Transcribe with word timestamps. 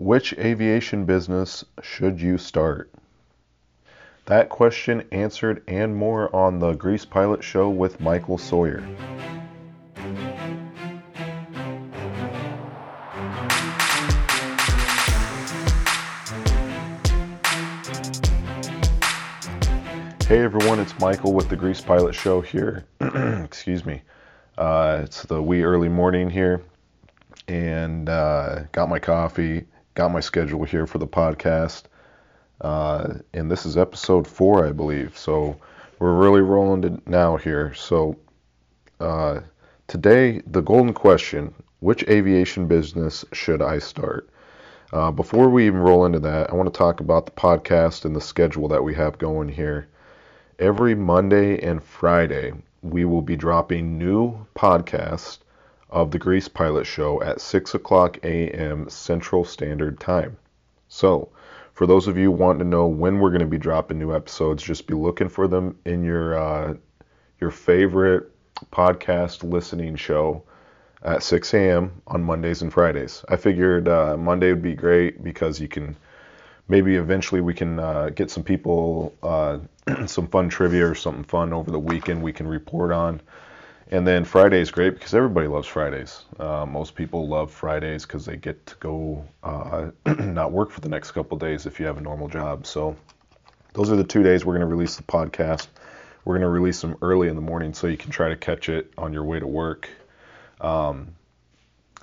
Which 0.00 0.32
aviation 0.38 1.04
business 1.04 1.62
should 1.82 2.22
you 2.22 2.38
start? 2.38 2.90
That 4.24 4.48
question 4.48 5.06
answered 5.12 5.62
and 5.68 5.94
more 5.94 6.34
on 6.34 6.58
the 6.58 6.72
Grease 6.72 7.04
Pilot 7.04 7.44
Show 7.44 7.68
with 7.68 8.00
Michael 8.00 8.38
Sawyer. 8.38 8.80
Hey 20.24 20.42
everyone, 20.42 20.80
it's 20.80 20.98
Michael 20.98 21.34
with 21.34 21.50
the 21.50 21.56
Grease 21.56 21.82
Pilot 21.82 22.14
Show 22.14 22.40
here. 22.40 22.86
Excuse 23.44 23.84
me. 23.84 24.00
Uh, 24.56 25.02
it's 25.04 25.24
the 25.24 25.42
wee 25.42 25.62
early 25.62 25.90
morning 25.90 26.30
here, 26.30 26.62
and 27.48 28.08
uh, 28.08 28.60
got 28.72 28.88
my 28.88 28.98
coffee, 28.98 29.66
got 29.94 30.12
my 30.12 30.20
schedule 30.20 30.64
here 30.64 30.86
for 30.86 30.98
the 30.98 31.06
podcast. 31.06 31.84
Uh, 32.60 33.14
and 33.32 33.50
this 33.50 33.64
is 33.64 33.76
episode 33.76 34.26
four, 34.26 34.66
I 34.66 34.72
believe. 34.72 35.16
So 35.16 35.56
we're 35.98 36.14
really 36.14 36.42
rolling 36.42 36.84
it 36.84 37.08
now 37.08 37.36
here. 37.36 37.74
So 37.74 38.16
uh, 39.00 39.40
today, 39.86 40.42
the 40.46 40.60
golden 40.62 40.94
question 40.94 41.54
which 41.80 42.06
aviation 42.08 42.66
business 42.66 43.24
should 43.32 43.62
I 43.62 43.78
start? 43.78 44.28
Uh, 44.92 45.10
before 45.10 45.48
we 45.48 45.66
even 45.66 45.80
roll 45.80 46.04
into 46.04 46.18
that, 46.20 46.50
I 46.50 46.54
want 46.54 46.72
to 46.72 46.78
talk 46.78 47.00
about 47.00 47.24
the 47.24 47.32
podcast 47.32 48.04
and 48.04 48.14
the 48.14 48.20
schedule 48.20 48.68
that 48.68 48.84
we 48.84 48.94
have 48.94 49.18
going 49.18 49.48
here. 49.48 49.88
Every 50.58 50.94
Monday 50.94 51.58
and 51.58 51.82
Friday, 51.82 52.52
we 52.82 53.06
will 53.06 53.22
be 53.22 53.36
dropping 53.36 53.96
new 53.96 54.46
podcasts 54.54 55.38
of 55.90 56.10
the 56.10 56.18
Grease 56.18 56.48
Pilot 56.48 56.86
Show 56.86 57.22
at 57.22 57.40
6 57.40 57.74
o'clock 57.74 58.18
a.m. 58.22 58.88
Central 58.88 59.44
Standard 59.44 60.00
Time. 60.00 60.36
So, 60.88 61.28
for 61.72 61.86
those 61.86 62.06
of 62.08 62.18
you 62.18 62.30
wanting 62.30 62.60
to 62.60 62.64
know 62.64 62.86
when 62.86 63.18
we're 63.18 63.30
going 63.30 63.40
to 63.40 63.46
be 63.46 63.58
dropping 63.58 63.98
new 63.98 64.14
episodes, 64.14 64.62
just 64.62 64.86
be 64.86 64.94
looking 64.94 65.28
for 65.28 65.48
them 65.48 65.76
in 65.84 66.04
your 66.04 66.38
uh, 66.38 66.74
your 67.40 67.50
favorite 67.50 68.30
podcast 68.70 69.42
listening 69.42 69.96
show 69.96 70.42
at 71.02 71.22
6 71.22 71.54
a.m. 71.54 72.02
on 72.06 72.22
Mondays 72.22 72.62
and 72.62 72.72
Fridays. 72.72 73.24
I 73.28 73.36
figured 73.36 73.88
uh, 73.88 74.16
Monday 74.16 74.50
would 74.50 74.62
be 74.62 74.74
great 74.74 75.24
because 75.24 75.60
you 75.60 75.68
can 75.68 75.96
maybe 76.68 76.96
eventually 76.96 77.40
we 77.40 77.54
can 77.54 77.78
uh, 77.78 78.10
get 78.10 78.30
some 78.30 78.44
people 78.44 79.14
uh, 79.22 79.58
some 80.06 80.28
fun 80.28 80.48
trivia 80.48 80.86
or 80.86 80.94
something 80.94 81.24
fun 81.24 81.52
over 81.52 81.70
the 81.70 81.78
weekend 81.78 82.22
we 82.22 82.32
can 82.32 82.46
report 82.46 82.92
on. 82.92 83.20
And 83.92 84.06
then 84.06 84.24
Friday 84.24 84.60
is 84.60 84.70
great 84.70 84.94
because 84.94 85.14
everybody 85.14 85.48
loves 85.48 85.66
Fridays. 85.66 86.24
Uh, 86.38 86.64
most 86.64 86.94
people 86.94 87.26
love 87.26 87.50
Fridays 87.50 88.06
because 88.06 88.24
they 88.24 88.36
get 88.36 88.64
to 88.66 88.76
go 88.76 89.26
uh, 89.42 89.90
not 90.18 90.52
work 90.52 90.70
for 90.70 90.80
the 90.80 90.88
next 90.88 91.10
couple 91.10 91.36
days 91.36 91.66
if 91.66 91.80
you 91.80 91.86
have 91.86 91.98
a 91.98 92.00
normal 92.00 92.28
job. 92.28 92.66
So 92.66 92.96
those 93.72 93.90
are 93.90 93.96
the 93.96 94.04
two 94.04 94.22
days 94.22 94.44
we're 94.44 94.54
going 94.54 94.68
to 94.68 94.72
release 94.72 94.94
the 94.94 95.02
podcast. 95.02 95.66
We're 96.24 96.34
going 96.34 96.42
to 96.42 96.48
release 96.48 96.80
them 96.80 96.98
early 97.02 97.26
in 97.26 97.34
the 97.34 97.42
morning 97.42 97.74
so 97.74 97.88
you 97.88 97.96
can 97.96 98.12
try 98.12 98.28
to 98.28 98.36
catch 98.36 98.68
it 98.68 98.92
on 98.96 99.12
your 99.12 99.24
way 99.24 99.40
to 99.40 99.46
work. 99.46 99.90
Um, 100.60 101.16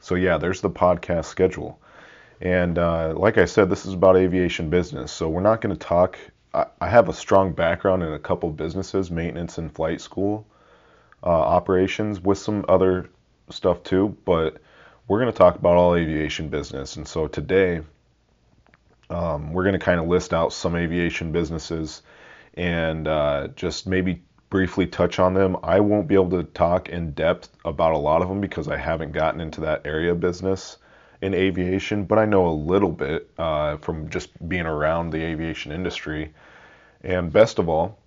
so 0.02 0.15
yeah, 0.15 0.38
there's 0.38 0.59
the 0.59 0.69
podcast 0.69 1.25
schedule. 1.25 1.80
And 2.41 2.77
uh, 2.77 3.13
like 3.15 3.38
I 3.38 3.45
said, 3.45 3.69
this 3.69 3.85
is 3.85 3.93
about 3.93 4.17
aviation 4.17 4.69
business. 4.69 5.13
So 5.13 5.30
we're 5.30 5.39
not 5.39 5.61
going 5.61 5.73
to 5.73 5.80
talk. 5.80 6.19
I, 6.53 6.65
I, 6.81 6.89
have 6.89 7.08
a 7.08 7.13
strong 7.13 7.53
background 7.53 8.03
in 8.03 8.11
a 8.11 8.19
couple 8.19 8.49
businesses, 8.49 9.09
maintenance 9.09 9.58
and 9.58 9.73
flight 9.73 10.02
school 10.02 10.45
uh, 11.23 11.29
operations, 11.29 12.19
with 12.19 12.37
some 12.37 12.65
other 12.67 13.09
stuff 13.49 13.83
too. 13.83 14.15
But 14.25 14.57
we're 15.07 15.19
going 15.19 15.31
to 15.31 15.37
talk 15.37 15.55
about 15.55 15.77
all 15.77 15.95
aviation 15.95 16.49
business. 16.49 16.95
And 16.95 17.07
so 17.07 17.27
today, 17.27 17.81
um, 19.09 19.53
we're 19.53 19.63
going 19.63 19.73
to 19.73 19.79
kind 19.79 19.99
of 19.99 20.07
list 20.07 20.33
out 20.33 20.51
some 20.51 20.75
aviation 20.75 21.31
businesses 21.31 22.01
and 22.55 23.07
uh, 23.07 23.47
just 23.55 23.87
maybe 23.87 24.21
briefly 24.49 24.87
touch 24.87 25.19
on 25.19 25.33
them. 25.33 25.58
I 25.64 25.80
won't 25.80 26.08
be 26.08 26.15
able 26.15 26.31
to 26.31 26.43
talk 26.43 26.89
in 26.89 27.11
depth 27.11 27.49
about 27.65 27.93
a 27.93 27.97
lot 27.97 28.21
of 28.21 28.30
them 28.30 28.42
because 28.42 28.67
I 28.67 28.77
haven't 28.77 29.11
gotten 29.11 29.42
into 29.42 29.61
that 29.61 29.86
area 29.86 30.11
of 30.11 30.19
business 30.19 30.77
in 31.21 31.33
aviation, 31.33 32.05
but 32.05 32.17
I 32.17 32.25
know 32.25 32.47
a 32.47 32.52
little 32.52 32.92
bit 32.92 33.30
uh, 33.37 33.77
from 33.77 34.09
just 34.09 34.47
being 34.47 34.65
around 34.65 35.09
the 35.09 35.23
aviation 35.23 35.71
industry. 35.71 36.33
And 37.03 37.31
best 37.31 37.59
of 37.59 37.69
all, 37.69 37.97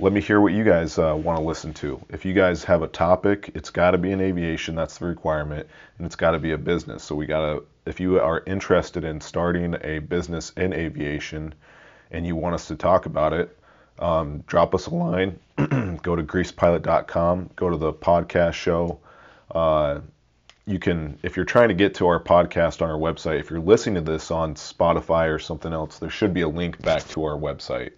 let 0.00 0.14
me 0.14 0.20
hear 0.20 0.40
what 0.40 0.54
you 0.54 0.64
guys 0.64 0.98
uh, 0.98 1.14
want 1.14 1.38
to 1.38 1.44
listen 1.44 1.74
to. 1.74 2.00
If 2.08 2.24
you 2.24 2.32
guys 2.32 2.64
have 2.64 2.82
a 2.82 2.88
topic, 2.88 3.50
it's 3.54 3.68
got 3.68 3.90
to 3.90 3.98
be 3.98 4.12
in 4.12 4.20
aviation, 4.22 4.74
that's 4.74 4.96
the 4.96 5.04
requirement, 5.04 5.68
and 5.98 6.06
it's 6.06 6.16
got 6.16 6.30
to 6.30 6.38
be 6.38 6.52
a 6.52 6.58
business. 6.58 7.04
So 7.04 7.14
we 7.14 7.26
got 7.26 7.40
to, 7.40 7.64
if 7.84 8.00
you 8.00 8.18
are 8.18 8.42
interested 8.46 9.04
in 9.04 9.20
starting 9.20 9.76
a 9.82 9.98
business 9.98 10.52
in 10.56 10.72
aviation 10.72 11.54
and 12.12 12.26
you 12.26 12.34
want 12.34 12.54
us 12.54 12.66
to 12.68 12.76
talk 12.76 13.04
about 13.04 13.34
it, 13.34 13.58
um, 13.98 14.38
drop 14.46 14.74
us 14.74 14.86
a 14.86 14.94
line. 14.94 15.38
go 15.58 16.16
to 16.16 16.22
greasepilot.com, 16.22 17.50
go 17.56 17.68
to 17.68 17.76
the 17.76 17.92
podcast 17.92 18.54
show. 18.54 18.98
Uh, 19.50 20.00
you 20.64 20.78
can, 20.78 21.18
if 21.22 21.36
you're 21.36 21.44
trying 21.44 21.68
to 21.68 21.74
get 21.74 21.94
to 21.96 22.06
our 22.06 22.22
podcast 22.22 22.80
on 22.80 22.88
our 22.88 22.98
website, 22.98 23.38
if 23.38 23.50
you're 23.50 23.60
listening 23.60 24.02
to 24.02 24.12
this 24.12 24.30
on 24.30 24.54
Spotify 24.54 25.28
or 25.28 25.38
something 25.38 25.74
else, 25.74 25.98
there 25.98 26.08
should 26.08 26.32
be 26.32 26.40
a 26.40 26.48
link 26.48 26.80
back 26.80 27.06
to 27.08 27.24
our 27.24 27.36
website. 27.36 27.92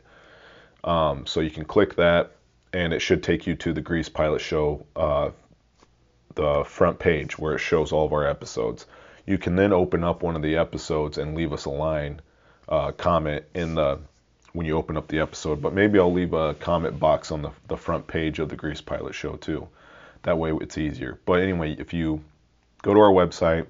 Um, 0.84 1.26
so 1.26 1.41
you 1.41 1.50
can 1.50 1.65
click 1.65 1.97
that, 1.97 2.32
and 2.72 2.93
it 2.93 3.00
should 3.00 3.22
take 3.22 3.47
you 3.47 3.54
to 3.56 3.72
the 3.72 3.81
Grease 3.81 4.09
Pilot 4.09 4.41
Show, 4.41 4.87
uh, 4.97 5.31
the 6.34 6.65
front 6.65 6.98
page 6.98 7.38
where 7.38 7.54
it 7.54 7.59
shows 7.59 7.93
all 7.93 8.06
of 8.06 8.12
our 8.12 8.26
episodes. 8.26 8.87
You 9.26 9.38
can 9.38 9.54
then 9.54 9.72
open 9.72 10.03
up 10.03 10.22
one 10.22 10.34
of 10.34 10.43
the 10.43 10.56
episodes 10.56 11.19
and 11.19 11.37
leave 11.37 11.53
us 11.53 11.66
a 11.66 11.70
line, 11.70 12.20
uh, 12.69 12.93
comment 12.93 13.44
in 13.54 13.75
the 13.75 14.00
when 14.53 14.66
you 14.66 14.76
open 14.76 14.97
up 14.97 15.09
the 15.09 15.20
episode. 15.20 15.62
But 15.62 15.72
maybe 15.72 15.98
I'll 15.98 16.12
leave 16.12 16.34
a 16.34 16.54
comment 16.54 16.99
box 16.99 17.31
on 17.31 17.43
the, 17.43 17.50
the 17.69 17.76
front 17.76 18.06
page 18.06 18.38
of 18.38 18.49
the 18.49 18.56
Grease 18.56 18.81
Pilot 18.81 19.14
Show 19.14 19.37
too. 19.37 19.69
That 20.22 20.38
way 20.38 20.53
it's 20.53 20.78
easier. 20.78 21.19
But 21.25 21.41
anyway, 21.41 21.75
if 21.78 21.93
you 21.93 22.22
go 22.82 22.94
to 22.94 23.00
our 23.00 23.12
website, 23.12 23.66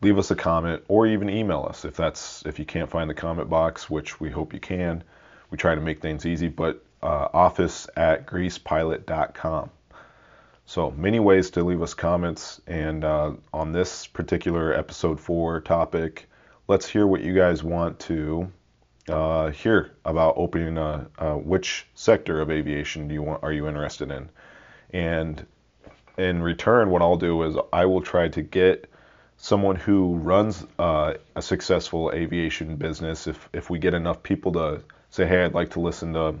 leave 0.00 0.18
us 0.18 0.30
a 0.30 0.36
comment, 0.36 0.82
or 0.88 1.06
even 1.06 1.30
email 1.30 1.66
us 1.68 1.84
if 1.84 1.96
that's 1.96 2.44
if 2.46 2.58
you 2.58 2.64
can't 2.64 2.90
find 2.90 3.08
the 3.08 3.14
comment 3.14 3.48
box, 3.48 3.88
which 3.88 4.20
we 4.20 4.30
hope 4.30 4.52
you 4.52 4.60
can. 4.60 5.04
We 5.52 5.58
try 5.58 5.74
to 5.74 5.82
make 5.82 6.00
things 6.00 6.24
easy, 6.24 6.48
but 6.48 6.82
uh, 7.02 7.28
office 7.34 7.86
at 7.94 8.26
greasepilot.com. 8.26 9.68
So 10.64 10.90
many 10.92 11.20
ways 11.20 11.50
to 11.50 11.62
leave 11.62 11.82
us 11.82 11.92
comments, 11.92 12.62
and 12.66 13.04
uh, 13.04 13.32
on 13.52 13.72
this 13.72 14.06
particular 14.06 14.72
episode 14.72 15.20
four 15.20 15.60
topic, 15.60 16.26
let's 16.68 16.88
hear 16.88 17.06
what 17.06 17.20
you 17.20 17.34
guys 17.34 17.62
want 17.62 18.00
to 18.00 18.50
uh, 19.10 19.50
hear 19.50 19.90
about 20.06 20.34
opening 20.38 20.78
a, 20.78 21.36
which 21.36 21.86
sector 21.94 22.40
of 22.40 22.50
aviation 22.50 23.06
do 23.06 23.12
you 23.12 23.22
want 23.22 23.42
are 23.42 23.52
you 23.52 23.68
interested 23.68 24.10
in, 24.10 24.30
and 24.90 25.44
in 26.16 26.42
return, 26.42 26.88
what 26.88 27.02
I'll 27.02 27.16
do 27.16 27.42
is 27.42 27.56
I 27.74 27.84
will 27.84 28.00
try 28.00 28.28
to 28.28 28.40
get 28.40 28.88
someone 29.36 29.76
who 29.76 30.14
runs 30.14 30.64
uh, 30.78 31.14
a 31.36 31.42
successful 31.42 32.10
aviation 32.14 32.76
business. 32.76 33.26
If 33.26 33.50
if 33.52 33.68
we 33.68 33.78
get 33.78 33.92
enough 33.92 34.22
people 34.22 34.52
to 34.52 34.82
say, 35.12 35.26
hey, 35.26 35.44
I'd 35.44 35.54
like 35.54 35.70
to 35.70 35.80
listen 35.80 36.14
to 36.14 36.34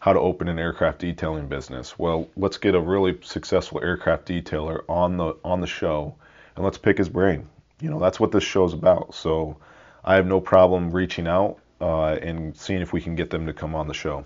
how 0.00 0.12
to 0.12 0.18
open 0.18 0.48
an 0.48 0.58
aircraft 0.58 0.98
detailing 0.98 1.46
business. 1.46 1.96
Well, 1.96 2.28
let's 2.36 2.56
get 2.56 2.74
a 2.74 2.80
really 2.80 3.18
successful 3.22 3.80
aircraft 3.80 4.26
detailer 4.26 4.82
on 4.88 5.16
the 5.16 5.36
on 5.44 5.60
the 5.60 5.66
show, 5.68 6.16
and 6.56 6.64
let's 6.64 6.78
pick 6.78 6.98
his 6.98 7.08
brain. 7.08 7.48
You 7.80 7.90
know, 7.90 8.00
that's 8.00 8.18
what 8.18 8.32
this 8.32 8.42
show's 8.42 8.72
about. 8.72 9.14
So 9.14 9.58
I 10.04 10.16
have 10.16 10.26
no 10.26 10.40
problem 10.40 10.90
reaching 10.90 11.28
out 11.28 11.58
uh, 11.80 12.14
and 12.14 12.56
seeing 12.56 12.80
if 12.80 12.92
we 12.92 13.00
can 13.00 13.14
get 13.14 13.30
them 13.30 13.46
to 13.46 13.52
come 13.52 13.76
on 13.76 13.86
the 13.86 13.94
show. 13.94 14.24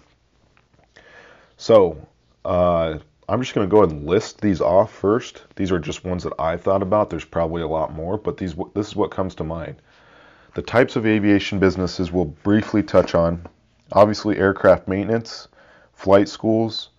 So. 1.58 2.08
Uh, 2.44 3.00
I'm 3.28 3.42
just 3.42 3.54
going 3.54 3.66
to 3.66 3.70
go 3.70 3.82
ahead 3.82 3.90
and 3.90 4.06
list 4.06 4.40
these 4.40 4.60
off 4.60 4.92
first. 4.92 5.42
These 5.56 5.72
are 5.72 5.80
just 5.80 6.04
ones 6.04 6.22
that 6.22 6.34
I 6.38 6.56
thought 6.56 6.80
about. 6.80 7.10
There's 7.10 7.24
probably 7.24 7.60
a 7.60 7.66
lot 7.66 7.92
more, 7.92 8.16
but 8.16 8.36
these 8.36 8.54
this 8.72 8.86
is 8.86 8.94
what 8.94 9.10
comes 9.10 9.34
to 9.34 9.44
mind. 9.44 9.82
The 10.54 10.62
types 10.62 10.94
of 10.94 11.06
aviation 11.06 11.58
businesses 11.58 12.12
we'll 12.12 12.26
briefly 12.26 12.84
touch 12.84 13.16
on. 13.16 13.44
Obviously, 13.92 14.36
aircraft 14.38 14.88
maintenance, 14.88 15.48
flight 15.92 16.28
schools, 16.28 16.90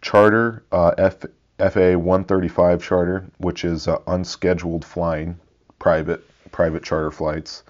charter, 0.00 0.64
uh, 0.70 0.92
F, 0.96 1.24
FA 1.58 1.98
135 1.98 2.82
charter, 2.82 3.26
which 3.38 3.64
is 3.64 3.88
uh, 3.88 3.98
unscheduled 4.06 4.84
flying, 4.84 5.38
private 5.78 6.24
private 6.52 6.82
charter 6.82 7.10
flights, 7.10 7.64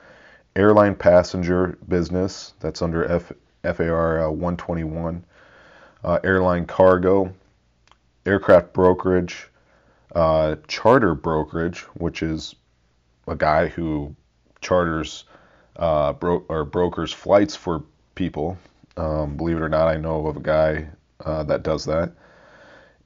airline 0.54 0.94
passenger 0.94 1.78
business, 1.88 2.54
that's 2.60 2.82
under 2.82 3.10
F, 3.10 3.32
FAR 3.62 4.26
uh, 4.26 4.30
121, 4.30 5.24
uh, 6.04 6.18
airline 6.22 6.66
cargo, 6.66 7.32
aircraft 8.26 8.72
brokerage, 8.72 9.48
uh, 10.14 10.56
charter 10.68 11.14
brokerage, 11.14 11.80
which 11.94 12.22
is 12.22 12.54
a 13.26 13.34
guy 13.34 13.68
who 13.68 14.14
charters 14.60 15.24
uh, 15.76 16.12
bro- 16.12 16.44
or 16.48 16.64
brokers 16.64 17.12
flights 17.12 17.56
for 17.56 17.82
people. 18.18 18.58
Um, 18.96 19.36
believe 19.36 19.56
it 19.56 19.62
or 19.62 19.68
not, 19.68 19.86
I 19.86 19.96
know 19.96 20.26
of 20.26 20.36
a 20.36 20.40
guy 20.40 20.88
uh, 21.24 21.44
that 21.44 21.62
does 21.62 21.84
that. 21.84 22.12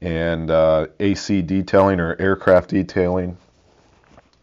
And 0.01 0.51
uh, 0.51 0.87
AC 0.99 1.43
detailing 1.43 2.01
or 2.01 2.17
aircraft 2.19 2.71
detailing, 2.71 3.37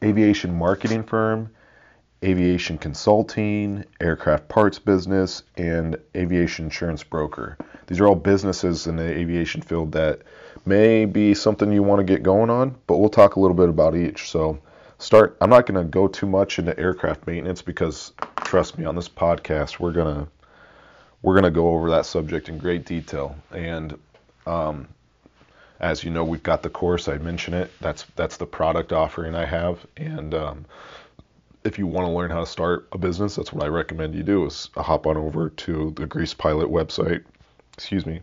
aviation 0.04 0.56
marketing 0.58 1.04
firm, 1.04 1.50
aviation 2.24 2.78
consulting, 2.78 3.84
aircraft 4.00 4.48
parts 4.48 4.78
business, 4.78 5.44
and 5.58 5.98
aviation 6.16 6.66
insurance 6.66 7.04
broker. 7.04 7.58
These 7.88 8.00
are 8.00 8.08
all 8.08 8.16
businesses 8.16 8.86
in 8.86 8.96
the 8.96 9.12
aviation 9.12 9.62
field 9.62 9.92
that 9.94 10.22
may 10.66 11.06
be 11.06 11.34
something 11.34 11.72
you 11.72 11.82
want 11.82 12.00
to 12.00 12.04
get 12.04 12.22
going 12.22 12.52
on, 12.52 12.76
but 12.86 12.98
we'll 12.98 13.10
talk 13.10 13.36
a 13.36 13.40
little 13.40 13.58
bit 13.58 13.70
about 13.70 13.96
each. 13.96 14.30
So, 14.30 14.60
start. 15.00 15.36
I'm 15.42 15.50
not 15.50 15.66
going 15.66 15.84
to 15.84 15.90
go 15.90 16.08
too 16.08 16.28
much 16.28 16.60
into 16.60 16.80
aircraft 16.80 17.26
maintenance 17.26 17.64
because, 17.64 18.14
trust 18.44 18.78
me, 18.78 18.86
on 18.86 18.96
this 18.96 19.10
podcast 19.10 19.80
we're 19.80 19.94
gonna 19.94 20.28
we're 21.22 21.36
gonna 21.36 21.52
go 21.52 21.70
over 21.70 21.90
that 21.92 22.06
subject 22.06 22.50
in 22.50 22.58
great 22.58 22.86
detail. 22.86 23.36
And 23.52 23.98
um, 24.46 24.88
as 25.80 26.04
you 26.04 26.12
know, 26.12 26.24
we've 26.24 26.44
got 26.44 26.64
the 26.64 26.70
course. 26.70 27.08
I 27.08 27.18
mentioned 27.18 27.56
it. 27.56 27.72
That's 27.80 28.06
that's 28.16 28.38
the 28.38 28.46
product 28.46 28.92
offering 28.92 29.36
I 29.36 29.46
have, 29.46 29.86
and 29.98 30.34
um, 30.34 30.66
if 31.64 31.78
you 31.78 31.88
want 31.88 32.08
to 32.08 32.12
learn 32.12 32.32
how 32.32 32.40
to 32.40 32.46
start 32.46 32.88
a 32.92 32.98
business, 32.98 33.36
that's 33.36 33.52
what 33.52 33.64
I 33.64 33.68
recommend 33.68 34.16
you 34.16 34.24
do 34.24 34.46
is 34.46 34.70
hop 34.76 35.08
on 35.08 35.18
over 35.18 35.50
to 35.50 35.92
the 35.92 36.06
Grease 36.06 36.34
Pilot 36.34 36.70
website, 36.70 37.24
excuse 37.74 38.06
me, 38.06 38.22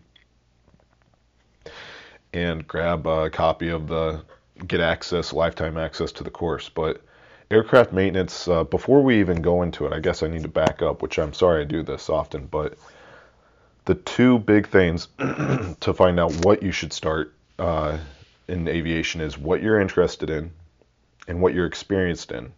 and 2.33 2.67
grab 2.67 3.05
a 3.05 3.29
copy 3.29 3.69
of 3.69 3.87
the 3.87 4.23
get 4.65 4.81
access, 4.81 5.33
lifetime 5.33 5.77
access 5.77 6.11
to 6.13 6.23
the 6.23 6.31
course. 6.31 6.69
But 6.69 7.01
aircraft 7.49 7.93
maintenance, 7.93 8.47
uh, 8.47 8.63
before 8.63 9.01
we 9.01 9.19
even 9.19 9.41
go 9.41 9.61
into 9.61 9.85
it, 9.85 9.93
I 9.93 9.99
guess 9.99 10.23
I 10.23 10.27
need 10.27 10.43
to 10.43 10.49
back 10.49 10.81
up, 10.81 11.01
which 11.01 11.17
I'm 11.17 11.33
sorry 11.33 11.61
I 11.61 11.65
do 11.65 11.83
this 11.83 12.09
often, 12.09 12.47
but 12.47 12.77
the 13.85 13.95
two 13.95 14.39
big 14.39 14.67
things 14.67 15.07
to 15.17 15.93
find 15.93 16.19
out 16.19 16.33
what 16.45 16.61
you 16.61 16.71
should 16.71 16.91
start 16.91 17.33
uh, 17.57 17.97
in 18.47 18.67
aviation 18.67 19.21
is 19.21 19.37
what 19.37 19.61
you're 19.61 19.79
interested 19.79 20.29
in 20.29 20.51
and 21.27 21.41
what 21.41 21.53
you're 21.53 21.65
experienced 21.65 22.31
in. 22.31 22.51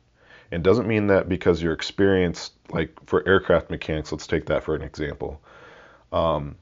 And 0.52 0.64
doesn't 0.64 0.88
mean 0.88 1.08
that 1.08 1.30
because 1.30 1.62
you're 1.62 1.74
experienced, 1.74 2.54
like 2.72 2.92
for 3.06 3.28
aircraft 3.28 3.70
mechanics, 3.70 4.12
let's 4.12 4.26
take 4.26 4.48
that 4.48 4.64
for 4.64 4.76
an 4.76 4.82
example. 4.82 5.40
Um, 6.12 6.56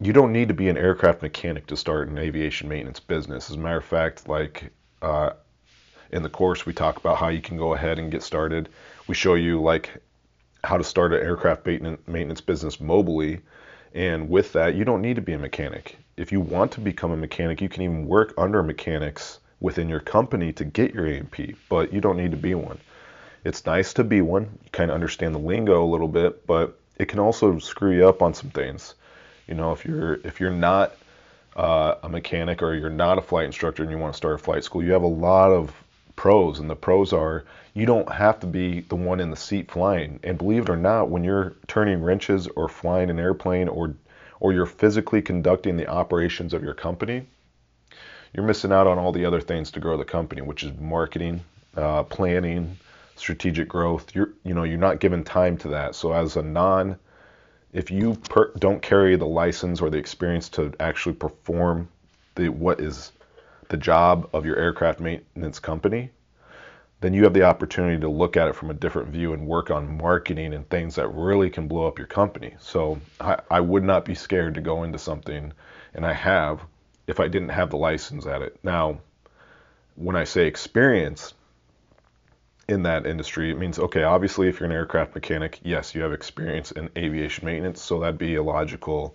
you 0.00 0.14
don't 0.14 0.32
need 0.32 0.48
to 0.48 0.54
be 0.54 0.70
an 0.70 0.78
aircraft 0.78 1.20
mechanic 1.20 1.66
to 1.66 1.76
start 1.76 2.08
an 2.08 2.18
aviation 2.18 2.68
maintenance 2.68 3.00
business. 3.00 3.50
As 3.50 3.56
a 3.56 3.58
matter 3.58 3.76
of 3.76 3.84
fact, 3.84 4.26
like 4.28 4.70
uh, 5.02 5.30
in 6.12 6.22
the 6.22 6.28
course, 6.28 6.66
we 6.66 6.72
talk 6.72 6.96
about 6.96 7.16
how 7.16 7.28
you 7.28 7.40
can 7.40 7.56
go 7.56 7.74
ahead 7.74 7.98
and 7.98 8.10
get 8.10 8.22
started. 8.22 8.68
We 9.06 9.14
show 9.14 9.34
you 9.34 9.60
like 9.60 10.02
how 10.64 10.76
to 10.76 10.84
start 10.84 11.12
an 11.12 11.20
aircraft 11.20 11.66
maintenance 11.66 12.40
business 12.40 12.78
mobily. 12.78 13.40
And 13.94 14.28
with 14.28 14.52
that, 14.52 14.74
you 14.74 14.84
don't 14.84 15.02
need 15.02 15.16
to 15.16 15.22
be 15.22 15.32
a 15.32 15.38
mechanic. 15.38 15.96
If 16.16 16.32
you 16.32 16.40
want 16.40 16.72
to 16.72 16.80
become 16.80 17.12
a 17.12 17.16
mechanic, 17.16 17.60
you 17.60 17.68
can 17.68 17.82
even 17.82 18.06
work 18.06 18.34
under 18.36 18.62
mechanics 18.62 19.38
within 19.60 19.88
your 19.88 20.00
company 20.00 20.52
to 20.52 20.64
get 20.64 20.92
your 20.92 21.06
A&P, 21.06 21.54
but 21.68 21.92
you 21.92 22.00
don't 22.00 22.16
need 22.16 22.30
to 22.30 22.36
be 22.36 22.54
one. 22.54 22.78
It's 23.44 23.64
nice 23.64 23.92
to 23.94 24.04
be 24.04 24.20
one. 24.20 24.42
You 24.64 24.70
kind 24.72 24.90
of 24.90 24.94
understand 24.94 25.34
the 25.34 25.38
lingo 25.38 25.84
a 25.84 25.86
little 25.86 26.08
bit, 26.08 26.46
but 26.46 26.78
it 26.98 27.06
can 27.06 27.20
also 27.20 27.58
screw 27.58 27.92
you 27.92 28.08
up 28.08 28.20
on 28.20 28.34
some 28.34 28.50
things. 28.50 28.94
You 29.46 29.54
know, 29.54 29.72
if 29.72 29.84
you're 29.84 30.14
if 30.24 30.40
you're 30.40 30.50
not 30.50 30.96
uh, 31.54 31.94
a 32.02 32.08
mechanic 32.08 32.62
or 32.62 32.74
you're 32.74 32.90
not 32.90 33.18
a 33.18 33.22
flight 33.22 33.46
instructor 33.46 33.82
and 33.82 33.92
you 33.92 33.98
want 33.98 34.12
to 34.12 34.16
start 34.16 34.34
a 34.34 34.38
flight 34.38 34.64
school, 34.64 34.82
you 34.82 34.92
have 34.92 35.02
a 35.02 35.06
lot 35.06 35.52
of 35.52 35.72
pros, 36.16 36.58
and 36.58 36.68
the 36.68 36.76
pros 36.76 37.12
are 37.12 37.44
you 37.74 37.86
don't 37.86 38.10
have 38.10 38.40
to 38.40 38.46
be 38.46 38.80
the 38.80 38.96
one 38.96 39.20
in 39.20 39.30
the 39.30 39.36
seat 39.36 39.70
flying. 39.70 40.18
And 40.24 40.38
believe 40.38 40.62
it 40.62 40.70
or 40.70 40.76
not, 40.76 41.10
when 41.10 41.22
you're 41.22 41.54
turning 41.66 42.02
wrenches 42.02 42.48
or 42.48 42.68
flying 42.68 43.10
an 43.10 43.20
airplane 43.20 43.68
or 43.68 43.94
or 44.40 44.52
you're 44.52 44.66
physically 44.66 45.22
conducting 45.22 45.76
the 45.76 45.86
operations 45.86 46.52
of 46.52 46.62
your 46.62 46.74
company, 46.74 47.26
you're 48.34 48.44
missing 48.46 48.72
out 48.72 48.86
on 48.86 48.98
all 48.98 49.12
the 49.12 49.24
other 49.24 49.40
things 49.40 49.70
to 49.70 49.80
grow 49.80 49.96
the 49.96 50.04
company, 50.04 50.42
which 50.42 50.62
is 50.62 50.72
marketing, 50.78 51.42
uh, 51.76 52.02
planning, 52.02 52.76
strategic 53.16 53.68
growth. 53.68 54.14
You're 54.14 54.30
you 54.44 54.54
know 54.54 54.64
you're 54.64 54.78
not 54.78 55.00
given 55.00 55.24
time 55.24 55.56
to 55.58 55.68
that. 55.68 55.94
So 55.94 56.12
as 56.12 56.36
a 56.36 56.42
non, 56.42 56.98
if 57.72 57.90
you 57.90 58.14
per, 58.14 58.52
don't 58.58 58.82
carry 58.82 59.16
the 59.16 59.26
license 59.26 59.80
or 59.80 59.90
the 59.90 59.98
experience 59.98 60.48
to 60.50 60.72
actually 60.80 61.14
perform 61.14 61.88
the 62.34 62.48
what 62.48 62.80
is 62.80 63.12
the 63.68 63.76
job 63.76 64.28
of 64.32 64.44
your 64.44 64.56
aircraft 64.56 65.00
maintenance 65.00 65.58
company, 65.58 66.10
then 67.00 67.12
you 67.12 67.24
have 67.24 67.34
the 67.34 67.42
opportunity 67.42 68.00
to 68.00 68.08
look 68.08 68.36
at 68.36 68.48
it 68.48 68.54
from 68.54 68.70
a 68.70 68.74
different 68.74 69.08
view 69.08 69.32
and 69.32 69.46
work 69.46 69.70
on 69.70 69.98
marketing 69.98 70.54
and 70.54 70.68
things 70.68 70.94
that 70.94 71.08
really 71.08 71.50
can 71.50 71.68
blow 71.68 71.86
up 71.86 71.98
your 71.98 72.06
company. 72.06 72.54
So 72.58 73.00
I, 73.20 73.38
I 73.50 73.60
would 73.60 73.84
not 73.84 74.04
be 74.04 74.14
scared 74.14 74.54
to 74.54 74.60
go 74.60 74.82
into 74.82 74.98
something, 74.98 75.52
and 75.94 76.06
I 76.06 76.12
have, 76.12 76.60
if 77.06 77.20
I 77.20 77.28
didn't 77.28 77.50
have 77.50 77.70
the 77.70 77.76
license 77.76 78.26
at 78.26 78.42
it. 78.42 78.58
Now, 78.62 79.00
when 79.94 80.16
I 80.16 80.24
say 80.24 80.46
experience, 80.46 81.34
in 82.68 82.82
that 82.82 83.06
industry, 83.06 83.50
it 83.50 83.58
means 83.58 83.78
okay, 83.78 84.02
obviously, 84.02 84.48
if 84.48 84.58
you're 84.58 84.68
an 84.68 84.74
aircraft 84.74 85.14
mechanic, 85.14 85.60
yes, 85.62 85.94
you 85.94 86.02
have 86.02 86.12
experience 86.12 86.72
in 86.72 86.90
aviation 86.96 87.46
maintenance, 87.46 87.80
so 87.80 88.00
that'd 88.00 88.18
be 88.18 88.34
a 88.34 88.42
logical 88.42 89.14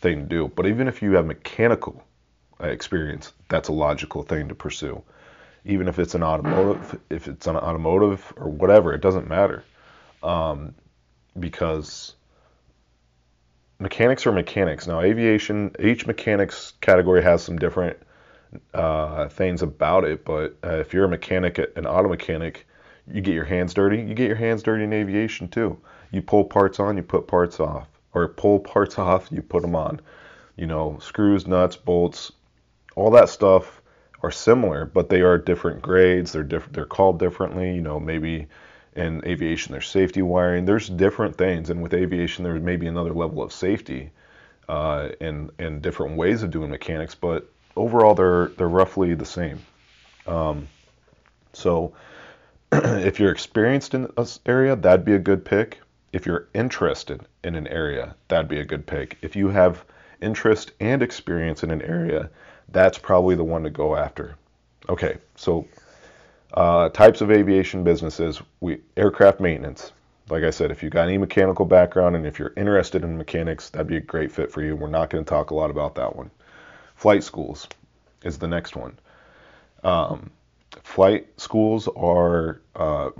thing 0.00 0.20
to 0.20 0.26
do. 0.26 0.48
But 0.48 0.66
even 0.66 0.86
if 0.86 1.00
you 1.00 1.12
have 1.12 1.26
mechanical 1.26 2.04
experience, 2.68 3.32
that's 3.48 3.68
a 3.68 3.72
logical 3.72 4.22
thing 4.22 4.48
to 4.48 4.54
pursue. 4.54 5.02
Even 5.64 5.88
if 5.88 5.98
it's 5.98 6.14
an 6.14 6.22
automotive, 6.22 6.98
if 7.10 7.28
it's 7.28 7.46
an 7.46 7.56
automotive 7.56 8.32
or 8.36 8.48
whatever, 8.48 8.92
it 8.92 9.00
doesn't 9.00 9.28
matter, 9.28 9.62
um, 10.22 10.74
because 11.38 12.14
mechanics 13.78 14.26
are 14.26 14.32
mechanics. 14.32 14.86
Now, 14.86 15.00
aviation, 15.00 15.74
each 15.78 16.06
mechanics 16.06 16.74
category 16.80 17.22
has 17.22 17.42
some 17.42 17.58
different 17.58 17.98
uh, 18.74 19.28
things 19.28 19.62
about 19.62 20.04
it, 20.04 20.24
but 20.24 20.56
uh, 20.64 20.76
if 20.76 20.92
you're 20.92 21.04
a 21.04 21.08
mechanic, 21.08 21.58
an 21.76 21.86
auto 21.86 22.08
mechanic, 22.08 22.66
you 23.12 23.20
get 23.20 23.34
your 23.34 23.44
hands 23.44 23.74
dirty. 23.74 23.98
You 23.98 24.14
get 24.14 24.28
your 24.28 24.36
hands 24.36 24.62
dirty 24.62 24.84
in 24.84 24.92
aviation 24.92 25.48
too. 25.48 25.78
You 26.12 26.22
pull 26.22 26.44
parts 26.44 26.78
on, 26.78 26.96
you 26.96 27.02
put 27.02 27.26
parts 27.26 27.60
off, 27.60 27.88
or 28.12 28.28
pull 28.28 28.60
parts 28.60 28.98
off, 28.98 29.28
you 29.30 29.42
put 29.42 29.62
them 29.62 29.74
on. 29.74 30.00
You 30.56 30.66
know, 30.66 30.98
screws, 31.00 31.46
nuts, 31.46 31.76
bolts, 31.76 32.32
all 32.96 33.10
that 33.12 33.28
stuff 33.28 33.80
are 34.22 34.30
similar, 34.30 34.84
but 34.84 35.08
they 35.08 35.22
are 35.22 35.38
different 35.38 35.82
grades. 35.82 36.32
They're 36.32 36.42
different. 36.42 36.74
They're 36.74 36.84
called 36.84 37.18
differently. 37.18 37.74
You 37.74 37.80
know, 37.80 37.98
maybe 37.98 38.48
in 38.96 39.24
aviation 39.24 39.72
there's 39.72 39.88
safety 39.88 40.22
wiring. 40.22 40.64
There's 40.64 40.88
different 40.88 41.36
things, 41.36 41.70
and 41.70 41.82
with 41.82 41.94
aviation 41.94 42.44
there's 42.44 42.62
maybe 42.62 42.86
another 42.86 43.12
level 43.12 43.42
of 43.42 43.52
safety, 43.52 44.10
uh, 44.68 45.10
and 45.20 45.50
and 45.58 45.82
different 45.82 46.16
ways 46.16 46.42
of 46.42 46.50
doing 46.50 46.70
mechanics. 46.70 47.14
But 47.14 47.50
overall, 47.76 48.14
they're 48.14 48.48
they're 48.48 48.68
roughly 48.68 49.14
the 49.14 49.24
same. 49.24 49.60
Um, 50.26 50.68
so 51.52 51.94
if 52.72 53.18
you're 53.18 53.32
experienced 53.32 53.94
in 53.94 54.08
this 54.16 54.40
area, 54.46 54.76
that'd 54.76 55.04
be 55.04 55.14
a 55.14 55.18
good 55.18 55.44
pick. 55.44 55.80
If 56.12 56.26
you're 56.26 56.48
interested 56.54 57.22
in 57.44 57.54
an 57.54 57.68
area, 57.68 58.16
that'd 58.28 58.48
be 58.48 58.60
a 58.60 58.64
good 58.64 58.86
pick. 58.86 59.16
If 59.22 59.36
you 59.36 59.48
have 59.48 59.84
interest 60.20 60.72
and 60.80 61.02
experience 61.02 61.62
in 61.62 61.70
an 61.70 61.82
area, 61.82 62.30
that's 62.72 62.98
probably 62.98 63.34
the 63.34 63.44
one 63.44 63.62
to 63.64 63.70
go 63.70 63.96
after. 63.96 64.36
Okay, 64.88 65.18
so 65.36 65.66
uh, 66.54 66.88
types 66.90 67.20
of 67.20 67.30
aviation 67.30 67.84
businesses, 67.84 68.40
we 68.60 68.80
aircraft 68.96 69.40
maintenance. 69.40 69.92
Like 70.28 70.44
I 70.44 70.50
said, 70.50 70.70
if 70.70 70.82
you've 70.82 70.92
got 70.92 71.08
any 71.08 71.18
mechanical 71.18 71.64
background 71.64 72.16
and 72.16 72.26
if 72.26 72.38
you're 72.38 72.52
interested 72.56 73.02
in 73.02 73.16
mechanics, 73.16 73.70
that'd 73.70 73.86
be 73.86 73.96
a 73.96 74.00
great 74.00 74.30
fit 74.30 74.50
for 74.50 74.62
you. 74.62 74.76
We're 74.76 74.88
not 74.88 75.10
going 75.10 75.24
to 75.24 75.28
talk 75.28 75.50
a 75.50 75.54
lot 75.54 75.70
about 75.70 75.94
that 75.96 76.14
one. 76.14 76.30
Flight 76.94 77.24
schools 77.24 77.66
is 78.22 78.38
the 78.38 78.46
next 78.46 78.76
one. 78.76 78.98
Um, 79.82 80.30
flight 80.82 81.26
schools 81.36 81.88
are 81.96 82.60
uh, 82.76 83.10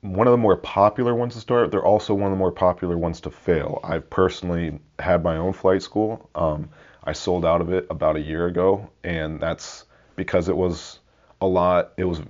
one 0.00 0.26
of 0.26 0.32
the 0.32 0.38
more 0.38 0.56
popular 0.56 1.14
ones 1.14 1.34
to 1.34 1.40
start. 1.40 1.70
They're 1.70 1.84
also 1.84 2.14
one 2.14 2.32
of 2.32 2.36
the 2.36 2.38
more 2.38 2.52
popular 2.52 2.96
ones 2.96 3.20
to 3.22 3.30
fail. 3.30 3.80
I've 3.84 4.08
personally 4.08 4.78
had 4.98 5.22
my 5.22 5.36
own 5.36 5.52
flight 5.52 5.82
school. 5.82 6.30
Um, 6.34 6.68
I 7.04 7.12
sold 7.12 7.44
out 7.44 7.60
of 7.60 7.72
it 7.72 7.86
about 7.90 8.16
a 8.16 8.20
year 8.20 8.46
ago, 8.46 8.90
and 9.02 9.40
that's 9.40 9.84
because 10.16 10.48
it 10.48 10.56
was 10.56 11.00
a 11.40 11.46
lot. 11.46 11.92
It 11.96 12.04
was 12.04 12.22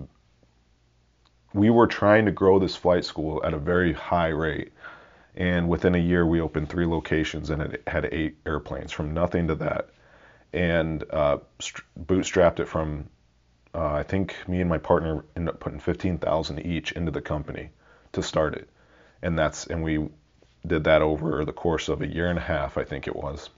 we 1.55 1.69
were 1.69 1.87
trying 1.87 2.25
to 2.25 2.33
grow 2.33 2.59
this 2.59 2.77
flight 2.77 3.05
school 3.05 3.43
at 3.45 3.53
a 3.53 3.59
very 3.59 3.93
high 3.93 4.29
rate, 4.29 4.73
and 5.35 5.69
within 5.69 5.95
a 5.95 5.99
year 5.99 6.27
we 6.27 6.41
opened 6.41 6.69
three 6.69 6.87
locations 6.87 7.51
and 7.51 7.63
it 7.63 7.83
had 7.87 8.07
eight 8.07 8.37
airplanes 8.47 8.93
from 8.93 9.13
nothing 9.13 9.49
to 9.49 9.55
that, 9.57 9.91
and 10.53 11.05
uh, 11.11 11.39
bootstrapped 12.01 12.61
it 12.61 12.69
from 12.69 13.09
uh, 13.75 13.93
I 13.93 14.03
think 14.03 14.37
me 14.49 14.61
and 14.61 14.69
my 14.69 14.79
partner 14.79 15.25
ended 15.37 15.55
up 15.55 15.61
putting 15.61 15.81
fifteen 15.81 16.19
thousand 16.19 16.61
each 16.61 16.93
into 16.93 17.11
the 17.11 17.23
company 17.23 17.71
to 18.13 18.23
start 18.23 18.55
it, 18.55 18.69
and 19.23 19.39
that's 19.39 19.67
and 19.67 19.83
we 19.83 20.09
did 20.67 20.85
that 20.85 21.03
over 21.03 21.45
the 21.45 21.53
course 21.53 21.89
of 21.89 22.03
a 22.03 22.07
year 22.07 22.29
and 22.29 22.39
a 22.39 22.43
half, 22.43 22.79
I 22.79 22.85
think 22.85 23.07
it 23.07 23.17
was. 23.17 23.51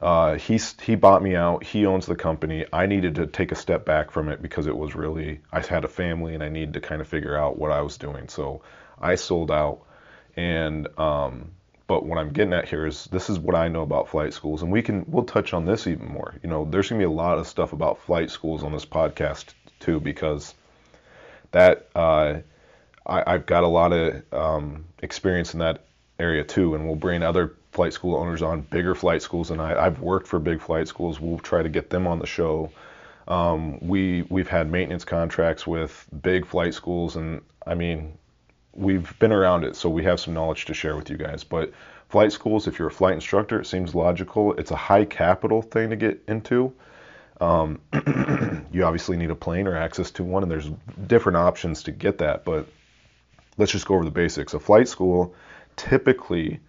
Uh, 0.00 0.34
he 0.36 0.58
he 0.82 0.96
bought 0.96 1.22
me 1.22 1.36
out. 1.36 1.64
He 1.64 1.86
owns 1.86 2.06
the 2.06 2.16
company. 2.16 2.66
I 2.72 2.86
needed 2.86 3.14
to 3.16 3.26
take 3.26 3.52
a 3.52 3.56
step 3.56 3.84
back 3.84 4.10
from 4.10 4.28
it 4.28 4.42
because 4.42 4.66
it 4.66 4.76
was 4.76 4.94
really 4.94 5.40
I 5.52 5.60
had 5.60 5.84
a 5.84 5.88
family 5.88 6.34
and 6.34 6.42
I 6.42 6.48
needed 6.48 6.74
to 6.74 6.80
kind 6.80 7.00
of 7.00 7.08
figure 7.08 7.36
out 7.36 7.58
what 7.58 7.70
I 7.70 7.80
was 7.80 7.96
doing. 7.96 8.28
So 8.28 8.62
I 9.00 9.14
sold 9.14 9.50
out, 9.50 9.82
and 10.36 10.88
um, 10.98 11.52
but 11.86 12.04
what 12.06 12.18
I'm 12.18 12.32
getting 12.32 12.52
at 12.52 12.68
here 12.68 12.86
is 12.86 13.04
this 13.06 13.30
is 13.30 13.38
what 13.38 13.54
I 13.54 13.68
know 13.68 13.82
about 13.82 14.08
flight 14.08 14.32
schools, 14.32 14.62
and 14.62 14.72
we 14.72 14.82
can 14.82 15.04
we'll 15.06 15.24
touch 15.24 15.54
on 15.54 15.64
this 15.64 15.86
even 15.86 16.08
more. 16.08 16.34
You 16.42 16.48
know, 16.48 16.66
there's 16.68 16.88
gonna 16.88 16.98
be 16.98 17.04
a 17.04 17.10
lot 17.10 17.38
of 17.38 17.46
stuff 17.46 17.72
about 17.72 18.00
flight 18.00 18.30
schools 18.30 18.62
on 18.62 18.72
this 18.72 18.84
podcast 18.84 19.54
too, 19.80 20.00
because 20.00 20.54
that 21.52 21.88
uh, 21.94 22.38
I, 23.06 23.32
have 23.32 23.46
got 23.46 23.64
a 23.64 23.68
lot 23.68 23.92
of 23.92 24.22
um, 24.32 24.86
experience 25.02 25.54
in 25.54 25.60
that 25.60 25.84
area 26.18 26.42
too, 26.44 26.74
and 26.74 26.86
we'll 26.86 26.96
bring 26.96 27.22
other 27.22 27.54
flight 27.74 27.92
school 27.92 28.16
owners 28.16 28.40
on, 28.40 28.62
bigger 28.62 28.94
flight 28.94 29.20
schools, 29.20 29.50
and 29.50 29.60
I, 29.60 29.86
I've 29.86 30.00
worked 30.00 30.28
for 30.28 30.38
big 30.38 30.62
flight 30.62 30.88
schools. 30.88 31.20
We'll 31.20 31.38
try 31.40 31.62
to 31.62 31.68
get 31.68 31.90
them 31.90 32.06
on 32.06 32.20
the 32.20 32.26
show. 32.26 32.70
Um, 33.26 33.78
we 33.80 34.22
we've 34.22 34.48
had 34.48 34.70
maintenance 34.70 35.04
contracts 35.04 35.66
with 35.66 36.06
big 36.22 36.46
flight 36.46 36.72
schools, 36.72 37.16
and 37.16 37.42
I 37.66 37.74
mean, 37.74 38.16
we've 38.72 39.18
been 39.18 39.32
around 39.32 39.64
it, 39.64 39.76
so 39.76 39.90
we 39.90 40.04
have 40.04 40.20
some 40.20 40.34
knowledge 40.34 40.66
to 40.66 40.74
share 40.74 40.96
with 40.96 41.10
you 41.10 41.16
guys. 41.16 41.42
But 41.42 41.72
flight 42.08 42.32
schools, 42.32 42.68
if 42.68 42.78
you're 42.78 42.88
a 42.88 42.92
flight 42.92 43.14
instructor, 43.14 43.60
it 43.60 43.66
seems 43.66 43.94
logical. 43.94 44.54
It's 44.54 44.70
a 44.70 44.76
high 44.76 45.04
capital 45.04 45.60
thing 45.60 45.90
to 45.90 45.96
get 45.96 46.22
into. 46.28 46.72
Um, 47.40 47.80
you 48.72 48.84
obviously 48.84 49.16
need 49.16 49.30
a 49.30 49.34
plane 49.34 49.66
or 49.66 49.76
access 49.76 50.12
to 50.12 50.24
one, 50.24 50.44
and 50.44 50.52
there's 50.52 50.70
different 51.06 51.36
options 51.36 51.82
to 51.84 51.90
get 51.90 52.18
that. 52.18 52.44
But 52.44 52.68
let's 53.58 53.72
just 53.72 53.86
go 53.86 53.94
over 53.96 54.04
the 54.04 54.12
basics. 54.12 54.54
A 54.54 54.60
flight 54.60 54.86
school 54.86 55.34
typically 55.76 56.60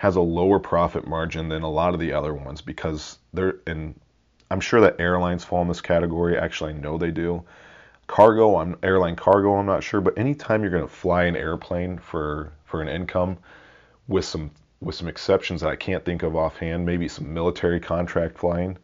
has 0.00 0.16
a 0.16 0.20
lower 0.20 0.58
profit 0.58 1.06
margin 1.06 1.50
than 1.50 1.62
a 1.62 1.68
lot 1.68 1.92
of 1.92 2.00
the 2.00 2.14
other 2.14 2.32
ones 2.32 2.62
because 2.62 3.18
they're 3.34 3.56
and 3.66 3.94
I'm 4.50 4.60
sure 4.60 4.80
that 4.80 4.98
airlines 4.98 5.44
fall 5.44 5.60
in 5.60 5.68
this 5.68 5.82
category. 5.82 6.38
Actually, 6.38 6.72
I 6.72 6.76
know 6.78 6.96
they 6.96 7.10
do. 7.10 7.44
Cargo, 8.06 8.54
on 8.54 8.78
airline 8.82 9.14
cargo, 9.14 9.56
I'm 9.56 9.66
not 9.66 9.84
sure, 9.84 10.00
but 10.00 10.16
anytime 10.16 10.62
you're 10.62 10.70
going 10.70 10.88
to 10.88 10.88
fly 10.88 11.24
an 11.24 11.36
airplane 11.36 11.98
for 11.98 12.50
for 12.64 12.80
an 12.80 12.88
income, 12.88 13.36
with 14.08 14.24
some 14.24 14.52
with 14.80 14.94
some 14.94 15.06
exceptions 15.06 15.60
that 15.60 15.68
I 15.68 15.76
can't 15.76 16.02
think 16.02 16.22
of 16.22 16.34
offhand, 16.34 16.86
maybe 16.86 17.06
some 17.06 17.34
military 17.34 17.78
contract 17.78 18.38
flying, 18.38 18.78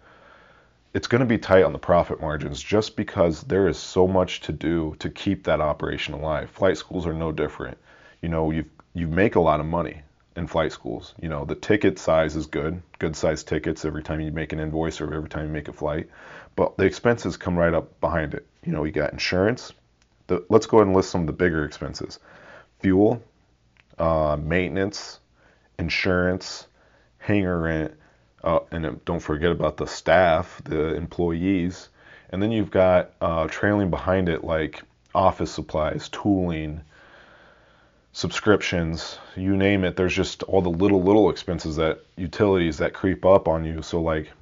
it's 0.92 1.08
going 1.08 1.20
to 1.20 1.26
be 1.26 1.38
tight 1.38 1.64
on 1.64 1.72
the 1.72 1.78
profit 1.78 2.20
margins 2.20 2.62
just 2.62 2.94
because 2.94 3.42
there 3.44 3.68
is 3.68 3.78
so 3.78 4.06
much 4.06 4.40
to 4.40 4.52
do 4.52 4.94
to 4.98 5.08
keep 5.08 5.44
that 5.44 5.62
operation 5.62 6.12
alive. 6.12 6.50
Flight 6.50 6.76
schools 6.76 7.06
are 7.06 7.14
no 7.14 7.32
different. 7.32 7.78
You 8.20 8.28
know, 8.28 8.50
you 8.50 8.66
you 8.92 9.06
make 9.08 9.36
a 9.36 9.40
lot 9.40 9.60
of 9.60 9.66
money 9.66 10.02
in 10.36 10.46
flight 10.46 10.70
schools. 10.70 11.14
You 11.20 11.28
know, 11.28 11.44
the 11.44 11.54
ticket 11.54 11.98
size 11.98 12.36
is 12.36 12.46
good, 12.46 12.82
good 12.98 13.16
size 13.16 13.42
tickets 13.42 13.84
every 13.84 14.02
time 14.02 14.20
you 14.20 14.30
make 14.30 14.52
an 14.52 14.60
invoice 14.60 15.00
or 15.00 15.12
every 15.12 15.28
time 15.28 15.46
you 15.46 15.52
make 15.52 15.68
a 15.68 15.72
flight, 15.72 16.08
but 16.54 16.76
the 16.76 16.84
expenses 16.84 17.36
come 17.36 17.56
right 17.56 17.74
up 17.74 18.00
behind 18.00 18.34
it. 18.34 18.46
You 18.64 18.72
know, 18.72 18.84
you 18.84 18.92
got 18.92 19.12
insurance. 19.12 19.72
The, 20.26 20.44
let's 20.48 20.66
go 20.66 20.78
ahead 20.78 20.88
and 20.88 20.96
list 20.96 21.10
some 21.10 21.22
of 21.22 21.26
the 21.26 21.32
bigger 21.32 21.64
expenses: 21.64 22.18
fuel, 22.80 23.22
uh, 23.98 24.36
maintenance, 24.40 25.20
insurance, 25.78 26.66
hangar 27.18 27.60
rent, 27.60 27.94
uh, 28.44 28.60
and 28.70 29.02
don't 29.04 29.20
forget 29.20 29.50
about 29.50 29.76
the 29.76 29.86
staff, 29.86 30.60
the 30.64 30.94
employees, 30.94 31.88
and 32.30 32.42
then 32.42 32.52
you've 32.52 32.70
got 32.70 33.12
uh, 33.20 33.46
trailing 33.48 33.90
behind 33.90 34.28
it 34.28 34.44
like 34.44 34.82
office 35.14 35.50
supplies, 35.50 36.08
tooling 36.10 36.82
subscriptions, 38.16 39.18
you 39.36 39.54
name 39.58 39.84
it. 39.84 39.94
There's 39.94 40.14
just 40.14 40.42
all 40.44 40.62
the 40.62 40.70
little 40.70 41.02
little 41.02 41.28
expenses 41.28 41.76
that 41.76 42.00
utilities 42.16 42.78
that 42.78 42.94
creep 42.94 43.26
up 43.26 43.46
on 43.46 43.62
you. 43.62 43.82
So 43.82 44.00
like, 44.00 44.32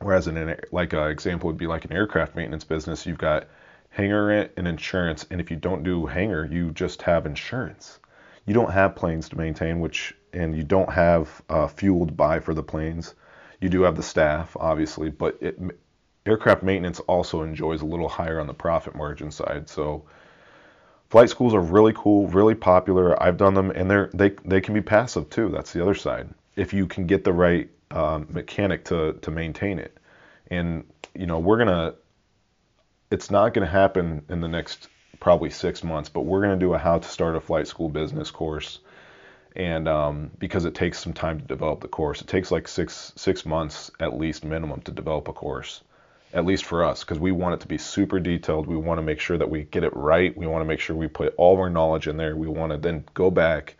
whereas 0.00 0.28
in 0.28 0.36
an 0.36 0.60
like 0.72 0.92
an 0.92 1.08
example 1.08 1.46
would 1.46 1.56
be 1.56 1.66
like 1.66 1.86
an 1.86 1.92
aircraft 1.94 2.36
maintenance 2.36 2.64
business, 2.64 3.06
you've 3.06 3.16
got 3.16 3.48
hangar 3.88 4.26
rent 4.26 4.50
and 4.58 4.68
insurance, 4.68 5.24
and 5.30 5.40
if 5.40 5.50
you 5.50 5.56
don't 5.56 5.82
do 5.84 6.04
hangar, 6.04 6.44
you 6.44 6.70
just 6.72 7.00
have 7.00 7.24
insurance. 7.24 7.98
You 8.44 8.52
don't 8.52 8.72
have 8.72 8.94
planes 8.94 9.30
to 9.30 9.38
maintain, 9.38 9.80
which 9.80 10.14
and 10.34 10.54
you 10.54 10.62
don't 10.62 10.92
have 10.92 11.40
uh, 11.48 11.66
fuel 11.66 12.06
to 12.06 12.12
buy 12.12 12.40
for 12.40 12.52
the 12.52 12.62
planes. 12.62 13.14
You 13.62 13.70
do 13.70 13.80
have 13.84 13.96
the 13.96 14.02
staff, 14.02 14.54
obviously, 14.60 15.08
but 15.08 15.38
it, 15.40 15.58
aircraft 16.26 16.62
maintenance 16.62 17.00
also 17.00 17.40
enjoys 17.40 17.80
a 17.80 17.86
little 17.86 18.10
higher 18.10 18.38
on 18.38 18.46
the 18.46 18.52
profit 18.52 18.94
margin 18.94 19.30
side. 19.30 19.70
So 19.70 20.04
flight 21.08 21.30
schools 21.30 21.54
are 21.54 21.60
really 21.60 21.92
cool, 21.94 22.26
really 22.28 22.54
popular. 22.54 23.20
I've 23.22 23.36
done 23.36 23.54
them, 23.54 23.70
and 23.70 23.90
they're 23.90 24.10
they 24.14 24.30
they 24.44 24.60
can 24.60 24.74
be 24.74 24.80
passive 24.80 25.28
too. 25.30 25.48
That's 25.48 25.72
the 25.72 25.82
other 25.82 25.94
side. 25.94 26.28
If 26.56 26.72
you 26.72 26.86
can 26.86 27.06
get 27.06 27.24
the 27.24 27.32
right 27.32 27.68
um, 27.90 28.26
mechanic 28.30 28.84
to 28.86 29.14
to 29.14 29.30
maintain 29.30 29.78
it, 29.78 29.96
and 30.50 30.84
you 31.14 31.26
know 31.26 31.38
we're 31.38 31.58
gonna. 31.58 31.94
It's 33.10 33.30
not 33.30 33.54
gonna 33.54 33.66
happen 33.66 34.22
in 34.28 34.40
the 34.40 34.48
next 34.48 34.88
probably 35.18 35.50
six 35.50 35.82
months, 35.82 36.08
but 36.08 36.22
we're 36.22 36.42
gonna 36.42 36.56
do 36.56 36.74
a 36.74 36.78
how 36.78 36.98
to 36.98 37.08
start 37.08 37.36
a 37.36 37.40
flight 37.40 37.66
school 37.66 37.88
business 37.88 38.30
course, 38.30 38.80
and 39.56 39.88
um, 39.88 40.30
because 40.38 40.66
it 40.66 40.74
takes 40.74 40.98
some 40.98 41.14
time 41.14 41.40
to 41.40 41.46
develop 41.46 41.80
the 41.80 41.88
course, 41.88 42.20
it 42.20 42.26
takes 42.26 42.50
like 42.50 42.68
six 42.68 43.12
six 43.16 43.46
months 43.46 43.90
at 44.00 44.16
least 44.18 44.44
minimum 44.44 44.82
to 44.82 44.92
develop 44.92 45.28
a 45.28 45.32
course 45.32 45.82
at 46.32 46.44
least 46.44 46.64
for 46.64 46.84
us, 46.84 47.04
because 47.04 47.18
we 47.18 47.32
want 47.32 47.54
it 47.54 47.60
to 47.60 47.68
be 47.68 47.78
super 47.78 48.20
detailed. 48.20 48.66
We 48.66 48.76
want 48.76 48.98
to 48.98 49.02
make 49.02 49.20
sure 49.20 49.38
that 49.38 49.48
we 49.48 49.64
get 49.64 49.84
it 49.84 49.94
right. 49.96 50.36
We 50.36 50.46
want 50.46 50.62
to 50.62 50.66
make 50.66 50.80
sure 50.80 50.94
we 50.94 51.08
put 51.08 51.34
all 51.36 51.56
our 51.58 51.70
knowledge 51.70 52.06
in 52.06 52.16
there. 52.16 52.36
We 52.36 52.48
want 52.48 52.72
to 52.72 52.78
then 52.78 53.04
go 53.14 53.30
back 53.30 53.76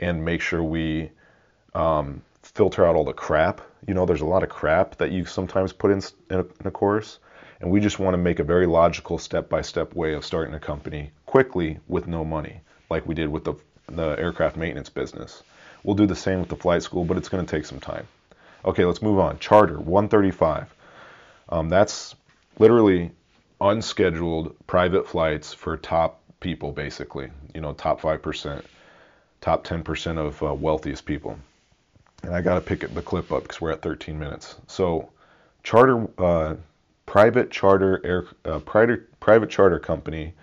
and 0.00 0.24
make 0.24 0.40
sure 0.40 0.62
we 0.62 1.10
um, 1.74 2.22
filter 2.42 2.86
out 2.86 2.94
all 2.94 3.04
the 3.04 3.12
crap. 3.12 3.60
You 3.86 3.94
know, 3.94 4.06
there's 4.06 4.20
a 4.20 4.26
lot 4.26 4.42
of 4.42 4.48
crap 4.48 4.96
that 4.96 5.10
you 5.10 5.24
sometimes 5.24 5.72
put 5.72 5.90
in, 5.90 6.02
in, 6.30 6.40
a, 6.40 6.40
in 6.40 6.66
a 6.66 6.70
course, 6.70 7.18
and 7.60 7.70
we 7.70 7.80
just 7.80 7.98
want 7.98 8.14
to 8.14 8.18
make 8.18 8.38
a 8.38 8.44
very 8.44 8.66
logical 8.66 9.18
step 9.18 9.48
by 9.48 9.62
step 9.62 9.94
way 9.94 10.14
of 10.14 10.24
starting 10.24 10.54
a 10.54 10.60
company 10.60 11.10
quickly 11.26 11.78
with 11.88 12.06
no 12.06 12.24
money, 12.24 12.60
like 12.90 13.06
we 13.06 13.14
did 13.14 13.28
with 13.28 13.44
the, 13.44 13.54
the 13.88 14.18
aircraft 14.18 14.56
maintenance 14.56 14.88
business. 14.88 15.42
We'll 15.82 15.96
do 15.96 16.06
the 16.06 16.16
same 16.16 16.40
with 16.40 16.48
the 16.48 16.56
flight 16.56 16.82
school, 16.82 17.04
but 17.04 17.16
it's 17.16 17.28
going 17.28 17.44
to 17.44 17.50
take 17.50 17.64
some 17.64 17.80
time. 17.80 18.06
Okay, 18.64 18.84
let's 18.84 19.02
move 19.02 19.18
on. 19.18 19.38
Charter 19.38 19.78
135. 19.78 20.74
Um, 21.48 21.68
that's 21.68 22.14
literally 22.58 23.10
unscheduled 23.60 24.54
private 24.66 25.08
flights 25.08 25.52
for 25.52 25.76
top 25.76 26.20
people, 26.40 26.72
basically. 26.72 27.30
You 27.54 27.60
know, 27.60 27.72
top 27.72 28.00
5%, 28.00 28.64
top 29.40 29.64
10% 29.66 30.18
of 30.18 30.42
uh, 30.42 30.54
wealthiest 30.54 31.04
people. 31.04 31.38
And 32.22 32.34
I 32.34 32.40
got 32.40 32.54
to 32.54 32.60
pick 32.60 32.80
the 32.80 33.02
clip 33.02 33.32
up 33.32 33.44
because 33.44 33.60
we're 33.60 33.72
at 33.72 33.82
13 33.82 34.18
minutes. 34.18 34.56
So, 34.66 35.10
charter, 35.62 36.08
uh, 36.18 36.56
private 37.06 37.50
charter 37.50 38.00
air, 38.04 38.26
uh, 38.44 38.58
private 38.58 39.18
private 39.20 39.50
charter 39.50 39.78
company. 39.78 40.34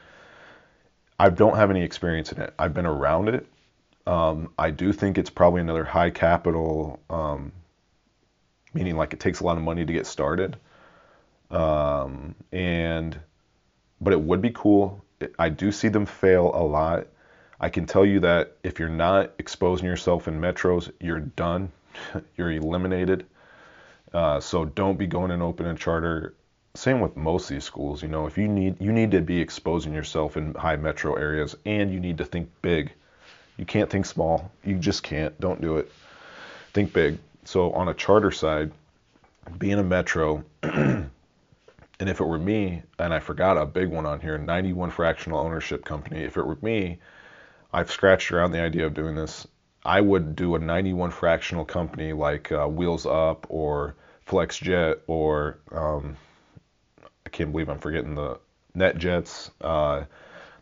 I 1.19 1.29
don't 1.29 1.55
have 1.55 1.69
any 1.69 1.83
experience 1.83 2.31
in 2.31 2.41
it. 2.41 2.53
I've 2.59 2.73
been 2.73 2.85
around 2.85 3.29
it. 3.29 3.45
Um, 4.07 4.51
I 4.57 4.71
do 4.71 4.91
think 4.91 5.17
it's 5.17 5.29
probably 5.29 5.61
another 5.61 5.83
high 5.83 6.09
capital, 6.09 6.99
um, 7.09 7.51
meaning 8.73 8.97
like 8.97 9.13
it 9.13 9.19
takes 9.19 9.39
a 9.39 9.43
lot 9.43 9.57
of 9.57 9.63
money 9.63 9.85
to 9.85 9.93
get 9.93 10.05
started. 10.05 10.57
Um, 11.51 12.35
and 12.51 13.19
but 14.01 14.13
it 14.13 14.21
would 14.21 14.41
be 14.41 14.51
cool. 14.51 15.03
I 15.39 15.49
do 15.49 15.71
see 15.71 15.87
them 15.87 16.05
fail 16.05 16.51
a 16.53 16.63
lot. 16.63 17.07
I 17.59 17.69
can 17.69 17.85
tell 17.85 18.05
you 18.05 18.19
that 18.21 18.57
if 18.63 18.79
you're 18.79 18.89
not 18.89 19.31
exposing 19.39 19.85
yourself 19.85 20.27
in 20.27 20.39
metros, 20.39 20.91
you're 20.99 21.21
done. 21.21 21.71
you're 22.37 22.51
eliminated. 22.51 23.25
Uh, 24.13 24.39
so 24.39 24.65
don't 24.65 24.97
be 24.97 25.07
going 25.07 25.31
and 25.31 25.41
open 25.41 25.65
a 25.65 25.75
charter. 25.75 26.33
Same 26.73 26.99
with 26.99 27.15
most 27.15 27.49
of 27.49 27.55
these 27.55 27.63
schools. 27.63 28.01
You 28.01 28.09
know, 28.09 28.25
if 28.27 28.37
you 28.37 28.47
need 28.47 28.81
you 28.81 28.91
need 28.91 29.11
to 29.11 29.21
be 29.21 29.39
exposing 29.39 29.93
yourself 29.93 30.35
in 30.35 30.53
high 30.55 30.75
metro 30.75 31.15
areas, 31.15 31.55
and 31.65 31.91
you 31.91 31.99
need 31.99 32.17
to 32.17 32.25
think 32.25 32.49
big. 32.61 32.91
You 33.57 33.65
can't 33.65 33.89
think 33.89 34.05
small. 34.05 34.51
You 34.65 34.75
just 34.75 35.03
can't. 35.03 35.39
Don't 35.39 35.61
do 35.61 35.77
it. 35.77 35.89
Think 36.73 36.91
big. 36.91 37.17
So 37.45 37.71
on 37.71 37.87
a 37.87 37.93
charter 37.93 38.31
side, 38.31 38.71
being 39.57 39.79
a 39.79 39.83
metro. 39.83 40.43
And 41.99 42.09
if 42.09 42.19
it 42.19 42.25
were 42.25 42.39
me, 42.39 42.83
and 42.99 43.13
I 43.13 43.19
forgot 43.19 43.57
a 43.57 43.65
big 43.65 43.89
one 43.89 44.05
on 44.05 44.19
here, 44.19 44.37
91 44.37 44.91
fractional 44.91 45.39
ownership 45.39 45.85
company, 45.85 46.23
if 46.23 46.35
it 46.37 46.45
were 46.45 46.57
me, 46.61 46.99
I've 47.71 47.91
scratched 47.91 48.31
around 48.31 48.51
the 48.51 48.61
idea 48.61 48.85
of 48.85 48.93
doing 48.93 49.15
this. 49.15 49.47
I 49.83 50.01
would 50.01 50.35
do 50.35 50.55
a 50.55 50.59
91 50.59 51.11
fractional 51.11 51.63
company 51.65 52.11
like 52.11 52.51
uh, 52.51 52.65
Wheels 52.67 53.05
Up 53.05 53.45
or 53.49 53.95
FlexJet 54.27 55.01
or 55.07 55.59
um, 55.71 56.17
I 57.25 57.29
can't 57.29 57.51
believe 57.51 57.69
I'm 57.69 57.79
forgetting 57.79 58.15
the 58.15 58.39
NetJets. 58.75 59.51
Uh, 59.61 60.05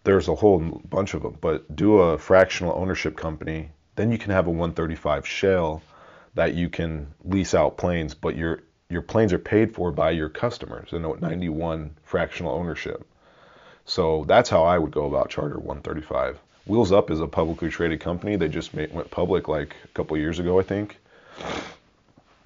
there's 0.03 0.27
a 0.27 0.35
whole 0.35 0.59
bunch 0.59 1.13
of 1.13 1.23
them, 1.23 1.37
but 1.39 1.73
do 1.75 1.99
a 1.99 2.17
fractional 2.17 2.73
ownership 2.75 3.15
company. 3.15 3.71
Then 3.95 4.11
you 4.11 4.17
can 4.17 4.31
have 4.31 4.47
a 4.47 4.51
135 4.51 5.25
shell 5.25 5.81
that 6.35 6.53
you 6.53 6.69
can 6.69 7.13
lease 7.23 7.53
out 7.53 7.77
planes, 7.77 8.13
but 8.13 8.35
you're 8.35 8.63
your 8.89 9.01
planes 9.01 9.33
are 9.33 9.39
paid 9.39 9.73
for 9.73 9.91
by 9.91 10.11
your 10.11 10.29
customers 10.29 10.93
and 10.93 11.21
91 11.21 11.91
fractional 12.03 12.53
ownership. 12.53 13.05
So 13.85 14.23
that's 14.27 14.49
how 14.49 14.63
I 14.63 14.77
would 14.77 14.91
go 14.91 15.05
about 15.05 15.29
Charter 15.29 15.57
135. 15.57 16.39
Wheels 16.65 16.91
Up 16.91 17.11
is 17.11 17.19
a 17.19 17.27
publicly 17.27 17.69
traded 17.69 17.99
company. 17.99 18.35
They 18.35 18.47
just 18.47 18.73
made, 18.73 18.93
went 18.93 19.11
public 19.11 19.47
like 19.47 19.75
a 19.83 19.87
couple 19.89 20.17
years 20.17 20.39
ago, 20.39 20.59
I 20.59 20.63
think. 20.63 20.97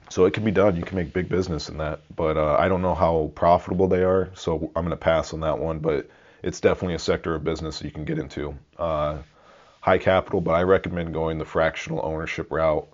So 0.10 0.26
it 0.26 0.34
can 0.34 0.44
be 0.44 0.52
done. 0.52 0.76
You 0.76 0.84
can 0.84 0.98
make 0.98 1.14
big 1.14 1.30
business 1.30 1.70
in 1.70 1.78
that. 1.78 2.02
But 2.16 2.38
uh, 2.38 2.56
I 2.58 2.68
don't 2.70 2.82
know 2.82 2.96
how 2.96 3.32
profitable 3.36 3.88
they 3.88 4.04
are, 4.04 4.32
so 4.34 4.72
I'm 4.76 4.84
going 4.84 4.90
to 4.90 4.96
pass 4.96 5.34
on 5.34 5.42
that 5.42 5.60
one. 5.60 5.80
But 5.80 6.10
it's 6.42 6.62
definitely 6.62 6.96
a 6.96 7.00
sector 7.00 7.36
of 7.36 7.44
business 7.44 7.82
you 7.82 7.92
can 7.92 8.06
get 8.06 8.18
into. 8.18 8.56
Uh, 8.78 9.18
high 9.82 9.98
capital, 9.98 10.42
but 10.42 10.52
I 10.52 10.64
recommend 10.64 11.14
going 11.14 11.38
the 11.38 11.46
fractional 11.46 12.02
ownership 12.04 12.52
route. 12.52 12.88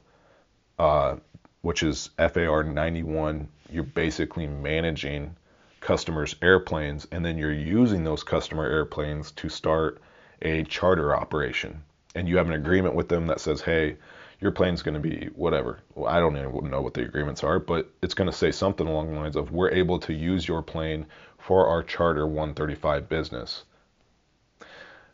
Uh, 0.77 1.17
which 1.63 1.81
is 1.83 2.11
FAR 2.17 2.63
91, 2.63 3.47
you're 3.71 3.83
basically 3.83 4.45
managing 4.45 5.35
customers' 5.81 6.35
airplanes, 6.41 7.07
and 7.11 7.25
then 7.25 7.37
you're 7.37 7.51
using 7.51 8.03
those 8.03 8.23
customer 8.23 8.65
airplanes 8.65 9.31
to 9.31 9.49
start 9.49 9.99
a 10.43 10.63
charter 10.65 11.15
operation 11.15 11.83
and 12.15 12.27
you 12.27 12.37
have 12.37 12.47
an 12.47 12.53
agreement 12.53 12.95
with 12.95 13.09
them 13.09 13.27
that 13.27 13.39
says, 13.39 13.61
hey, 13.61 13.97
your 14.39 14.51
plane's 14.51 14.81
going 14.81 14.93
to 14.93 14.99
be 14.99 15.29
whatever. 15.35 15.79
Well, 15.95 16.11
I 16.11 16.19
don't 16.19 16.37
even 16.37 16.69
know 16.69 16.81
what 16.81 16.93
the 16.93 17.03
agreements 17.03 17.43
are, 17.43 17.59
but 17.59 17.89
it's 18.01 18.13
going 18.13 18.29
to 18.29 18.35
say 18.35 18.51
something 18.51 18.87
along 18.87 19.11
the 19.11 19.19
lines 19.19 19.35
of 19.35 19.51
we're 19.51 19.71
able 19.71 19.99
to 19.99 20.13
use 20.13 20.47
your 20.47 20.61
plane 20.61 21.05
for 21.37 21.67
our 21.67 21.81
Charter 21.81 22.27
135 22.27 23.09
business. 23.09 23.63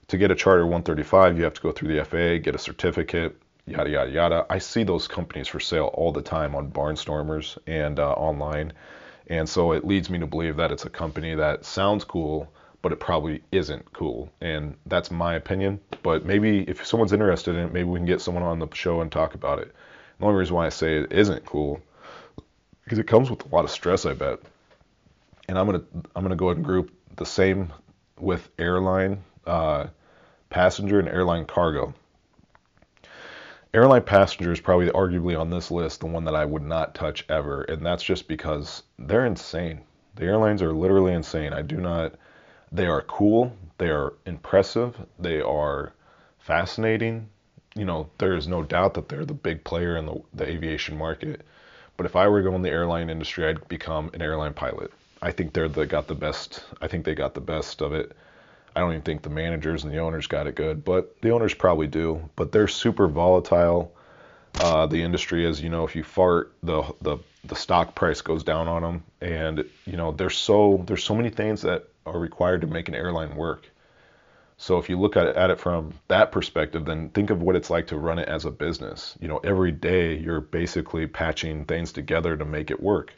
To 0.07 0.17
get 0.17 0.31
a 0.31 0.35
Charter 0.35 0.65
135, 0.65 1.37
you 1.37 1.43
have 1.43 1.53
to 1.53 1.61
go 1.61 1.71
through 1.71 1.95
the 1.95 2.03
FAA, 2.03 2.43
get 2.43 2.55
a 2.55 2.59
certificate, 2.59 3.39
yada, 3.69 3.89
yada, 3.89 4.11
yada. 4.11 4.45
I 4.49 4.57
see 4.57 4.83
those 4.83 5.07
companies 5.07 5.47
for 5.47 5.59
sale 5.59 5.91
all 5.93 6.11
the 6.11 6.21
time 6.21 6.55
on 6.55 6.71
Barnstormers 6.71 7.57
and 7.67 7.99
uh, 7.99 8.11
online. 8.13 8.73
And 9.27 9.47
so 9.47 9.73
it 9.73 9.85
leads 9.85 10.09
me 10.09 10.19
to 10.19 10.27
believe 10.27 10.57
that 10.57 10.71
it's 10.71 10.85
a 10.85 10.89
company 10.89 11.35
that 11.35 11.63
sounds 11.63 12.03
cool, 12.03 12.51
but 12.81 12.91
it 12.91 12.99
probably 12.99 13.43
isn't 13.51 13.93
cool. 13.93 14.31
And 14.41 14.75
that's 14.87 15.11
my 15.11 15.35
opinion. 15.35 15.79
But 16.01 16.25
maybe 16.25 16.61
if 16.61 16.85
someone's 16.85 17.13
interested 17.13 17.55
in 17.55 17.65
it, 17.65 17.73
maybe 17.73 17.87
we 17.89 17.99
can 17.99 18.05
get 18.05 18.21
someone 18.21 18.43
on 18.43 18.59
the 18.59 18.67
show 18.73 19.01
and 19.01 19.11
talk 19.11 19.35
about 19.35 19.59
it. 19.59 19.71
The 20.17 20.25
only 20.25 20.39
reason 20.39 20.55
why 20.55 20.65
I 20.65 20.69
say 20.69 20.97
it 20.97 21.11
isn't 21.11 21.45
cool 21.45 21.81
because 22.83 22.99
it 22.99 23.07
comes 23.07 23.29
with 23.29 23.45
a 23.45 23.55
lot 23.55 23.65
of 23.65 23.71
stress, 23.71 24.05
I 24.05 24.13
bet. 24.13 24.39
And 25.47 25.57
I'm 25.57 25.67
gonna 25.67 25.83
I'm 26.15 26.23
gonna 26.23 26.35
go 26.35 26.47
ahead 26.47 26.57
and 26.57 26.65
group 26.65 26.91
the 27.15 27.25
same 27.25 27.71
with 28.19 28.49
airline 28.57 29.23
uh, 29.45 29.87
passenger 30.49 30.99
and 30.99 31.07
airline 31.07 31.45
cargo. 31.45 31.93
Airline 33.71 34.01
passenger 34.01 34.51
is 34.51 34.59
probably 34.59 34.89
arguably 34.89 35.39
on 35.39 35.51
this 35.51 35.69
list 35.69 35.99
the 35.99 36.07
one 36.07 36.23
that 36.25 36.35
I 36.35 36.43
would 36.43 36.63
not 36.63 36.95
touch 36.95 37.23
ever, 37.29 37.61
and 37.61 37.85
that's 37.85 38.03
just 38.03 38.27
because 38.27 38.81
they're 38.97 39.27
insane. 39.27 39.81
The 40.15 40.25
airlines 40.25 40.63
are 40.63 40.73
literally 40.73 41.13
insane. 41.13 41.53
I 41.53 41.61
do 41.61 41.77
not 41.77 42.15
they 42.71 42.87
are 42.87 43.01
cool, 43.01 43.55
they 43.77 43.89
are 43.89 44.13
impressive, 44.25 44.95
they 45.19 45.41
are 45.41 45.93
fascinating. 46.39 47.29
You 47.75 47.85
know, 47.85 48.09
there 48.17 48.35
is 48.35 48.47
no 48.47 48.63
doubt 48.63 48.95
that 48.95 49.07
they're 49.07 49.25
the 49.25 49.33
big 49.33 49.63
player 49.63 49.97
in 49.97 50.05
the, 50.07 50.21
the 50.33 50.47
aviation 50.47 50.97
market. 50.97 51.41
But 51.95 52.05
if 52.05 52.15
I 52.15 52.27
were 52.27 52.41
going 52.41 52.61
the 52.63 52.69
airline 52.71 53.09
industry, 53.09 53.45
I'd 53.45 53.67
become 53.67 54.09
an 54.13 54.21
airline 54.21 54.53
pilot. 54.53 54.91
I 55.21 55.31
think 55.31 55.53
they're 55.53 55.69
the 55.69 55.85
got 55.85 56.07
the 56.07 56.15
best. 56.15 56.63
I 56.81 56.87
think 56.87 57.05
they 57.05 57.13
got 57.13 57.33
the 57.33 57.41
best 57.41 57.81
of 57.81 57.93
it. 57.93 58.15
I 58.75 58.81
don't 58.81 58.91
even 58.91 59.01
think 59.01 59.21
the 59.21 59.29
managers 59.29 59.83
and 59.83 59.93
the 59.93 59.99
owners 59.99 60.27
got 60.27 60.47
it 60.47 60.55
good, 60.55 60.83
but 60.83 61.21
the 61.21 61.31
owners 61.31 61.53
probably 61.53 61.87
do. 61.87 62.29
But 62.35 62.51
they're 62.51 62.67
super 62.67 63.07
volatile. 63.07 63.95
Uh, 64.59 64.85
the 64.85 65.01
industry 65.01 65.45
is, 65.45 65.61
you 65.61 65.69
know, 65.69 65.83
if 65.85 65.95
you 65.95 66.03
fart, 66.03 66.53
the 66.63 66.83
the 67.01 67.17
the 67.45 67.55
stock 67.55 67.95
price 67.95 68.21
goes 68.21 68.43
down 68.43 68.67
on 68.67 68.81
them, 68.81 69.03
and 69.21 69.65
you 69.85 69.97
know, 69.97 70.11
there's 70.11 70.37
so 70.37 70.83
there's 70.85 71.03
so 71.03 71.15
many 71.15 71.29
things 71.29 71.61
that 71.61 71.87
are 72.05 72.19
required 72.19 72.61
to 72.61 72.67
make 72.67 72.87
an 72.87 72.95
airline 72.95 73.35
work. 73.35 73.69
So 74.57 74.77
if 74.77 74.89
you 74.89 74.99
look 74.99 75.15
at 75.15 75.27
it, 75.27 75.35
at 75.37 75.51
it 75.51 75.59
from 75.59 75.93
that 76.09 76.33
perspective, 76.33 76.83
then 76.83 77.09
think 77.09 77.29
of 77.29 77.41
what 77.41 77.55
it's 77.55 77.69
like 77.69 77.87
to 77.87 77.97
run 77.97 78.19
it 78.19 78.27
as 78.27 78.43
a 78.43 78.51
business. 78.51 79.15
You 79.21 79.29
know, 79.29 79.37
every 79.37 79.71
day 79.71 80.17
you're 80.17 80.41
basically 80.41 81.07
patching 81.07 81.63
things 81.63 81.93
together 81.93 82.35
to 82.35 82.43
make 82.43 82.69
it 82.69 82.81
work. 82.81 83.13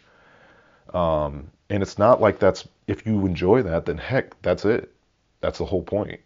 Um, 0.93 1.49
and 1.69 1.81
it's 1.81 1.97
not 1.97 2.21
like 2.21 2.37
that's 2.37 2.67
if 2.85 3.07
you 3.07 3.25
enjoy 3.25 3.63
that, 3.63 3.85
then 3.85 3.97
heck, 3.97 4.39
that's 4.43 4.65
it. 4.65 4.93
That's 5.41 5.57
the 5.57 5.65
whole 5.65 5.83
point. 5.83 6.21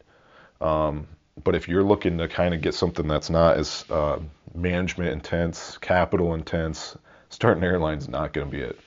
Um, 0.62 1.08
but 1.44 1.56
if 1.56 1.68
you're 1.68 1.84
looking 1.84 2.18
to 2.20 2.28
kind 2.28 2.54
of 2.54 2.62
get 2.62 2.74
something 2.76 3.08
that's 3.08 3.30
not 3.30 3.58
as 3.58 3.84
uh, 3.90 4.20
management 4.54 5.12
intense, 5.12 5.78
capital 5.78 6.34
intense, 6.34 6.98
starting 7.30 7.64
airline's 7.64 8.08
not 8.08 8.34
going 8.34 8.50
to 8.50 8.52
be 8.52 8.64
it. 8.64 8.80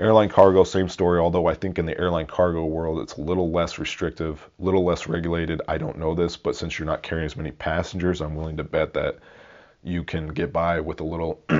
Airline 0.00 0.30
cargo, 0.30 0.64
same 0.64 0.88
story, 0.88 1.20
although 1.20 1.46
I 1.46 1.54
think 1.54 1.78
in 1.78 1.86
the 1.86 1.96
airline 1.98 2.26
cargo 2.26 2.64
world 2.64 3.00
it's 3.00 3.16
a 3.18 3.20
little 3.20 3.50
less 3.50 3.78
restrictive, 3.78 4.48
a 4.58 4.64
little 4.64 4.84
less 4.84 5.06
regulated. 5.06 5.60
I 5.68 5.78
don't 5.78 5.98
know 5.98 6.14
this, 6.14 6.36
but 6.36 6.56
since 6.56 6.78
you're 6.78 6.86
not 6.86 7.02
carrying 7.02 7.26
as 7.26 7.36
many 7.36 7.50
passengers, 7.50 8.20
I'm 8.20 8.34
willing 8.34 8.56
to 8.56 8.64
bet 8.64 8.94
that 8.94 9.18
you 9.84 10.02
can 10.02 10.28
get 10.28 10.52
by 10.52 10.80
with 10.80 11.00
a 11.00 11.04
little 11.04 11.40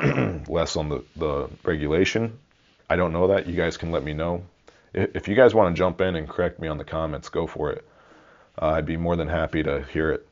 less 0.48 0.76
on 0.76 0.88
the, 0.88 1.04
the 1.16 1.50
regulation. 1.62 2.38
I 2.88 2.96
don't 2.96 3.12
know 3.12 3.28
that. 3.28 3.46
You 3.46 3.54
guys 3.54 3.76
can 3.76 3.90
let 3.90 4.02
me 4.02 4.14
know. 4.14 4.44
If 4.94 5.28
you 5.28 5.34
guys 5.34 5.54
want 5.54 5.74
to 5.74 5.78
jump 5.78 6.00
in 6.00 6.16
and 6.16 6.28
correct 6.28 6.58
me 6.58 6.68
on 6.68 6.78
the 6.78 6.84
comments, 6.84 7.28
go 7.28 7.46
for 7.46 7.70
it. 7.70 7.86
Uh, 8.60 8.70
I'd 8.70 8.86
be 8.86 8.96
more 8.96 9.16
than 9.16 9.28
happy 9.28 9.62
to 9.62 9.82
hear 9.92 10.10
it. 10.12 10.26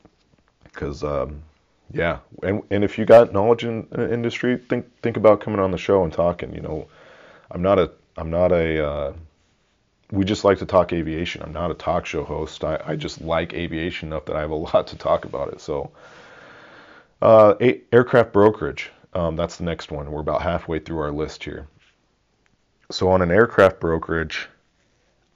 Because, 0.65 1.03
um, 1.03 1.43
yeah, 1.93 2.19
and, 2.43 2.63
and 2.71 2.85
if 2.85 2.99
you 2.99 3.05
got 3.05 3.33
knowledge 3.33 3.65
in 3.65 3.87
the 3.91 4.13
industry, 4.13 4.57
think 4.57 4.87
think 5.03 5.17
about 5.17 5.41
coming 5.41 5.59
on 5.61 5.71
the 5.71 5.79
show 5.79 6.05
and 6.05 6.13
talking. 6.13 6.55
You 6.55 6.61
know, 6.61 6.89
I'm 7.51 7.63
not 7.63 7.79
a 7.79 7.91
I'm 8.17 8.31
not 8.31 8.53
a 8.53 8.87
uh, 8.87 9.13
we 10.13 10.25
just 10.25 10.45
like 10.45 10.59
to 10.59 10.67
talk 10.67 10.93
aviation. 10.93 11.43
I'm 11.43 11.53
not 11.53 11.71
a 11.71 11.75
talk 11.75 12.07
show 12.07 12.25
host. 12.25 12.65
I, 12.65 12.81
I 12.85 12.97
just 12.97 13.21
like 13.21 13.55
aviation 13.55 14.09
enough 14.09 14.27
that 14.27 14.37
I 14.37 14.41
have 14.41 14.51
a 14.51 14.55
lot 14.75 14.87
to 14.89 14.97
talk 14.97 15.25
about 15.25 15.53
it. 15.53 15.61
So, 15.61 15.91
uh, 17.23 17.55
a- 17.61 17.81
aircraft 17.93 18.33
brokerage. 18.33 18.91
Um, 19.13 19.35
that's 19.35 19.57
the 19.57 19.65
next 19.65 19.91
one. 19.91 20.11
We're 20.11 20.21
about 20.21 20.43
halfway 20.43 20.79
through 20.79 21.01
our 21.01 21.11
list 21.11 21.43
here. 21.43 21.67
So, 22.91 23.09
on 23.09 23.23
an 23.23 23.31
aircraft 23.31 23.81
brokerage, 23.81 24.49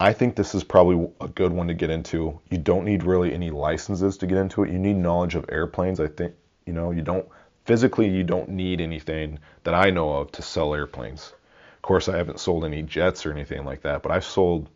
I 0.01 0.13
think 0.13 0.37
this 0.37 0.55
is 0.55 0.65
probably 0.65 1.09
a 1.21 1.29
good 1.29 1.53
one 1.53 1.69
to 1.69 1.75
get 1.75 1.91
into. 1.91 2.41
You 2.51 2.59
don't 2.59 2.85
need 2.85 3.05
really 3.05 3.33
any 3.33 3.51
licenses 3.51 4.17
to 4.19 4.27
get 4.27 4.39
into 4.39 4.65
it. 4.65 4.71
You 4.71 4.79
need 4.79 4.97
knowledge 4.97 5.35
of 5.35 5.47
airplanes. 5.49 6.01
I 6.01 6.09
think, 6.09 6.35
you 6.67 6.73
know, 6.73 6.91
you 6.91 7.03
don't 7.03 7.27
physically, 7.65 8.09
you 8.09 8.25
don't 8.25 8.49
need 8.51 8.81
anything 8.81 9.39
that 9.63 9.75
I 9.75 9.91
know 9.91 10.15
of 10.15 10.33
to 10.33 10.43
sell 10.43 10.75
airplanes 10.75 11.33
Of 11.77 11.83
course, 11.83 12.09
I 12.09 12.17
haven't 12.17 12.41
sold 12.41 12.65
any 12.65 12.83
jets 12.83 13.25
or 13.25 13.33
anything 13.33 13.65
like 13.65 13.83
that, 13.83 14.03
but 14.03 14.13
I've 14.13 14.25
sold 14.25 14.69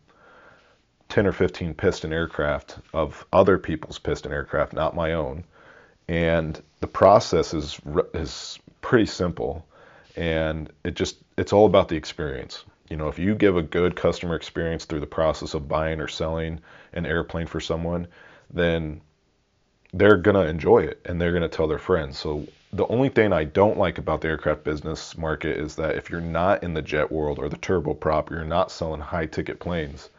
10 1.09 1.27
or 1.27 1.31
15 1.31 1.73
piston 1.73 2.13
aircraft 2.13 2.77
of 2.93 3.25
other 3.33 3.57
people's 3.57 3.99
piston 3.99 4.31
aircraft, 4.31 4.73
not 4.73 4.95
my 4.95 5.13
own. 5.13 5.43
And 6.07 6.61
the 6.79 6.87
process 6.87 7.53
is 7.53 7.79
is 8.13 8.57
pretty 8.81 9.05
simple, 9.05 9.65
and 10.15 10.71
it 10.83 10.95
just 10.95 11.17
it's 11.37 11.53
all 11.53 11.65
about 11.65 11.89
the 11.89 11.95
experience. 11.95 12.63
You 12.89 12.97
know, 12.97 13.07
if 13.07 13.19
you 13.19 13.35
give 13.35 13.55
a 13.55 13.61
good 13.61 13.95
customer 13.95 14.35
experience 14.35 14.85
through 14.85 15.01
the 15.01 15.07
process 15.07 15.53
of 15.53 15.67
buying 15.67 16.01
or 16.01 16.07
selling 16.07 16.59
an 16.93 17.05
airplane 17.05 17.45
for 17.45 17.59
someone, 17.59 18.07
then 18.49 19.01
they're 19.93 20.17
gonna 20.17 20.45
enjoy 20.45 20.79
it 20.79 20.99
and 21.05 21.21
they're 21.21 21.31
gonna 21.31 21.49
tell 21.49 21.67
their 21.67 21.77
friends. 21.77 22.17
So 22.17 22.47
the 22.73 22.87
only 22.87 23.09
thing 23.09 23.33
I 23.33 23.43
don't 23.43 23.77
like 23.77 23.97
about 23.97 24.21
the 24.21 24.27
aircraft 24.27 24.63
business 24.63 25.17
market 25.17 25.57
is 25.57 25.75
that 25.75 25.95
if 25.95 26.09
you're 26.09 26.21
not 26.21 26.63
in 26.63 26.73
the 26.73 26.81
jet 26.81 27.11
world 27.11 27.39
or 27.39 27.49
the 27.49 27.57
turboprop, 27.57 28.29
you're 28.29 28.43
not 28.43 28.71
selling 28.71 29.01
high 29.01 29.25
ticket 29.25 29.59
planes, 29.59 30.09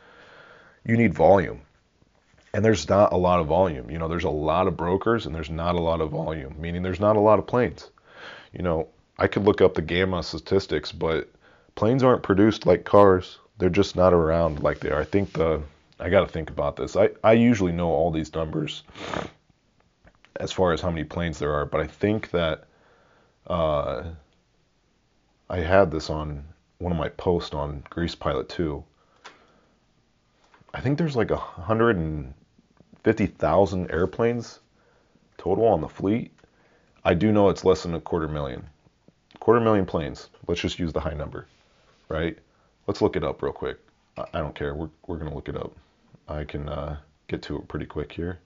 you 0.84 0.96
need 0.96 1.14
volume. 1.14 1.60
And 2.52 2.64
there's 2.64 2.88
not 2.88 3.12
a 3.12 3.16
lot 3.16 3.38
of 3.38 3.46
volume. 3.46 3.90
You 3.90 3.98
know, 3.98 4.08
there's 4.08 4.24
a 4.24 4.30
lot 4.30 4.66
of 4.66 4.76
brokers 4.76 5.26
and 5.26 5.34
there's 5.34 5.50
not 5.50 5.76
a 5.76 5.80
lot 5.80 6.00
of 6.00 6.10
volume, 6.10 6.56
meaning 6.58 6.82
there's 6.82 6.98
not 6.98 7.16
a 7.16 7.20
lot 7.20 7.38
of 7.38 7.46
planes. 7.46 7.88
You 8.52 8.62
know, 8.62 8.88
I 9.18 9.28
could 9.28 9.44
look 9.44 9.60
up 9.60 9.74
the 9.74 9.82
GAMA 9.82 10.24
statistics, 10.24 10.90
but 10.90 11.28
planes 11.74 12.02
aren't 12.02 12.22
produced 12.22 12.66
like 12.66 12.84
cars. 12.84 13.38
They're 13.58 13.70
just 13.70 13.96
not 13.96 14.12
around 14.12 14.62
like 14.62 14.80
they 14.80 14.90
are. 14.90 15.00
I 15.00 15.04
think 15.04 15.32
the 15.32 15.62
I 15.98 16.08
got 16.08 16.20
to 16.20 16.32
think 16.32 16.48
about 16.48 16.76
this. 16.76 16.96
I, 16.96 17.10
I 17.22 17.32
usually 17.32 17.72
know 17.72 17.88
all 17.88 18.10
these 18.10 18.34
numbers 18.34 18.84
as 20.36 20.50
far 20.50 20.72
as 20.72 20.80
how 20.80 20.90
many 20.90 21.04
planes 21.04 21.38
there 21.38 21.52
are, 21.52 21.66
but 21.66 21.82
I 21.82 21.86
think 21.86 22.30
that 22.30 22.64
uh, 23.46 24.04
I 25.50 25.58
had 25.58 25.90
this 25.90 26.08
on 26.08 26.44
one 26.78 26.92
of 26.92 26.98
my 26.98 27.10
posts 27.10 27.54
on 27.54 27.84
Grease 27.90 28.14
Pilot 28.14 28.48
2. 28.48 28.82
I 30.72 30.80
think 30.80 30.96
there's 30.96 31.16
like 31.16 31.30
a 31.30 31.36
150,000 31.36 33.90
airplanes 33.90 34.60
total 35.36 35.66
on 35.66 35.82
the 35.82 35.88
fleet. 35.88 36.32
I 37.04 37.12
do 37.14 37.32
know 37.32 37.48
it's 37.50 37.64
less 37.64 37.82
than 37.82 37.94
a 37.94 38.00
quarter 38.00 38.28
million. 38.28 38.66
Quarter 39.40 39.60
million 39.60 39.84
planes. 39.84 40.30
Let's 40.46 40.62
just 40.62 40.78
use 40.78 40.94
the 40.94 41.00
high 41.00 41.14
number, 41.14 41.46
right? 42.10 42.36
Let's 42.86 43.00
look 43.00 43.16
it 43.16 43.24
up 43.24 43.42
real 43.42 43.52
quick. 43.52 43.78
I 44.34 44.40
don't 44.40 44.54
care. 44.54 44.74
We're, 44.74 44.90
we're 45.06 45.16
going 45.16 45.30
to 45.30 45.34
look 45.34 45.48
it 45.48 45.56
up. 45.56 45.72
I 46.28 46.44
can 46.44 46.68
uh, 46.68 46.98
get 47.28 47.40
to 47.42 47.56
it 47.56 47.68
pretty 47.68 47.86
quick 47.86 48.12
here. 48.12 48.40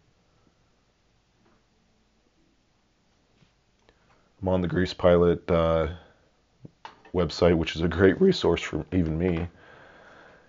I'm 4.40 4.48
on 4.48 4.60
the 4.60 4.68
Grease 4.68 4.94
Pilot 4.94 5.50
uh, 5.50 5.88
website, 7.14 7.56
which 7.56 7.76
is 7.76 7.82
a 7.82 7.88
great 7.88 8.20
resource 8.20 8.60
for 8.60 8.84
even 8.92 9.18
me. 9.18 9.48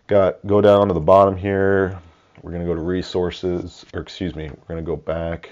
Got 0.08 0.45
go 0.45 0.60
down 0.60 0.89
to 0.89 0.93
the 0.93 0.99
bottom 0.99 1.38
here. 1.38 1.97
We're 2.41 2.51
gonna 2.51 2.65
go 2.65 2.75
to 2.75 2.82
resources, 2.82 3.86
or 3.93 4.01
excuse 4.01 4.36
me, 4.36 4.49
we're 4.49 4.67
gonna 4.67 4.82
go 4.82 4.97
back 4.97 5.49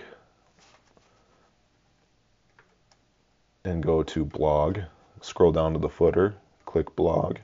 and 3.63 3.81
go 3.81 4.03
to 4.03 4.25
blog. 4.25 4.79
Scroll 5.21 5.53
down 5.53 5.73
to 5.73 5.79
the 5.79 5.89
footer, 5.89 6.35
click 6.65 6.93
blog. 6.95 7.37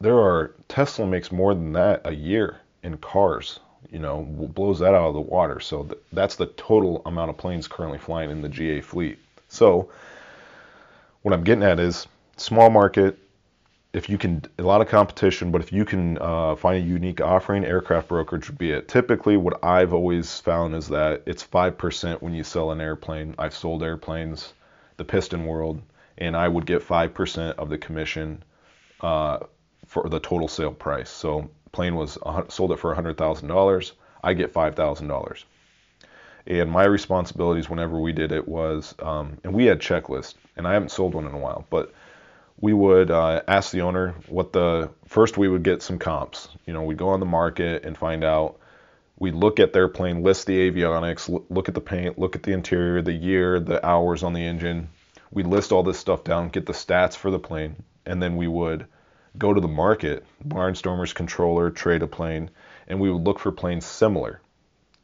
there 0.00 0.18
are 0.18 0.54
Tesla 0.68 1.06
makes 1.06 1.32
more 1.32 1.54
than 1.54 1.72
that 1.72 2.02
a 2.04 2.14
year 2.14 2.60
in 2.84 2.98
cars. 2.98 3.58
You 3.90 3.98
know, 3.98 4.22
blows 4.22 4.78
that 4.78 4.94
out 4.94 5.08
of 5.08 5.14
the 5.14 5.20
water. 5.20 5.60
So 5.60 5.82
th- 5.84 5.98
that's 6.12 6.36
the 6.36 6.46
total 6.46 7.02
amount 7.04 7.30
of 7.30 7.36
planes 7.36 7.68
currently 7.68 7.98
flying 7.98 8.30
in 8.30 8.40
the 8.40 8.48
GA 8.48 8.80
fleet. 8.80 9.18
So 9.48 9.90
what 11.22 11.34
I'm 11.34 11.44
getting 11.44 11.64
at 11.64 11.80
is 11.80 12.06
small 12.36 12.70
market. 12.70 13.18
If 13.92 14.08
you 14.08 14.18
can, 14.18 14.42
a 14.58 14.62
lot 14.62 14.80
of 14.80 14.88
competition, 14.88 15.52
but 15.52 15.60
if 15.60 15.72
you 15.72 15.84
can 15.84 16.18
uh, 16.18 16.56
find 16.56 16.82
a 16.82 16.86
unique 16.86 17.20
offering, 17.20 17.64
aircraft 17.64 18.08
brokerage 18.08 18.48
would 18.48 18.58
be 18.58 18.72
it. 18.72 18.88
Typically, 18.88 19.36
what 19.36 19.62
I've 19.62 19.94
always 19.94 20.40
found 20.40 20.74
is 20.74 20.88
that 20.88 21.22
it's 21.26 21.46
5% 21.46 22.20
when 22.20 22.34
you 22.34 22.42
sell 22.42 22.72
an 22.72 22.80
airplane. 22.80 23.34
I've 23.38 23.54
sold 23.54 23.82
airplanes, 23.84 24.52
the 24.96 25.04
piston 25.04 25.46
world, 25.46 25.80
and 26.18 26.36
I 26.36 26.48
would 26.48 26.66
get 26.66 26.82
5% 26.82 27.52
of 27.52 27.68
the 27.68 27.78
commission 27.78 28.42
uh, 29.00 29.38
for 29.86 30.08
the 30.08 30.18
total 30.18 30.48
sale 30.48 30.72
price. 30.72 31.10
So 31.10 31.50
plane 31.74 31.96
was 31.96 32.16
sold 32.48 32.72
it 32.72 32.78
for 32.78 32.94
$100,000, 32.94 33.92
I 34.22 34.32
get 34.32 34.54
$5,000. 34.54 35.44
And 36.46 36.70
my 36.70 36.84
responsibilities 36.84 37.68
whenever 37.68 37.98
we 37.98 38.12
did 38.12 38.32
it 38.32 38.46
was, 38.46 38.94
um, 39.00 39.38
and 39.44 39.54
we 39.54 39.66
had 39.66 39.80
checklists, 39.80 40.34
and 40.56 40.66
I 40.66 40.74
haven't 40.74 40.90
sold 40.90 41.14
one 41.14 41.26
in 41.26 41.32
a 41.32 41.38
while, 41.38 41.66
but 41.70 41.92
we 42.60 42.72
would 42.72 43.10
uh, 43.10 43.42
ask 43.48 43.72
the 43.72 43.80
owner 43.80 44.14
what 44.28 44.52
the 44.52 44.90
first 45.06 45.36
we 45.36 45.48
would 45.48 45.62
get 45.62 45.82
some 45.82 45.98
comps. 45.98 46.48
You 46.66 46.72
know, 46.72 46.82
we'd 46.82 46.98
go 46.98 47.08
on 47.08 47.20
the 47.20 47.26
market 47.26 47.84
and 47.84 47.96
find 47.96 48.24
out. 48.24 48.58
We'd 49.18 49.34
look 49.34 49.60
at 49.60 49.72
their 49.72 49.88
plane, 49.88 50.22
list 50.22 50.46
the 50.46 50.70
avionics, 50.70 51.28
look 51.48 51.68
at 51.68 51.74
the 51.74 51.80
paint, 51.80 52.18
look 52.18 52.36
at 52.36 52.42
the 52.42 52.52
interior, 52.52 53.00
the 53.00 53.12
year, 53.12 53.60
the 53.60 53.84
hours 53.84 54.22
on 54.22 54.32
the 54.32 54.44
engine. 54.44 54.88
We'd 55.30 55.46
list 55.46 55.72
all 55.72 55.82
this 55.82 55.98
stuff 55.98 56.24
down, 56.24 56.48
get 56.48 56.66
the 56.66 56.72
stats 56.72 57.14
for 57.14 57.30
the 57.30 57.38
plane, 57.38 57.76
and 58.06 58.22
then 58.22 58.36
we 58.36 58.48
would 58.48 58.86
go 59.36 59.52
to 59.52 59.60
the 59.60 59.68
market, 59.68 60.24
Barnstormer's 60.46 61.12
controller, 61.12 61.70
trade 61.70 62.02
a 62.02 62.06
plane, 62.06 62.50
and 62.86 63.00
we 63.00 63.10
would 63.10 63.24
look 63.24 63.38
for 63.38 63.50
planes 63.50 63.84
similar 63.84 64.40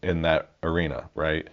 in 0.03 0.23
that 0.23 0.51
arena, 0.63 1.11
right? 1.15 1.49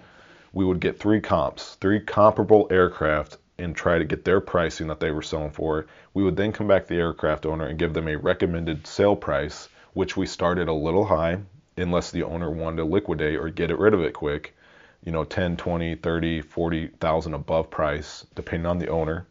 We 0.53 0.65
would 0.65 0.79
get 0.79 0.99
three 0.99 1.19
comps, 1.19 1.75
three 1.75 1.99
comparable 1.99 2.67
aircraft, 2.69 3.37
and 3.57 3.75
try 3.75 3.97
to 3.97 4.05
get 4.05 4.23
their 4.23 4.39
pricing 4.39 4.87
that 4.87 4.99
they 4.99 5.11
were 5.11 5.23
selling 5.23 5.49
for. 5.49 5.87
We 6.13 6.23
would 6.23 6.35
then 6.35 6.51
come 6.51 6.67
back 6.67 6.83
to 6.83 6.89
the 6.89 6.99
aircraft 6.99 7.45
owner 7.45 7.65
and 7.65 7.79
give 7.79 7.93
them 7.93 8.07
a 8.07 8.15
recommended 8.15 8.85
sale 8.85 9.15
price, 9.15 9.69
which 9.93 10.15
we 10.15 10.27
started 10.27 10.67
a 10.67 10.73
little 10.73 11.05
high, 11.05 11.39
unless 11.75 12.11
the 12.11 12.23
owner 12.23 12.51
wanted 12.51 12.77
to 12.77 12.85
liquidate 12.85 13.39
or 13.39 13.49
get 13.49 13.71
it 13.71 13.79
rid 13.79 13.95
of 13.95 14.01
it 14.01 14.13
quick. 14.13 14.55
You 15.03 15.11
know, 15.11 15.23
10, 15.23 15.57
20, 15.57 15.95
30, 15.95 16.41
40,000 16.41 17.33
above 17.33 17.71
price, 17.71 18.25
depending 18.35 18.67
on 18.67 18.77
the 18.77 18.89
owner 18.89 19.25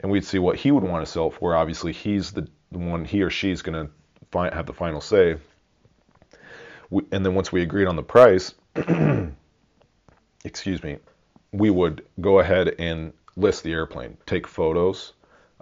and 0.00 0.10
we'd 0.10 0.24
see 0.24 0.38
what 0.38 0.56
he 0.56 0.70
would 0.70 0.84
want 0.84 1.04
to 1.04 1.10
sell 1.10 1.30
for. 1.30 1.54
Obviously, 1.54 1.92
he's 1.92 2.32
the 2.32 2.48
one 2.70 3.04
he 3.04 3.22
or 3.22 3.30
she's 3.30 3.62
going 3.62 3.88
to 3.88 4.50
have 4.54 4.66
the 4.66 4.72
final 4.72 5.00
say. 5.00 5.36
We, 6.90 7.02
and 7.10 7.24
then 7.24 7.34
once 7.34 7.50
we 7.50 7.62
agreed 7.62 7.86
on 7.86 7.96
the 7.96 8.02
price, 8.02 8.54
excuse 10.44 10.82
me, 10.82 10.98
we 11.52 11.70
would 11.70 12.04
go 12.20 12.38
ahead 12.40 12.74
and 12.78 13.12
list 13.36 13.62
the 13.62 13.72
airplane, 13.72 14.18
take 14.26 14.46
photos. 14.46 15.12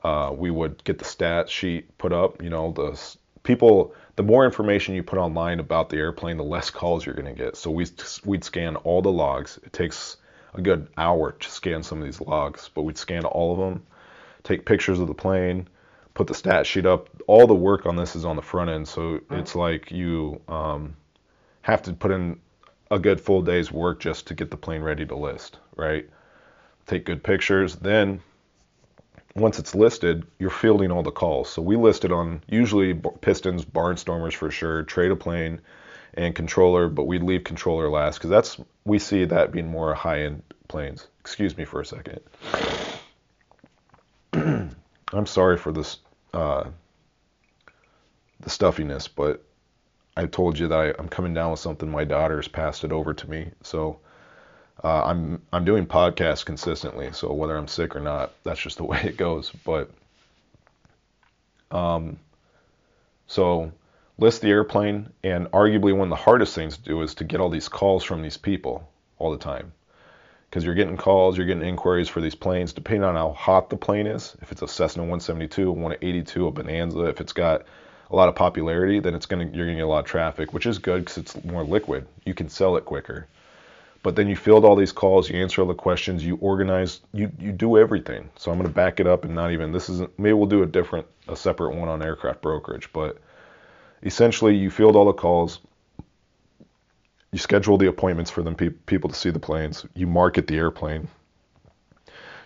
Uh, 0.03 0.33
we 0.37 0.51
would 0.51 0.83
get 0.85 0.99
the 0.99 1.05
stat 1.05 1.49
sheet 1.49 1.97
put 1.97 2.13
up. 2.13 2.43
You 2.43 2.51
know, 2.51 2.73
the 2.73 3.17
people, 3.43 3.95
the 4.17 4.23
more 4.23 4.45
information 4.45 4.95
you 4.95 5.03
put 5.03 5.19
online 5.19 5.61
about 5.61 5.89
the 5.89 5.97
airplane, 5.97 6.37
the 6.37 6.45
less 6.45 6.71
calls 6.71 7.07
you're 7.07 7.15
going 7.15 7.35
to 7.35 7.43
get. 7.45 7.57
So 7.57 7.71
we 7.71 7.87
we'd 8.25 8.45
scan 8.45 8.77
all 8.77 9.01
the 9.01 9.13
logs. 9.13 9.59
It 9.63 9.73
takes 9.73 10.17
a 10.53 10.61
good 10.61 10.89
hour 10.97 11.33
to 11.33 11.51
scan 11.51 11.83
some 11.83 11.99
of 11.99 12.05
these 12.05 12.21
logs, 12.21 12.71
but 12.75 12.83
we'd 12.83 12.99
scan 12.99 13.25
all 13.25 13.53
of 13.53 13.59
them 13.59 13.87
take 14.45 14.65
pictures 14.65 15.01
of 15.01 15.09
the 15.09 15.15
plane, 15.15 15.69
put 16.15 16.29
the 16.29 16.35
stat 16.35 16.67
sheet 16.67 16.87
up. 16.87 17.09
All 17.27 17.47
the 17.47 17.55
work 17.55 17.87
on 17.87 17.97
this 17.97 18.15
is 18.15 18.25
on 18.25 18.37
the 18.37 18.43
front 18.43 18.71
end, 18.71 18.87
so 18.87 19.21
it's 19.31 19.55
like 19.55 19.91
you 19.91 20.41
um, 20.47 20.97
have 21.63 21.83
to 21.83 21.93
put 21.93 22.13
in 22.13 22.39
a 22.91 22.99
good 22.99 23.21
full 23.21 23.43
day's 23.43 23.73
work 23.73 24.01
just 24.01 24.29
to 24.29 24.35
get 24.35 24.51
the 24.51 24.57
plane 24.57 24.83
ready 24.83 25.05
to 25.07 25.17
list, 25.17 25.59
right? 25.75 26.09
Take 26.87 27.07
good 27.07 27.25
pictures. 27.25 27.77
Then 27.77 28.21
once 29.35 29.59
it's 29.59 29.75
listed, 29.75 30.27
you're 30.39 30.51
fielding 30.51 30.93
all 30.93 31.03
the 31.03 31.11
calls. 31.11 31.49
So 31.49 31.63
we 31.63 31.77
listed 31.77 32.13
on 32.13 32.43
usually 32.47 32.95
Pistons, 32.95 33.65
Barnstormers 33.65 34.35
for 34.35 34.51
sure, 34.51 34.83
trade 34.83 35.11
a 35.11 35.17
plane, 35.17 35.61
and 36.15 36.35
controller, 36.35 36.89
but 36.89 37.05
we'd 37.05 37.23
leave 37.23 37.43
controller 37.43 37.91
last 37.91 38.19
because 38.19 38.31
that's 38.31 38.57
we 38.85 38.99
see 38.99 39.25
that 39.25 39.51
being 39.51 39.67
more 39.67 39.95
high 39.95 40.23
end 40.23 40.43
planes. 40.69 41.09
Excuse 41.21 41.57
me 41.57 41.65
for 41.65 41.81
a 41.81 41.87
second. 41.87 42.21
I'm 45.15 45.27
sorry 45.27 45.57
for 45.57 45.73
this 45.73 45.99
uh, 46.33 46.65
the 48.41 48.51
stuffiness, 48.51 49.09
but 49.09 49.43
I 50.17 50.27
told 50.27 50.59
you 50.59 50.69
that 50.69 50.79
I, 50.79 51.01
am 51.01 51.09
coming 51.09 51.35
down 51.35 51.51
with 51.51 51.61
something. 51.61 51.91
My 51.91 52.05
daughter's 52.05 52.49
passed 52.49 52.85
it 52.85 52.93
over 52.93 53.15
to 53.15 53.31
me, 53.31 53.51
so 53.63 53.99
uh, 54.83 55.05
I'm 55.05 55.43
I'm 55.53 55.65
doing 55.65 55.87
podcasts 55.87 56.45
consistently. 56.45 57.11
So 57.13 57.33
whether 57.33 57.57
I'm 57.57 57.69
sick 57.69 57.97
or 57.97 58.01
not, 58.01 58.33
that's 58.43 58.61
just 58.61 58.77
the 58.77 58.85
way 58.93 59.01
it 59.05 59.17
goes. 59.17 59.51
But 59.65 59.91
um, 61.71 62.19
so 63.27 63.73
list 64.19 64.43
the 64.43 64.51
airplane, 64.51 65.11
and 65.23 65.47
arguably 65.53 65.97
one 65.97 66.09
of 66.09 66.11
the 66.11 66.17
hardest 66.17 66.55
things 66.55 66.77
to 66.77 66.83
do 66.83 67.03
is 67.03 67.15
to 67.17 67.25
get 67.25 67.41
all 67.41 67.51
these 67.51 67.69
calls 67.69 68.05
from 68.05 68.23
these 68.23 68.37
people 68.37 68.89
all 69.19 69.31
the 69.31 69.39
time 69.39 69.73
because 70.55 70.65
you're 70.65 70.77
getting 70.77 70.97
calls, 70.97 71.37
you're 71.37 71.49
getting 71.49 71.67
inquiries 71.67 72.09
for 72.09 72.21
these 72.21 72.37
planes, 72.37 72.73
depending 72.73 73.03
on 73.03 73.17
how 73.17 73.33
hot 73.33 73.71
the 73.71 73.77
plane 73.77 74.07
is. 74.07 74.37
If 74.41 74.53
it's 74.53 74.63
a 74.63 74.69
Cessna 74.69 75.03
172, 75.03 75.69
a 75.69 75.73
182, 75.73 76.47
a 76.47 76.53
Bonanza, 76.53 77.07
if 77.07 77.21
it's 77.21 77.33
got 77.33 77.63
a 78.09 78.15
lot 78.15 78.29
of 78.29 78.37
popularity, 78.37 79.01
then 79.01 79.17
it's 79.17 79.27
gonna 79.27 79.51
you're 79.53 79.67
gonna 79.67 79.79
get 79.79 79.83
a 79.83 79.89
lot 79.89 79.99
of 79.99 80.05
traffic, 80.05 80.53
which 80.53 80.67
is 80.67 80.79
good 80.79 81.01
because 81.01 81.19
it's 81.19 81.45
more 81.45 81.65
liquid. 81.65 82.07
You 82.25 82.35
can 82.35 82.49
sell 82.49 82.77
it 82.77 82.85
quicker. 82.85 83.27
But 84.05 84.15
then 84.15 84.29
you 84.29 84.37
field 84.37 84.65
all 84.65 84.77
these 84.77 84.93
calls, 84.93 85.29
you 85.29 85.43
answer 85.43 85.61
all 85.61 85.67
the 85.67 85.75
questions, 85.75 86.25
you 86.25 86.37
organize, 86.37 87.01
you 87.13 87.33
you 87.41 87.51
do 87.51 87.77
everything. 87.77 88.31
So 88.37 88.53
I'm 88.53 88.57
gonna 88.57 88.69
back 88.69 89.01
it 89.01 89.09
up 89.09 89.25
and 89.25 89.35
not 89.35 89.51
even 89.51 89.73
this 89.73 89.89
isn't 89.89 90.17
maybe 90.21 90.35
we'll 90.35 90.47
do 90.47 90.63
a 90.63 90.67
different 90.67 91.09
a 91.27 91.35
separate 91.35 91.75
one 91.75 91.89
on 91.89 92.01
aircraft 92.01 92.43
brokerage, 92.43 92.93
but 92.93 93.19
essentially 94.05 94.55
you 94.55 94.71
field 94.71 94.95
all 94.95 95.07
the 95.07 95.15
calls, 95.15 95.59
you 97.35 97.39
schedule 97.39 97.77
the 97.77 97.89
appointments 97.89 98.31
for 98.31 98.45
them 98.45 98.55
pe- 98.55 98.69
people 98.69 99.11
to 99.11 99.17
see 99.17 99.31
the 99.31 99.41
planes. 99.41 99.85
You 99.97 100.07
market 100.07 100.47
the 100.47 100.57
airplane. 100.57 101.09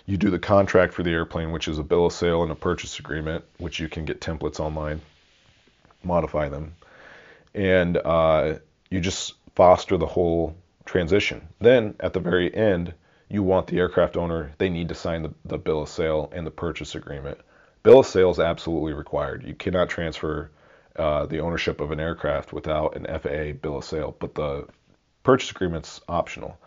You 0.06 0.16
do 0.16 0.30
the 0.30 0.38
contract 0.38 0.94
for 0.94 1.02
the 1.02 1.10
airplane, 1.10 1.52
which 1.52 1.68
is 1.68 1.76
a 1.76 1.82
bill 1.82 2.06
of 2.06 2.14
sale 2.14 2.42
and 2.42 2.50
a 2.50 2.54
purchase 2.54 2.98
agreement, 2.98 3.44
which 3.58 3.78
you 3.78 3.90
can 3.90 4.06
get 4.06 4.22
templates 4.22 4.60
online, 4.60 5.02
modify 6.02 6.48
them, 6.48 6.74
and 7.54 7.98
uh, 7.98 8.54
you 8.88 9.00
just 9.00 9.34
foster 9.54 9.98
the 9.98 10.06
whole 10.06 10.56
transition. 10.86 11.46
Then 11.60 11.94
at 12.00 12.14
the 12.14 12.20
very 12.20 12.54
end, 12.54 12.94
you 13.28 13.42
want 13.42 13.66
the 13.66 13.76
aircraft 13.76 14.16
owner, 14.16 14.52
they 14.56 14.70
need 14.70 14.88
to 14.88 14.94
sign 14.94 15.22
the, 15.22 15.34
the 15.44 15.58
bill 15.58 15.82
of 15.82 15.90
sale 15.90 16.32
and 16.34 16.46
the 16.46 16.50
purchase 16.50 16.94
agreement. 16.94 17.38
Bill 17.82 17.98
of 17.98 18.06
sale 18.06 18.30
is 18.30 18.38
absolutely 18.38 18.94
required. 18.94 19.44
You 19.44 19.54
cannot 19.54 19.90
transfer 19.90 20.50
uh, 20.98 21.26
the 21.26 21.40
ownership 21.40 21.80
of 21.80 21.90
an 21.92 22.00
aircraft 22.00 22.52
without 22.52 22.96
an 22.96 23.06
FAA 23.06 23.52
bill 23.60 23.78
of 23.78 23.84
sale, 23.84 24.16
but 24.18 24.34
the 24.34 24.66
purchase 25.22 25.50
agreement's 25.50 26.00
optional. 26.08 26.58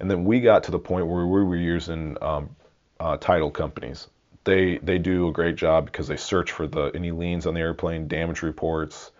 And 0.00 0.10
then 0.10 0.24
we 0.24 0.40
got 0.40 0.64
to 0.64 0.70
the 0.70 0.78
point 0.78 1.06
where 1.06 1.26
we 1.26 1.44
were 1.44 1.56
using 1.56 2.16
um, 2.22 2.56
uh, 3.00 3.16
title 3.16 3.50
companies. 3.50 4.08
They 4.44 4.78
they 4.78 4.98
do 4.98 5.28
a 5.28 5.32
great 5.32 5.56
job 5.56 5.86
because 5.86 6.06
they 6.06 6.16
search 6.16 6.52
for 6.52 6.66
the 6.66 6.90
any 6.94 7.10
liens 7.10 7.46
on 7.46 7.54
the 7.54 7.60
airplane, 7.60 8.08
damage 8.08 8.42
reports. 8.42 9.10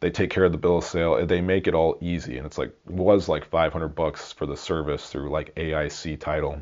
They 0.00 0.10
take 0.10 0.28
care 0.30 0.44
of 0.44 0.52
the 0.52 0.58
bill 0.58 0.78
of 0.78 0.84
sale. 0.84 1.24
They 1.26 1.40
make 1.40 1.66
it 1.66 1.74
all 1.74 1.96
easy, 2.02 2.36
and 2.36 2.46
it's 2.46 2.58
like 2.58 2.68
it 2.86 2.92
was 2.92 3.28
like 3.28 3.46
500 3.46 3.88
bucks 3.88 4.32
for 4.32 4.44
the 4.44 4.56
service 4.56 5.08
through 5.08 5.30
like 5.30 5.54
AIC 5.54 6.20
title, 6.20 6.60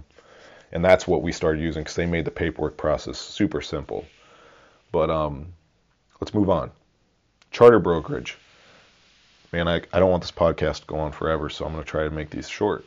and 0.70 0.84
that's 0.84 1.08
what 1.08 1.22
we 1.22 1.32
started 1.32 1.60
using 1.60 1.82
because 1.82 1.96
they 1.96 2.06
made 2.06 2.24
the 2.24 2.30
paperwork 2.30 2.76
process 2.76 3.18
super 3.18 3.60
simple. 3.60 4.04
But 4.92 5.10
um, 5.10 5.52
let's 6.20 6.32
move 6.32 6.48
on. 6.48 6.70
Charter 7.54 7.78
brokerage 7.78 8.36
man, 9.54 9.68
I, 9.68 9.82
I 9.92 10.00
don't 10.00 10.10
want 10.10 10.24
this 10.24 10.32
podcast 10.32 10.80
to 10.80 10.86
go 10.86 10.96
on 10.96 11.12
forever, 11.12 11.48
so 11.48 11.64
I'm 11.64 11.72
going 11.72 11.84
to 11.84 11.88
try 11.88 12.02
to 12.02 12.10
make 12.10 12.30
these 12.30 12.48
short. 12.48 12.84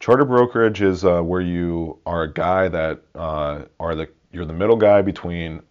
Charter 0.00 0.24
brokerage 0.24 0.82
is 0.82 1.04
uh, 1.04 1.22
where 1.22 1.40
you 1.40 1.98
are 2.04 2.24
a 2.24 2.32
guy 2.32 2.66
that 2.66 3.02
uh, 3.14 3.62
are 3.78 3.94
the 3.94 4.08
you're 4.32 4.44
the 4.44 4.52
middle 4.52 4.76
guy 4.76 5.02
between 5.02 5.62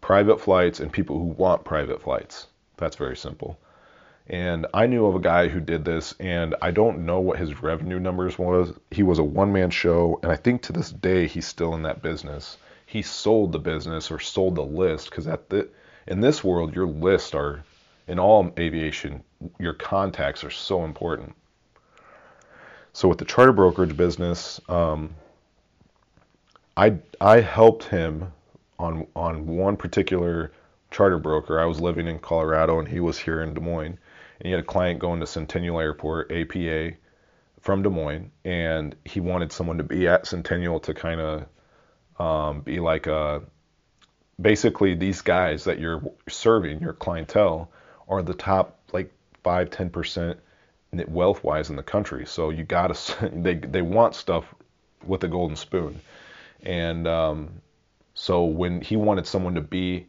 private 0.00 0.40
flights 0.40 0.80
and 0.80 0.90
people 0.90 1.18
who 1.18 1.26
want 1.26 1.64
private 1.64 2.00
flights. 2.00 2.46
That's 2.78 2.96
very 2.96 3.16
simple. 3.16 3.58
And 4.26 4.66
I 4.72 4.86
knew 4.86 5.04
of 5.04 5.14
a 5.14 5.20
guy 5.20 5.48
who 5.48 5.60
did 5.60 5.84
this, 5.84 6.14
and 6.18 6.54
I 6.62 6.70
don't 6.70 7.04
know 7.04 7.20
what 7.20 7.38
his 7.38 7.62
revenue 7.62 8.00
numbers 8.00 8.38
was. 8.38 8.72
He 8.90 9.02
was 9.02 9.18
a 9.18 9.24
one 9.24 9.52
man 9.52 9.68
show, 9.68 10.18
and 10.22 10.32
I 10.32 10.36
think 10.36 10.62
to 10.62 10.72
this 10.72 10.90
day 10.90 11.26
he's 11.26 11.46
still 11.46 11.74
in 11.74 11.82
that 11.82 12.02
business. 12.02 12.56
He 12.86 13.02
sold 13.02 13.52
the 13.52 13.58
business 13.58 14.10
or 14.10 14.18
sold 14.18 14.54
the 14.54 14.64
list 14.64 15.10
because 15.10 15.26
at 15.26 15.50
the 15.50 15.68
in 16.08 16.20
this 16.20 16.42
world, 16.42 16.74
your 16.74 16.86
lists 16.86 17.34
are 17.34 17.62
in 18.08 18.18
all 18.18 18.50
aviation, 18.58 19.22
your 19.58 19.74
contacts 19.74 20.42
are 20.42 20.50
so 20.50 20.84
important. 20.84 21.34
So 22.94 23.08
with 23.08 23.18
the 23.18 23.26
charter 23.26 23.52
brokerage 23.52 23.96
business, 23.96 24.60
um, 24.68 25.14
I 26.76 26.98
I 27.20 27.40
helped 27.40 27.84
him 27.84 28.32
on 28.78 29.06
on 29.14 29.46
one 29.46 29.76
particular 29.76 30.50
charter 30.90 31.18
broker. 31.18 31.60
I 31.60 31.66
was 31.66 31.80
living 31.80 32.06
in 32.06 32.18
Colorado 32.18 32.78
and 32.78 32.88
he 32.88 33.00
was 33.00 33.18
here 33.18 33.42
in 33.42 33.52
Des 33.52 33.60
Moines, 33.60 33.98
and 34.40 34.46
he 34.46 34.50
had 34.50 34.60
a 34.60 34.64
client 34.64 34.98
going 34.98 35.20
to 35.20 35.26
Centennial 35.26 35.78
Airport, 35.78 36.32
APA, 36.32 36.92
from 37.60 37.82
Des 37.82 37.90
Moines, 37.90 38.30
and 38.44 38.96
he 39.04 39.20
wanted 39.20 39.52
someone 39.52 39.76
to 39.76 39.84
be 39.84 40.08
at 40.08 40.26
Centennial 40.26 40.80
to 40.80 40.94
kind 40.94 41.20
of 41.20 41.46
um, 42.18 42.62
be 42.62 42.80
like 42.80 43.06
a 43.06 43.42
basically 44.40 44.94
these 44.94 45.22
guys 45.22 45.64
that 45.64 45.78
you're 45.78 46.02
serving, 46.28 46.80
your 46.80 46.92
clientele, 46.92 47.70
are 48.08 48.22
the 48.22 48.34
top 48.34 48.78
like 48.92 49.12
five, 49.42 49.70
ten 49.70 49.90
percent 49.90 50.38
wealth 50.92 51.44
wise 51.44 51.70
in 51.70 51.76
the 51.76 51.82
country. 51.82 52.26
So 52.26 52.50
you 52.50 52.64
gotta 52.64 53.30
they 53.32 53.54
they 53.54 53.82
want 53.82 54.14
stuff 54.14 54.44
with 55.06 55.24
a 55.24 55.28
golden 55.28 55.56
spoon, 55.56 56.00
and 56.62 57.06
um, 57.06 57.62
so 58.14 58.44
when 58.44 58.80
he 58.80 58.96
wanted 58.96 59.26
someone 59.26 59.54
to 59.54 59.60
be 59.60 60.06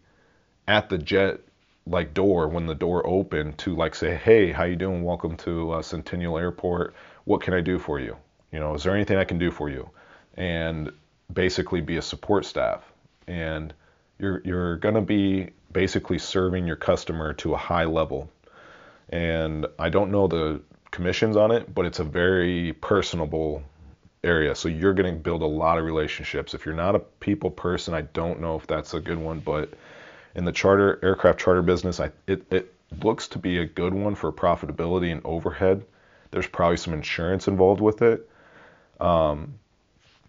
at 0.68 0.90
the 0.90 0.98
jet 0.98 1.42
like 1.90 2.14
door 2.14 2.48
when 2.48 2.68
the 2.68 2.76
door 2.76 3.06
opened 3.06 3.58
to 3.58 3.76
like 3.76 3.96
say, 3.96 4.16
hey, 4.16 4.52
how 4.52 4.64
you 4.64 4.76
doing? 4.76 5.04
Welcome 5.04 5.36
to 5.38 5.72
uh, 5.72 5.82
Centennial 5.82 6.38
Airport. 6.38 6.94
What 7.26 7.42
can 7.42 7.54
I 7.54 7.62
do 7.62 7.80
for 7.80 8.00
you? 8.00 8.16
You 8.52 8.60
know, 8.60 8.76
is 8.76 8.84
there 8.84 8.96
anything 8.96 9.18
I 9.18 9.24
can 9.24 9.40
do 9.40 9.50
for 9.52 9.70
you? 9.70 9.90
And 10.36 10.92
basically 11.34 11.82
be 11.82 11.98
a 11.98 12.02
support 12.02 12.46
staff 12.46 12.84
and 13.28 13.74
you're 14.20 14.42
you're 14.44 14.78
going 14.78 14.96
to 14.96 15.02
be 15.02 15.50
basically 15.72 16.18
serving 16.18 16.68
your 16.68 16.76
customer 16.76 17.34
to 17.34 17.54
a 17.54 17.58
high 17.58 17.86
level. 17.86 18.30
And 19.10 19.66
I 19.80 19.90
don't 19.90 20.12
know 20.12 20.28
the 20.28 20.62
commissions 20.92 21.36
on 21.36 21.52
it, 21.52 21.74
but 21.74 21.86
it's 21.86 22.00
a 22.00 22.04
very 22.04 22.74
personable 22.74 23.64
area. 24.24 24.54
So 24.56 24.70
you're 24.70 24.94
going 24.94 25.14
to 25.14 25.20
build 25.20 25.42
a 25.42 25.48
lot 25.48 25.78
of 25.78 25.86
relationships. 25.86 26.54
If 26.54 26.66
you're 26.66 26.76
not 26.76 26.96
a 26.96 27.00
people 27.00 27.50
person, 27.50 27.94
I 27.94 28.02
don't 28.02 28.42
know 28.42 28.56
if 28.56 28.68
that's 28.68 28.94
a 28.94 29.00
good 29.00 29.18
one, 29.18 29.40
but 29.40 29.74
in 30.36 30.46
the 30.46 30.52
charter 30.52 31.00
aircraft 31.04 31.40
charter 31.40 31.62
business, 31.62 32.00
I 32.00 32.12
it, 32.28 32.52
it 32.52 32.74
looks 33.04 33.28
to 33.30 33.40
be 33.40 33.60
a 33.60 33.66
good 33.66 33.94
one 33.94 34.16
for 34.16 34.32
profitability 34.32 35.12
and 35.12 35.22
overhead. 35.26 35.86
There's 36.32 36.48
probably 36.48 36.78
some 36.78 36.94
insurance 36.94 37.48
involved 37.48 37.82
with 37.82 38.02
it. 38.02 38.30
Um, 39.00 39.56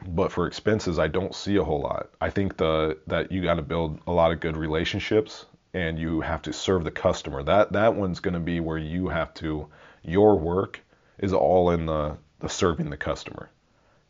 but 0.06 0.32
for 0.32 0.46
expenses, 0.46 0.98
I 0.98 1.08
don't 1.08 1.34
see 1.34 1.56
a 1.56 1.64
whole 1.64 1.80
lot. 1.80 2.10
I 2.20 2.30
think 2.30 2.56
the 2.56 2.98
that 3.06 3.32
you 3.32 3.42
got 3.42 3.54
to 3.54 3.62
build 3.62 4.00
a 4.06 4.12
lot 4.12 4.32
of 4.32 4.40
good 4.40 4.56
relationships 4.56 5.46
and 5.72 5.98
you 5.98 6.20
have 6.20 6.42
to 6.42 6.52
serve 6.52 6.84
the 6.84 6.90
customer. 6.90 7.42
That 7.42 7.72
that 7.72 7.94
one's 7.94 8.20
going 8.20 8.34
to 8.34 8.40
be 8.40 8.60
where 8.60 8.78
you 8.78 9.08
have 9.08 9.32
to 9.34 9.68
your 10.02 10.38
work 10.38 10.80
is 11.18 11.32
all 11.32 11.70
in 11.70 11.86
the 11.86 12.16
the 12.40 12.48
serving 12.48 12.90
the 12.90 12.96
customer. 12.96 13.50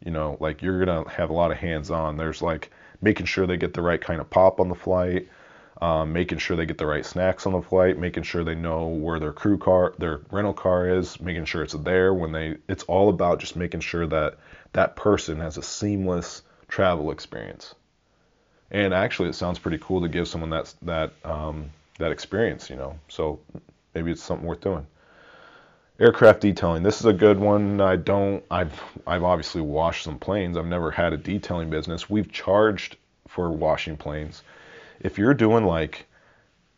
You 0.04 0.10
know, 0.10 0.36
like 0.40 0.62
you're 0.62 0.84
going 0.84 1.04
to 1.04 1.10
have 1.10 1.30
a 1.30 1.34
lot 1.34 1.50
of 1.50 1.58
hands 1.58 1.90
on. 1.90 2.16
There's 2.16 2.40
like 2.40 2.70
making 3.02 3.26
sure 3.26 3.46
they 3.46 3.56
get 3.56 3.74
the 3.74 3.82
right 3.82 4.00
kind 4.00 4.20
of 4.20 4.30
pop 4.30 4.60
on 4.60 4.68
the 4.68 4.74
flight, 4.74 5.28
um, 5.80 6.12
making 6.12 6.38
sure 6.38 6.56
they 6.56 6.66
get 6.66 6.78
the 6.78 6.86
right 6.86 7.06
snacks 7.06 7.46
on 7.46 7.52
the 7.52 7.62
flight, 7.62 7.98
making 7.98 8.24
sure 8.24 8.44
they 8.44 8.54
know 8.54 8.86
where 8.88 9.18
their 9.18 9.32
crew 9.32 9.56
car, 9.56 9.94
their 9.98 10.20
rental 10.30 10.52
car 10.52 10.88
is, 10.88 11.18
making 11.20 11.46
sure 11.46 11.62
it's 11.62 11.72
there 11.72 12.12
when 12.12 12.32
they. 12.32 12.56
It's 12.68 12.82
all 12.84 13.08
about 13.08 13.40
just 13.40 13.56
making 13.56 13.80
sure 13.80 14.06
that 14.06 14.36
that 14.72 14.96
person 14.96 15.40
has 15.40 15.56
a 15.56 15.62
seamless 15.62 16.42
travel 16.68 17.10
experience. 17.10 17.74
And 18.70 18.92
actually, 18.92 19.30
it 19.30 19.34
sounds 19.34 19.58
pretty 19.58 19.78
cool 19.78 20.02
to 20.02 20.08
give 20.08 20.28
someone 20.28 20.50
that 20.50 20.74
that 20.82 21.12
um, 21.24 21.70
that 21.98 22.12
experience, 22.12 22.68
you 22.68 22.76
know. 22.76 22.98
So 23.08 23.40
maybe 23.94 24.10
it's 24.10 24.22
something 24.22 24.46
worth 24.46 24.60
doing. 24.60 24.86
Aircraft 25.98 26.40
detailing. 26.40 26.82
This 26.82 27.00
is 27.00 27.06
a 27.06 27.12
good 27.12 27.38
one. 27.38 27.80
I 27.80 27.96
don't. 27.96 28.44
I've 28.50 28.78
I've 29.06 29.24
obviously 29.24 29.62
washed 29.62 30.04
some 30.04 30.18
planes. 30.18 30.58
I've 30.58 30.66
never 30.66 30.90
had 30.90 31.14
a 31.14 31.16
detailing 31.16 31.70
business. 31.70 32.10
We've 32.10 32.30
charged 32.30 32.96
for 33.28 33.50
washing 33.50 33.96
planes. 33.96 34.42
If 35.00 35.18
you're 35.18 35.34
doing 35.34 35.64
like 35.64 36.06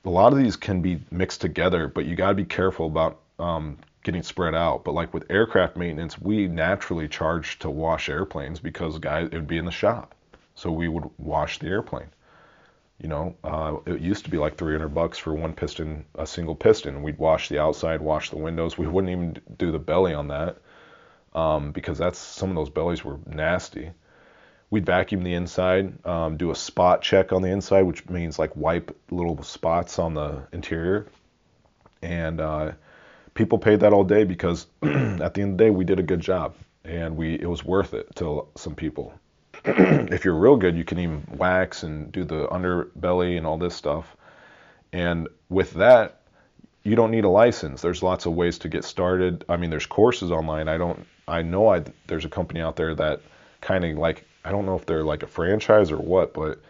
a 0.05 0.11
lot 0.11 0.33
of 0.33 0.39
these 0.39 0.57
can 0.57 0.83
be 0.83 1.01
mixed 1.11 1.41
together, 1.41 1.89
but 1.89 2.07
you 2.07 2.17
got 2.17 2.29
to 2.29 2.35
be 2.35 2.45
careful 2.45 2.87
about 2.87 3.21
um, 3.39 3.79
getting 4.03 4.23
spread 4.23 4.55
out. 4.55 4.85
But 4.85 4.93
like 4.93 5.15
with 5.15 5.31
aircraft 5.31 5.77
maintenance, 5.77 6.21
we 6.21 6.49
naturally 6.49 7.09
charge 7.09 7.59
to 7.61 7.71
wash 7.71 8.09
airplanes 8.09 8.61
because 8.61 8.99
guys 8.99 9.29
it 9.31 9.35
would 9.35 9.47
be 9.47 9.59
in 9.59 9.65
the 9.65 9.71
shop, 9.71 10.15
so 10.55 10.71
we 10.71 10.89
would 10.89 11.09
wash 11.19 11.59
the 11.59 11.69
airplane. 11.69 12.09
You 12.99 13.09
know, 13.09 13.35
uh, 13.43 13.77
it 13.87 14.01
used 14.01 14.25
to 14.25 14.31
be 14.31 14.39
like 14.39 14.57
300 14.57 14.89
bucks 14.89 15.19
for 15.19 15.35
one 15.35 15.55
piston, 15.55 16.05
a 16.15 16.27
single 16.27 16.55
piston. 16.55 17.03
We'd 17.03 17.19
wash 17.19 17.49
the 17.49 17.59
outside, 17.59 18.01
wash 18.01 18.31
the 18.31 18.37
windows. 18.37 18.79
We 18.79 18.87
wouldn't 18.87 19.11
even 19.11 19.41
do 19.59 19.73
the 19.73 19.79
belly 19.81 20.15
on 20.15 20.29
that 20.29 20.59
um, 21.35 21.73
because 21.73 21.99
that's 21.99 22.19
some 22.19 22.51
of 22.51 22.55
those 22.55 22.71
bellies 22.71 23.05
were 23.05 23.19
nasty. 23.27 23.91
We'd 24.73 24.87
vacuum 24.87 25.23
the 25.23 25.35
inside, 25.35 26.03
um, 26.07 26.39
do 26.39 26.51
a 26.51 26.55
spot 26.55 27.03
check 27.03 27.31
on 27.31 27.43
the 27.43 27.51
inside, 27.51 27.83
which 27.83 28.09
means 28.09 28.39
like 28.39 28.57
wipe 28.57 28.97
little 29.11 29.43
spots 29.43 29.99
on 29.99 30.15
the 30.15 30.45
interior, 30.51 31.09
and 32.01 32.41
uh, 32.41 32.73
people 33.35 33.59
paid 33.59 33.81
that 33.81 33.93
all 33.93 34.03
day 34.03 34.25
because 34.25 34.65
at 34.83 35.35
the 35.35 35.43
end 35.43 35.53
of 35.53 35.59
the 35.59 35.65
day 35.65 35.69
we 35.69 35.85
did 35.85 35.99
a 35.99 36.03
good 36.03 36.21
job 36.21 36.55
and 36.87 37.19
we 37.19 37.35
it 37.35 37.45
was 37.45 37.63
worth 37.63 37.93
it 37.93 38.17
to 38.17 38.47
some 38.57 38.75
people. 38.75 39.13
if 39.67 40.25
you're 40.25 40.35
real 40.35 40.57
good, 40.57 40.75
you 40.75 40.85
can 40.85 40.99
even 40.99 41.23
wax 41.37 41.83
and 41.83 42.11
do 42.11 42.25
the 42.25 42.47
underbelly 42.49 43.37
and 43.37 43.47
all 43.47 43.59
this 43.59 43.75
stuff. 43.75 44.17
And 44.91 45.29
with 45.51 45.75
that, 45.75 46.23
you 46.83 46.97
don't 46.97 47.11
need 47.11 47.25
a 47.25 47.29
license. 47.29 47.83
There's 47.83 48.03
lots 48.03 48.25
of 48.25 48.33
ways 48.33 48.61
to 48.61 48.71
get 48.71 48.85
started. 48.85 49.45
I 49.51 49.59
mean, 49.59 49.69
there's 49.69 49.85
courses 49.85 50.31
online. 50.31 50.69
I 50.69 50.79
don't. 50.79 51.07
I 51.29 51.43
know 51.43 51.69
I 51.69 51.85
there's 52.07 52.25
a 52.25 52.31
company 52.31 52.63
out 52.63 52.77
there 52.77 52.95
that 52.95 53.21
kind 53.61 53.85
of 53.85 53.99
like 53.99 54.25
I 54.45 54.51
don't 54.51 54.67
know 54.67 54.77
if 54.77 54.87
they're 54.87 55.05
like 55.05 55.23
a 55.23 55.27
franchise 55.27 55.91
or 55.91 55.99
what, 55.99 56.35
but 56.35 56.61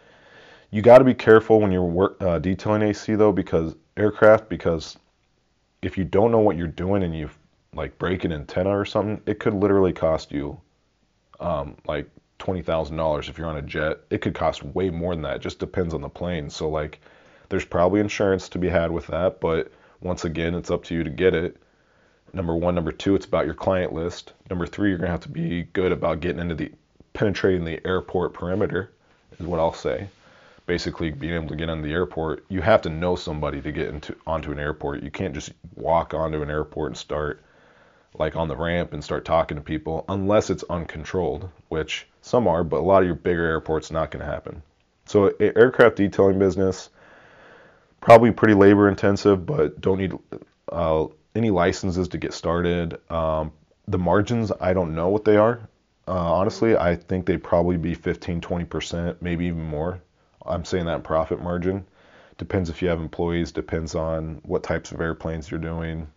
you 0.71 0.83
got 0.83 0.99
to 0.99 1.05
be 1.05 1.15
careful 1.15 1.61
when 1.61 1.73
you're 1.73 1.83
work, 1.83 2.21
uh, 2.21 2.39
detailing 2.39 2.83
AC 2.83 3.15
though, 3.15 3.33
because 3.33 3.75
aircraft 3.97 4.49
because 4.49 4.97
if 5.83 5.99
you 5.99 6.05
don't 6.05 6.31
know 6.31 6.39
what 6.39 6.57
you're 6.57 6.67
doing 6.67 7.03
and 7.03 7.17
you 7.17 7.29
like 7.75 7.99
break 7.99 8.25
an 8.25 8.33
antenna 8.33 8.71
or 8.71 8.85
something, 8.85 9.21
it 9.27 9.39
could 9.39 9.55
literally 9.55 9.93
cost 9.93 10.33
you 10.33 10.59
um, 11.41 11.77
like 11.87 12.09
twenty 12.39 12.63
thousand 12.63 12.97
dollars 12.97 13.29
if 13.29 13.39
you're 13.39 13.47
on 13.49 13.57
a 13.57 13.63
jet. 13.63 13.99
It 14.11 14.19
could 14.19 14.35
cost 14.35 14.63
way 14.63 14.91
more 14.91 15.15
than 15.15 15.23
that. 15.23 15.37
It 15.37 15.43
just 15.43 15.59
depends 15.59 15.95
on 15.95 16.01
the 16.01 16.09
plane. 16.09 16.51
So 16.51 16.69
like, 16.69 17.01
there's 17.49 17.65
probably 17.65 18.01
insurance 18.01 18.49
to 18.51 18.59
be 18.59 18.69
had 18.69 18.91
with 18.91 19.07
that, 19.09 19.41
but 19.41 19.71
once 20.01 20.25
again, 20.25 20.55
it's 20.55 20.71
up 20.71 20.85
to 20.85 20.95
you 20.95 21.05
to 21.05 21.11
get 21.11 21.35
it. 21.35 21.57
Number 22.33 22.57
one, 22.57 22.75
number 22.75 22.93
two, 22.93 23.15
it's 23.15 23.27
about 23.27 23.45
your 23.45 23.55
client 23.55 23.93
list. 23.93 24.33
Number 24.49 24.67
three, 24.67 24.89
you're 24.89 24.99
gonna 24.99 25.11
have 25.11 25.21
to 25.21 25.29
be 25.29 25.65
good 25.73 25.93
about 25.93 26.21
getting 26.21 26.41
into 26.41 26.55
the 26.55 26.73
penetrating 27.13 27.65
the 27.65 27.85
airport 27.87 28.33
perimeter, 28.35 28.91
is 29.39 29.47
what 29.47 29.61
I'll 29.61 29.73
say 29.73 30.09
basically 30.67 31.11
being 31.11 31.35
able 31.35 31.49
to 31.49 31.57
get 31.57 31.69
into 31.69 31.87
the 31.87 31.93
airport, 31.93 32.45
you 32.49 32.61
have 32.61 32.83
to 32.83 32.89
know 32.89 33.17
somebody 33.17 33.61
to 33.61 33.73
get 33.73 33.89
into 33.89 34.15
onto 34.27 34.53
an 34.53 34.59
airport. 34.59 35.03
You 35.03 35.11
can't 35.11 35.35
just 35.35 35.53
walk 35.75 36.15
onto 36.15 36.43
an 36.43 36.51
airport 36.51 36.91
and 36.91 36.97
start 36.97 37.43
like 38.15 38.37
on 38.37 38.49
the 38.49 38.57
ramp 38.57 38.93
and 38.93 39.03
start 39.03 39.25
talking 39.25 39.57
to 39.57 39.63
people 39.63 40.05
unless 40.09 40.51
it's 40.51 40.65
uncontrolled, 40.69 41.49
which 41.69 42.07
some 42.21 42.47
are, 42.47 42.63
but 42.63 42.79
a 42.79 42.83
lot 42.83 43.03
of 43.03 43.07
your 43.07 43.15
bigger 43.15 43.45
airports 43.45 43.91
not 43.91 44.11
going 44.11 44.25
to 44.25 44.31
happen. 44.31 44.63
So 45.07 45.35
aircraft 45.41 45.97
detailing 45.97 46.39
business 46.39 46.91
probably 48.01 48.33
pretty 48.33 48.55
labor 48.55 48.89
intensive, 48.89 49.47
but 49.47 49.81
don't 49.81 49.99
need 49.99 50.13
uh, 50.71 51.07
any 51.35 51.51
licenses 51.51 52.09
to 52.09 52.19
get 52.19 52.35
started. 52.35 53.01
Um, 53.11 53.53
the 53.89 53.99
margins, 53.99 54.53
I 54.61 54.73
don't 54.73 54.95
know 54.95 55.09
what 55.09 55.25
they 55.25 55.37
are. 55.37 55.61
Uh, 56.13 56.35
honestly, 56.35 56.77
I 56.77 56.95
think 56.95 57.25
they'd 57.25 57.43
probably 57.43 57.79
be 57.79 57.95
15, 57.95 58.43
20%, 58.43 59.17
maybe 59.23 59.47
even 59.47 59.65
more 59.65 59.99
I'm 60.45 60.65
saying 60.65 60.87
that 60.87 61.05
profit 61.05 61.43
margin. 61.43 61.87
Depends 62.37 62.69
if 62.69 62.83
you 62.83 62.89
have 62.89 63.01
employees, 63.01 63.51
depends 63.51 63.95
on 63.95 64.43
what 64.45 64.63
types 64.63 64.93
of 64.93 65.01
airplanes 65.01 65.51
you're 65.51 65.61
doing. 65.61 66.09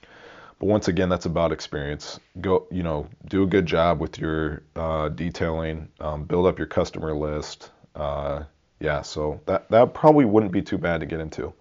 But 0.00 0.66
once 0.66 0.88
again, 0.88 1.10
that's 1.10 1.26
about 1.26 1.52
experience. 1.52 2.20
Go, 2.40 2.66
you 2.70 2.82
know, 2.82 3.06
do 3.26 3.42
a 3.42 3.46
good 3.46 3.66
job 3.66 4.00
with 4.00 4.18
your 4.18 4.62
uh, 4.76 5.10
detailing, 5.10 5.88
um, 6.00 6.24
build 6.24 6.46
up 6.46 6.56
your 6.56 6.68
customer 6.68 7.14
list. 7.14 7.70
Uh, 7.94 8.44
yeah, 8.80 9.02
so 9.02 9.40
that 9.46 9.68
that 9.70 9.92
probably 9.92 10.24
wouldn't 10.24 10.52
be 10.52 10.62
too 10.62 10.78
bad 10.78 11.00
to 11.00 11.06
get 11.06 11.20
into. 11.20 11.52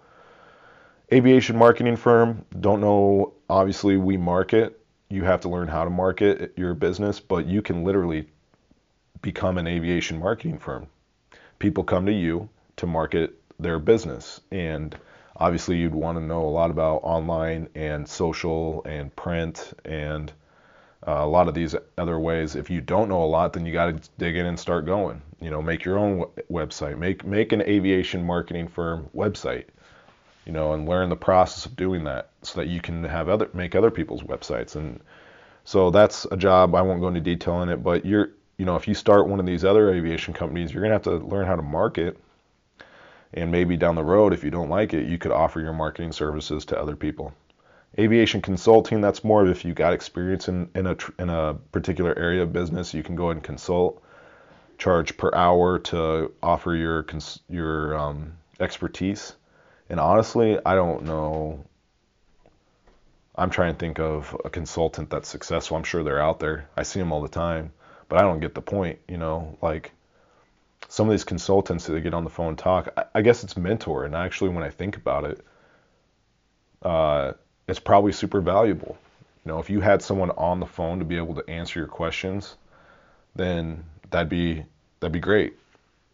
Aviation 1.12 1.58
marketing 1.58 1.98
firm. 1.98 2.46
Don't 2.60 2.80
know. 2.80 3.34
Obviously, 3.50 3.98
we 3.98 4.16
market. 4.16 4.81
You 5.12 5.24
have 5.26 5.41
to 5.41 5.50
learn 5.50 5.67
how 5.67 5.84
to 5.84 5.89
market 5.89 6.54
your 6.56 6.74
business, 6.74 7.19
but 7.19 7.45
you 7.45 7.62
can 7.62 7.84
literally 7.84 8.28
become 9.21 9.58
an 9.58 9.67
aviation 9.67 10.19
marketing 10.19 10.58
firm 10.58 10.88
people 11.62 11.84
come 11.84 12.08
to 12.08 12.12
you 12.12 12.50
to 12.76 12.88
market 12.88 13.39
their 13.60 13.80
business. 13.80 14.41
And 14.52 14.97
obviously, 15.38 15.78
you'd 15.78 15.95
want 15.95 16.17
to 16.17 16.24
know 16.24 16.43
a 16.43 16.50
lot 16.50 16.71
about 16.71 16.97
online 17.04 17.69
and 17.76 18.10
social 18.10 18.84
and 18.84 19.15
print 19.15 19.71
and 19.86 20.34
uh, 21.08 21.12
a 21.12 21.28
lot 21.28 21.47
of 21.47 21.54
these 21.54 21.76
other 21.97 22.19
ways. 22.19 22.56
If 22.56 22.69
you 22.69 22.82
don't 22.82 23.08
know 23.08 23.24
a 23.24 23.26
lot, 23.26 23.54
then 23.54 23.65
you 23.65 23.71
got 23.71 23.86
to 23.86 24.10
dig 24.17 24.36
in 24.36 24.47
and 24.47 24.60
start 24.60 24.86
going. 24.86 25.21
You 25.39 25.52
know, 25.52 25.62
make 25.62 25.86
your 25.86 25.97
own 25.97 26.26
website, 26.52 26.97
make 26.97 27.24
make 27.26 27.54
an 27.54 27.62
aviation 27.62 28.26
marketing 28.26 28.67
firm 28.67 29.10
website. 29.15 29.65
You 30.46 30.52
know, 30.52 30.74
and 30.74 30.90
learn 30.90 31.10
the 31.10 31.16
process 31.16 31.66
of 31.66 31.76
doing 31.76 32.06
that 32.06 32.30
so 32.42 32.60
that 32.60 32.68
you 32.68 32.82
can 32.82 33.04
have 33.04 33.30
other 33.30 33.50
make 33.54 33.76
other 33.76 33.92
people's 33.92 34.24
websites. 34.24 34.76
And 34.76 35.00
so 35.64 35.92
that's 35.92 36.26
a 36.32 36.38
job. 36.38 36.74
I 36.74 36.82
won't 36.82 37.02
go 37.02 37.08
into 37.08 37.22
detail 37.22 37.56
on 37.56 37.70
it, 37.70 37.84
but 37.84 38.06
you're 38.06 38.32
you 38.58 38.66
know, 38.66 38.76
if 38.76 38.88
you 38.88 38.94
start 38.94 39.28
one 39.28 39.40
of 39.40 39.46
these 39.46 39.66
other 39.66 39.92
aviation 39.94 40.34
companies, 40.34 40.74
you're 40.74 40.84
gonna 40.84 40.96
have 40.96 41.04
to 41.04 41.18
learn 41.18 41.48
how 41.48 41.56
to 41.56 41.62
market. 41.62 42.18
And 43.34 43.50
maybe 43.50 43.78
down 43.78 43.96
the 43.96 44.04
road, 44.04 44.34
if 44.34 44.44
you 44.44 44.52
don't 44.52 44.70
like 44.70 44.94
it, 44.94 45.08
you 45.08 45.18
could 45.18 45.32
offer 45.32 45.62
your 45.62 45.72
marketing 45.72 46.12
services 46.12 46.66
to 46.66 46.80
other 46.80 46.98
people 46.98 47.34
aviation 48.00 48.42
consulting 48.42 49.02
that's 49.02 49.24
more 49.24 49.44
of 49.44 49.50
if 49.50 49.66
you 49.66 49.74
got 49.74 49.94
experience 49.94 50.48
in, 50.48 50.70
in 50.76 50.88
a 50.88 50.96
in 51.20 51.30
a 51.30 51.54
particular 51.72 52.18
area 52.18 52.42
of 52.42 52.54
business 52.54 52.94
you 52.94 53.04
can 53.04 53.16
go 53.16 53.32
and 53.32 53.44
consult 53.44 54.02
charge 54.78 55.18
per 55.18 55.34
hour 55.36 55.78
to 55.78 56.32
offer 56.42 56.74
your 56.74 57.06
your 57.50 57.98
um, 57.98 58.34
expertise 58.60 59.34
and 59.92 60.00
honestly 60.00 60.58
i 60.66 60.74
don't 60.74 61.04
know 61.04 61.64
i'm 63.36 63.52
trying 63.52 63.74
to 63.74 63.80
think 63.80 64.00
of 64.00 64.36
a 64.44 64.50
consultant 64.50 65.12
that's 65.12 65.30
successful 65.30 65.78
i'm 65.78 65.84
sure 65.84 66.04
they're 66.04 66.22
out 66.22 66.40
there 66.40 66.68
i 66.76 66.82
see 66.82 67.00
them 67.00 67.12
all 67.12 67.22
the 67.22 67.30
time 67.30 67.72
but 68.10 68.18
i 68.18 68.24
don't 68.24 68.40
get 68.40 68.56
the 68.56 68.62
point 68.62 68.98
you 69.08 69.18
know 69.18 69.56
like 69.62 69.92
some 70.88 71.08
of 71.08 71.12
these 71.12 71.24
consultants 71.24 71.86
that 71.86 72.02
get 72.02 72.16
on 72.16 72.24
the 72.24 72.30
phone 72.30 72.50
and 72.50 72.58
talk 72.58 72.92
I, 72.98 73.04
I 73.16 73.22
guess 73.22 73.44
it's 73.44 73.56
mentor 73.56 74.06
and 74.06 74.16
actually 74.16 74.50
when 74.50 74.64
i 74.64 74.70
think 74.70 74.98
about 74.98 75.26
it 75.26 75.46
uh, 76.82 77.34
it's 77.68 77.80
probably 77.80 78.12
super 78.12 78.42
valuable. 78.42 78.98
You 79.46 79.52
know, 79.52 79.60
if 79.60 79.70
you 79.70 79.82
had 79.82 80.02
someone 80.02 80.32
on 80.32 80.60
the 80.60 80.66
phone 80.66 81.00
to 81.00 81.06
be 81.06 81.18
able 81.18 81.36
to 81.36 81.50
answer 81.50 81.80
your 81.80 81.88
questions, 81.88 82.56
then 83.36 83.84
that'd 84.10 84.30
be 84.30 84.66
that'd 85.00 85.12
be 85.12 85.20
great. 85.20 85.56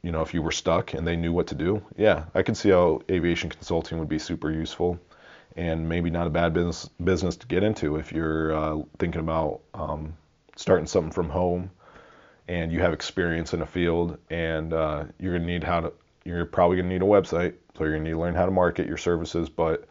You 0.07 0.13
know, 0.13 0.21
if 0.21 0.33
you 0.33 0.41
were 0.41 0.53
stuck 0.53 0.93
and 0.93 1.05
they 1.05 1.17
knew 1.17 1.33
what 1.33 1.47
to 1.47 1.55
do, 1.55 1.83
yeah, 1.97 2.27
I 2.33 2.41
can 2.41 2.55
see 2.55 2.69
how 2.69 3.01
aviation 3.11 3.49
consulting 3.49 3.99
would 3.99 4.07
be 4.07 4.19
super 4.19 4.49
useful, 4.49 4.97
and 5.57 5.89
maybe 5.89 6.09
not 6.09 6.27
a 6.27 6.29
bad 6.29 6.53
business 6.53 6.87
business 7.03 7.35
to 7.35 7.45
get 7.45 7.61
into 7.61 7.97
if 7.97 8.13
you're 8.13 8.55
uh, 8.55 8.81
thinking 8.99 9.19
about 9.19 9.59
um, 9.73 10.13
starting 10.55 10.87
something 10.87 11.11
from 11.11 11.27
home, 11.27 11.71
and 12.47 12.71
you 12.71 12.79
have 12.79 12.93
experience 12.93 13.53
in 13.53 13.61
a 13.61 13.65
field, 13.65 14.17
and 14.29 14.71
uh, 14.71 15.03
you're 15.19 15.33
gonna 15.33 15.45
need 15.45 15.65
how 15.65 15.81
to. 15.81 15.93
You're 16.23 16.45
probably 16.45 16.77
gonna 16.77 16.87
need 16.87 17.01
a 17.01 17.05
website, 17.05 17.55
so 17.77 17.83
you're 17.83 17.91
gonna 17.91 18.05
need 18.05 18.11
to 18.11 18.19
learn 18.19 18.33
how 18.33 18.45
to 18.45 18.51
market 18.51 18.87
your 18.87 18.95
services, 18.95 19.49
but 19.49 19.89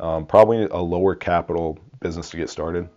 um, 0.00 0.26
probably 0.26 0.64
a 0.64 0.82
lower 0.82 1.14
capital 1.14 1.78
business 2.00 2.30
to 2.30 2.36
get 2.36 2.50
started. 2.50 2.88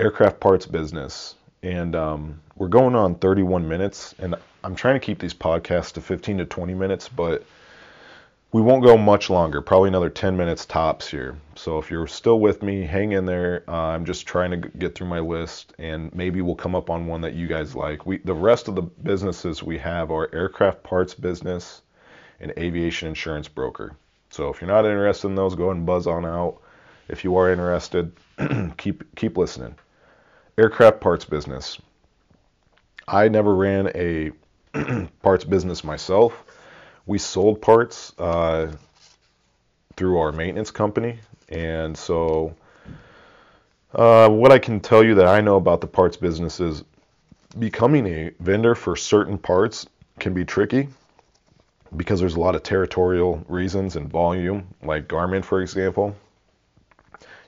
Aircraft 0.00 0.40
parts 0.40 0.66
business. 0.66 1.36
And 1.62 1.94
um, 1.94 2.40
we're 2.56 2.68
going 2.68 2.94
on 2.94 3.14
31 3.14 3.66
minutes, 3.66 4.14
and 4.18 4.34
I'm 4.64 4.74
trying 4.74 4.94
to 4.94 5.04
keep 5.04 5.18
these 5.18 5.34
podcasts 5.34 5.92
to 5.92 6.00
15 6.00 6.38
to 6.38 6.46
20 6.46 6.72
minutes, 6.72 7.06
but 7.06 7.44
we 8.50 8.62
won't 8.62 8.82
go 8.82 8.96
much 8.96 9.28
longer, 9.28 9.60
probably 9.60 9.88
another 9.88 10.08
10 10.08 10.38
minutes 10.38 10.64
tops 10.64 11.06
here. 11.06 11.36
So 11.54 11.76
if 11.78 11.90
you're 11.90 12.06
still 12.06 12.40
with 12.40 12.62
me, 12.62 12.86
hang 12.86 13.12
in 13.12 13.26
there. 13.26 13.64
Uh, 13.68 13.72
I'm 13.72 14.06
just 14.06 14.26
trying 14.26 14.52
to 14.52 14.56
get 14.56 14.94
through 14.94 15.08
my 15.08 15.20
list, 15.20 15.74
and 15.78 16.14
maybe 16.14 16.40
we'll 16.40 16.54
come 16.54 16.74
up 16.74 16.88
on 16.88 17.06
one 17.06 17.20
that 17.20 17.34
you 17.34 17.46
guys 17.46 17.74
like. 17.74 18.06
We 18.06 18.18
the 18.18 18.32
rest 18.32 18.68
of 18.68 18.74
the 18.74 18.82
businesses 18.82 19.62
we 19.62 19.76
have 19.78 20.10
are 20.10 20.34
aircraft 20.34 20.82
parts 20.82 21.12
business 21.12 21.82
and 22.40 22.50
aviation 22.56 23.08
insurance 23.08 23.48
broker. 23.48 23.96
So 24.30 24.48
if 24.48 24.62
you're 24.62 24.68
not 24.68 24.86
interested 24.86 25.28
in 25.28 25.34
those, 25.34 25.54
go 25.54 25.64
ahead 25.64 25.76
and 25.76 25.86
buzz 25.86 26.06
on 26.06 26.24
out. 26.24 26.56
If 27.08 27.22
you 27.22 27.36
are 27.36 27.52
interested, 27.52 28.12
keep 28.78 29.14
keep 29.14 29.36
listening. 29.36 29.74
Aircraft 30.56 31.00
parts 31.00 31.26
business. 31.26 31.78
I 33.06 33.28
never 33.28 33.54
ran 33.54 33.90
a 33.94 34.30
parts 35.22 35.44
business 35.44 35.84
myself. 35.84 36.44
We 37.06 37.18
sold 37.18 37.60
parts 37.60 38.12
uh, 38.18 38.72
through 39.96 40.18
our 40.18 40.32
maintenance 40.32 40.70
company, 40.70 41.18
and 41.48 41.96
so 41.96 42.54
uh, 43.94 44.28
what 44.28 44.52
I 44.52 44.58
can 44.58 44.80
tell 44.80 45.04
you 45.04 45.14
that 45.16 45.26
I 45.26 45.40
know 45.40 45.56
about 45.56 45.80
the 45.80 45.86
parts 45.86 46.16
business 46.16 46.60
is 46.60 46.82
becoming 47.58 48.06
a 48.06 48.30
vendor 48.40 48.74
for 48.74 48.96
certain 48.96 49.38
parts 49.38 49.86
can 50.18 50.34
be 50.34 50.44
tricky 50.44 50.88
because 51.96 52.20
there's 52.20 52.34
a 52.34 52.40
lot 52.40 52.54
of 52.54 52.62
territorial 52.62 53.44
reasons 53.48 53.96
and 53.96 54.10
volume, 54.10 54.66
like 54.82 55.08
Garmin, 55.08 55.44
for 55.44 55.60
example, 55.60 56.16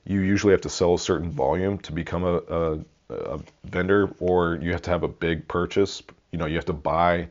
you 0.04 0.20
usually 0.20 0.52
have 0.52 0.60
to 0.60 0.68
sell 0.68 0.94
a 0.94 0.98
certain 0.98 1.30
volume 1.30 1.78
to 1.78 1.92
become 1.92 2.24
a, 2.24 2.36
a, 2.36 2.78
a 3.10 3.40
vendor, 3.64 4.08
or 4.20 4.56
you 4.56 4.70
have 4.72 4.82
to 4.82 4.90
have 4.90 5.02
a 5.02 5.08
big 5.08 5.48
purchase. 5.48 6.02
You 6.36 6.40
know, 6.40 6.46
you 6.46 6.56
have 6.56 6.66
to 6.66 6.74
buy 6.74 7.28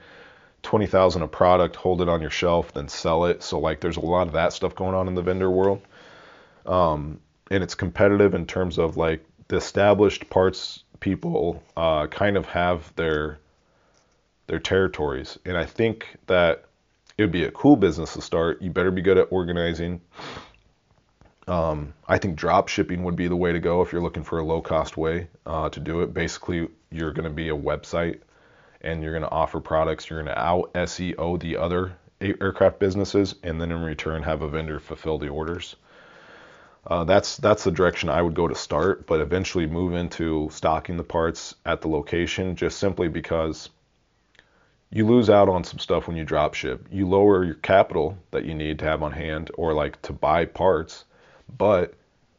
20,000 0.63 1.21
a 1.21 1.27
product, 1.27 1.75
hold 1.75 2.01
it 2.01 2.09
on 2.09 2.21
your 2.21 2.31
shelf, 2.31 2.73
then 2.73 2.87
sell 2.87 3.25
it. 3.25 3.43
So, 3.43 3.59
like, 3.59 3.81
there's 3.81 3.97
a 3.97 3.99
lot 3.99 4.25
of 4.25 4.33
that 4.33 4.51
stuff 4.51 4.73
going 4.73 4.95
on 4.95 5.07
in 5.07 5.13
the 5.13 5.21
vendor 5.21 5.51
world. 5.51 5.79
Um, 6.65 7.19
and 7.51 7.61
it's 7.61 7.75
competitive 7.75 8.33
in 8.33 8.47
terms 8.47 8.79
of 8.79 8.97
like 8.97 9.23
the 9.47 9.57
established 9.57 10.27
parts 10.27 10.83
people 10.99 11.61
uh, 11.77 12.07
kind 12.07 12.35
of 12.35 12.47
have 12.47 12.91
their 12.95 13.37
their 14.47 14.57
territories. 14.57 15.37
And 15.45 15.55
I 15.55 15.65
think 15.65 16.07
that 16.25 16.65
it 17.15 17.21
would 17.21 17.31
be 17.31 17.43
a 17.43 17.51
cool 17.51 17.75
business 17.75 18.13
to 18.13 18.21
start. 18.23 18.59
You 18.63 18.71
better 18.71 18.89
be 18.89 19.03
good 19.03 19.19
at 19.19 19.27
organizing. 19.29 20.01
Um, 21.47 21.93
I 22.07 22.17
think 22.17 22.37
drop 22.37 22.69
shipping 22.69 23.03
would 23.03 23.15
be 23.15 23.27
the 23.27 23.35
way 23.35 23.53
to 23.53 23.59
go 23.59 23.83
if 23.83 23.91
you're 23.91 24.01
looking 24.01 24.23
for 24.23 24.39
a 24.39 24.43
low 24.43 24.61
cost 24.63 24.97
way 24.97 25.27
uh, 25.45 25.69
to 25.69 25.79
do 25.79 26.01
it. 26.01 26.11
Basically, 26.11 26.67
you're 26.89 27.11
going 27.11 27.29
to 27.29 27.33
be 27.35 27.49
a 27.49 27.55
website 27.55 28.21
and 28.85 29.03
you're 29.03 29.11
going 29.11 29.23
to 29.23 29.31
offer 29.31 29.59
products. 29.59 30.09
You're 30.09 30.23
going 30.23 30.33
to 30.33 30.39
out 30.39 30.73
SEO 30.73 31.39
the 31.39 31.57
other 31.57 31.97
aircraft 32.21 32.79
businesses 32.79 33.35
and 33.43 33.59
then 33.59 33.71
in 33.71 33.81
return 33.81 34.23
have 34.23 34.41
a 34.41 34.47
vendor 34.47 34.79
fulfill 34.79 35.17
the 35.17 35.27
orders. 35.27 35.75
Uh, 36.87 37.03
that's 37.03 37.37
that's 37.37 37.63
the 37.63 37.71
direction 37.71 38.09
I 38.09 38.21
would 38.21 38.35
go 38.35 38.47
to 38.47 38.53
start, 38.53 39.07
but 39.07 39.19
eventually 39.19 39.65
move 39.65 39.95
into 39.95 40.49
stocking 40.51 40.97
the 40.97 41.03
parts 41.03 41.55
at 41.65 41.81
the 41.81 41.87
location 41.87 42.55
just 42.55 42.77
simply 42.77 43.07
because 43.07 43.69
you 44.91 45.07
lose 45.07 45.29
out 45.29 45.49
on 45.49 45.63
some 45.63 45.79
stuff 45.79 46.07
when 46.07 46.15
you 46.15 46.23
drop 46.23 46.53
ship. 46.53 46.87
You 46.91 47.09
lower 47.09 47.43
your 47.43 47.55
capital 47.55 48.17
that 48.31 48.45
you 48.45 48.53
need 48.53 48.79
to 48.79 48.85
have 48.85 49.01
on 49.01 49.11
hand 49.11 49.49
or 49.57 49.73
like 49.73 49.99
to 50.03 50.13
buy 50.13 50.45
parts, 50.45 51.05
but 51.57 51.95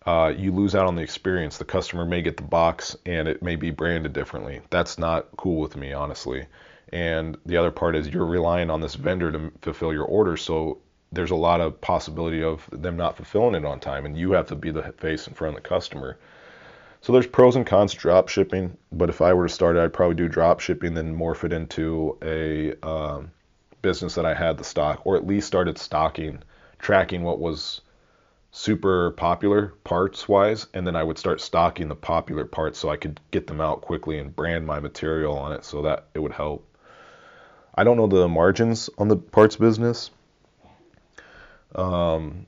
uh, 0.06 0.32
you 0.36 0.52
lose 0.52 0.74
out 0.74 0.86
on 0.86 0.94
the 0.94 1.02
experience. 1.02 1.58
The 1.58 1.64
customer 1.64 2.04
may 2.04 2.22
get 2.22 2.36
the 2.36 2.44
box 2.44 2.96
and 3.04 3.26
it 3.26 3.42
may 3.42 3.56
be 3.56 3.70
branded 3.70 4.12
differently. 4.12 4.60
That's 4.70 4.98
not 4.98 5.26
cool 5.36 5.60
with 5.60 5.76
me, 5.76 5.92
honestly. 5.92 6.46
And 6.90 7.36
the 7.44 7.56
other 7.56 7.72
part 7.72 7.96
is 7.96 8.08
you're 8.08 8.24
relying 8.24 8.70
on 8.70 8.80
this 8.80 8.94
vendor 8.94 9.32
to 9.32 9.52
fulfill 9.60 9.92
your 9.92 10.04
order, 10.04 10.36
so 10.36 10.78
there's 11.10 11.32
a 11.32 11.36
lot 11.36 11.60
of 11.60 11.80
possibility 11.80 12.42
of 12.42 12.68
them 12.70 12.96
not 12.96 13.16
fulfilling 13.16 13.56
it 13.56 13.64
on 13.64 13.80
time, 13.80 14.06
and 14.06 14.16
you 14.16 14.32
have 14.32 14.46
to 14.48 14.54
be 14.54 14.70
the 14.70 14.92
face 14.98 15.26
in 15.26 15.34
front 15.34 15.56
of 15.56 15.62
the 15.62 15.68
customer. 15.68 16.16
So 17.00 17.12
there's 17.12 17.26
pros 17.26 17.56
and 17.56 17.66
cons 17.66 17.92
to 17.92 17.98
drop 17.98 18.28
shipping, 18.28 18.76
but 18.92 19.08
if 19.08 19.20
I 19.20 19.32
were 19.32 19.48
to 19.48 19.52
start 19.52 19.76
it, 19.76 19.80
I'd 19.80 19.92
probably 19.92 20.16
do 20.16 20.28
drop 20.28 20.60
shipping, 20.60 20.94
then 20.94 21.16
morph 21.16 21.44
it 21.44 21.52
into 21.52 22.16
a 22.22 22.74
um, 22.86 23.32
business 23.82 24.14
that 24.14 24.26
I 24.26 24.34
had 24.34 24.56
the 24.56 24.64
stock, 24.64 25.02
or 25.04 25.16
at 25.16 25.26
least 25.26 25.46
started 25.46 25.78
stocking, 25.78 26.40
tracking 26.78 27.22
what 27.22 27.40
was 27.40 27.80
super 28.50 29.10
popular 29.12 29.74
parts 29.84 30.28
wise, 30.28 30.66
and 30.72 30.86
then 30.86 30.96
I 30.96 31.02
would 31.02 31.18
start 31.18 31.40
stocking 31.40 31.88
the 31.88 31.94
popular 31.94 32.44
parts 32.44 32.78
so 32.78 32.88
I 32.88 32.96
could 32.96 33.20
get 33.30 33.46
them 33.46 33.60
out 33.60 33.82
quickly 33.82 34.18
and 34.18 34.34
brand 34.34 34.66
my 34.66 34.80
material 34.80 35.36
on 35.36 35.52
it 35.52 35.64
so 35.64 35.82
that 35.82 36.06
it 36.14 36.20
would 36.20 36.32
help. 36.32 36.66
I 37.74 37.84
don't 37.84 37.96
know 37.96 38.06
the 38.06 38.28
margins 38.28 38.88
on 38.96 39.08
the 39.08 39.16
parts 39.16 39.56
business. 39.56 40.10
Um, 41.74 42.46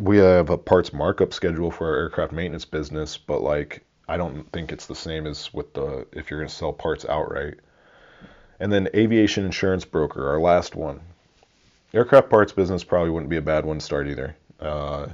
we 0.00 0.18
have 0.18 0.50
a 0.50 0.58
parts 0.58 0.92
markup 0.92 1.34
schedule 1.34 1.70
for 1.70 1.88
our 1.88 1.96
aircraft 1.96 2.32
maintenance 2.32 2.64
business, 2.64 3.18
but 3.18 3.42
like 3.42 3.84
I 4.08 4.16
don't 4.16 4.50
think 4.52 4.72
it's 4.72 4.86
the 4.86 4.94
same 4.94 5.26
as 5.26 5.52
with 5.52 5.74
the 5.74 6.06
if 6.12 6.30
you're 6.30 6.40
going 6.40 6.48
to 6.48 6.54
sell 6.54 6.72
parts 6.72 7.04
outright. 7.04 7.54
And 8.58 8.72
then 8.72 8.88
aviation 8.94 9.44
insurance 9.44 9.84
broker, 9.84 10.30
our 10.30 10.40
last 10.40 10.74
one. 10.74 11.00
Aircraft 11.92 12.30
parts 12.30 12.52
business 12.52 12.84
probably 12.84 13.10
wouldn't 13.10 13.30
be 13.30 13.36
a 13.36 13.42
bad 13.42 13.66
one 13.66 13.78
to 13.78 13.84
start 13.84 14.08
either. 14.08 14.36
Uh, 14.60 15.08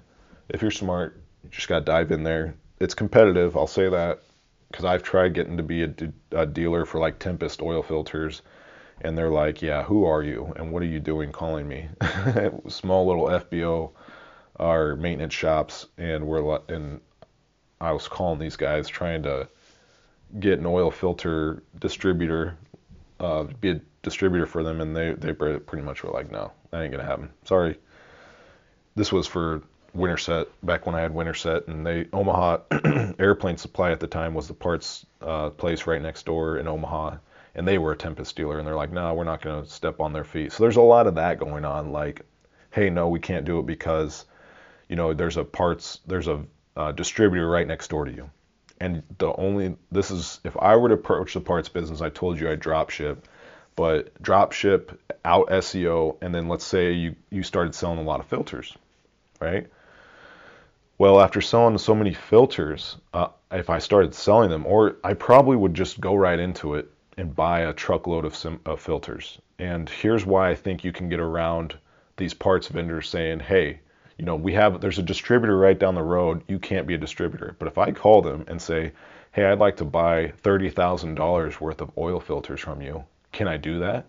if 0.49 0.63
you're 0.63 0.71
smart, 0.71 1.21
you 1.45 1.51
just 1.51 1.69
got 1.69 1.81
to 1.81 1.85
dive 1.85 2.11
in 2.11 2.23
there. 2.23 2.55
It's 2.81 2.95
competitive, 2.95 3.57
I'll 3.57 3.67
say 3.67 3.89
that, 3.89 4.23
because 4.71 4.85
I've 4.85 5.03
tried 5.03 5.35
getting 5.35 5.57
to 5.57 5.63
be 5.63 5.85
a, 5.85 5.95
a 6.33 6.47
dealer 6.47 6.85
for 6.85 6.99
like 6.99 7.19
Tempest 7.19 7.63
oil 7.63 7.83
filters, 7.83 8.43
and 9.01 9.17
they're 9.17 9.31
like, 9.31 9.63
"Yeah, 9.63 9.83
who 9.83 10.05
are 10.05 10.23
you? 10.23 10.53
And 10.57 10.73
what 10.73 10.83
are 10.83 10.87
you 10.87 11.01
doing 11.01 11.33
calling 11.33 11.69
me?" 11.69 11.89
Small 12.69 13.07
little 13.07 13.27
FBO 13.27 13.93
our 14.59 14.97
maintenance 14.97 15.35
shops, 15.35 15.87
and 15.99 16.27
we're 16.27 16.59
and 16.69 17.01
I 17.81 17.93
was 17.93 18.07
calling 18.09 18.39
these 18.39 18.57
guys 18.57 18.89
trying 18.89 19.23
to 19.25 19.49
get 20.39 20.59
an 20.59 20.67
oil 20.67 20.91
filter 20.91 21.63
distributor 21.81 22.57
uh, 23.23 23.45
be 23.45 23.71
a 23.71 23.81
distributor 24.03 24.47
for 24.47 24.63
them, 24.63 24.81
and 24.81 24.95
they 24.95 25.13
they 25.13 25.33
pretty 25.33 25.83
much 25.83 26.03
were 26.03 26.11
like, 26.11 26.31
no, 26.31 26.53
that 26.71 26.83
ain't 26.83 26.93
gonna 26.93 27.05
happen. 27.05 27.31
Sorry. 27.45 27.79
This 28.95 29.13
was 29.13 29.27
for 29.27 29.63
Winterset 29.95 30.49
back 30.63 30.87
when 30.87 30.95
I 30.95 31.01
had 31.01 31.15
Winterset, 31.15 31.67
and 31.69 31.87
they 31.87 32.09
Omaha 32.13 32.59
Airplane 33.19 33.57
Supply 33.57 33.93
at 33.93 34.01
the 34.01 34.07
time 34.07 34.35
was 34.35 34.49
the 34.49 34.55
parts 34.55 35.07
uh, 35.21 35.51
place 35.51 35.87
right 35.87 36.01
next 36.01 36.27
door 36.27 36.59
in 36.59 36.67
Omaha, 36.67 37.17
and 37.55 37.67
they 37.67 37.79
were 37.79 37.93
a 37.93 37.97
Tempest 37.97 38.37
dealer, 38.37 38.59
and 38.59 38.67
they're 38.67 38.77
like, 38.77 38.93
no, 38.93 39.15
we're 39.15 39.25
not 39.25 39.43
gonna 39.43 39.67
step 39.67 40.01
on 40.01 40.13
their 40.13 40.25
feet. 40.25 40.53
So 40.53 40.63
there's 40.63 40.77
a 40.77 40.83
lot 40.83 41.07
of 41.07 41.15
that 41.17 41.39
going 41.39 41.65
on, 41.65 41.93
like, 41.93 42.23
hey, 42.71 42.91
no, 42.91 43.09
we 43.09 43.21
can't 43.21 43.45
do 43.45 43.59
it 43.59 43.67
because, 43.67 44.25
you 44.89 44.97
know, 44.97 45.13
there's 45.13 45.37
a 45.37 45.45
parts 45.45 46.01
there's 46.07 46.29
a 46.29 46.45
uh, 46.77 46.93
distributor 46.93 47.49
right 47.49 47.67
next 47.67 47.89
door 47.89 48.05
to 48.05 48.13
you 48.13 48.31
and 48.83 49.01
the 49.19 49.33
only 49.37 49.77
this 49.93 50.11
is 50.11 50.41
if 50.43 50.57
I 50.57 50.75
were 50.75 50.89
to 50.89 50.97
approach 50.97 51.35
the 51.35 51.41
parts 51.41 51.69
business, 51.69 52.01
I 52.01 52.09
told 52.09 52.41
you 52.41 52.51
I 52.51 52.57
drop 52.57 52.91
ship, 52.91 53.29
but 53.77 54.23
drop 54.23 54.53
ship 54.53 55.01
out 55.25 55.49
SEO, 55.49 56.17
and 56.21 56.35
then 56.35 56.49
let's 56.49 56.65
say 56.65 56.93
you 56.93 57.15
you 57.31 57.43
started 57.43 57.75
selling 57.75 57.99
a 57.99 58.03
lot 58.03 58.21
of 58.21 58.27
filters, 58.27 58.77
right? 59.41 59.67
Well, 60.99 61.21
after 61.21 61.41
selling 61.41 61.79
so 61.79 61.95
many 61.95 62.15
filters, 62.15 62.97
uh, 63.13 63.29
if 63.51 63.71
I 63.71 63.79
started 63.79 64.15
selling 64.15 64.51
them, 64.51 64.67
or 64.67 64.97
I 65.03 65.15
probably 65.15 65.57
would 65.57 65.75
just 65.75 66.01
go 66.01 66.15
right 66.15 66.39
into 66.39 66.75
it 66.75 66.91
and 67.17 67.35
buy 67.35 67.61
a 67.61 67.73
truckload 67.73 68.25
of, 68.25 68.61
of 68.67 68.81
filters. 68.81 69.39
And 69.59 69.89
here's 69.89 70.25
why 70.25 70.51
I 70.51 70.55
think 70.55 70.85
you 70.85 70.93
can 70.93 71.09
get 71.09 71.21
around 71.21 71.77
these 72.17 72.35
parts 72.35 72.69
vendors 72.69 73.09
saying, 73.09 73.41
hey, 73.41 73.81
you 74.19 74.25
know, 74.25 74.37
we 74.37 74.53
have 74.53 74.81
there's 74.81 74.99
a 74.99 75.03
distributor 75.03 75.57
right 75.57 75.79
down 75.79 75.95
the 75.95 76.03
road. 76.03 76.45
You 76.47 76.59
can't 76.59 76.87
be 76.87 76.95
a 76.95 76.99
distributor. 76.99 77.57
But 77.59 77.69
if 77.69 77.79
I 77.79 77.91
call 77.91 78.23
them 78.23 78.45
and 78.47 78.61
say, 78.61 78.93
"Hey, 79.33 79.45
I'd 79.45 79.59
like 79.59 79.79
to 79.79 79.85
buy 79.85 80.29
thirty 80.43 80.69
thousand 80.71 81.17
dollars 81.17 81.61
worth 81.61 81.81
of 81.81 81.91
oil 81.99 82.21
filters 82.21 82.61
from 82.61 82.83
you. 82.83 83.05
Can 83.33 83.49
I 83.49 83.57
do 83.57 83.79
that?" 83.81 84.07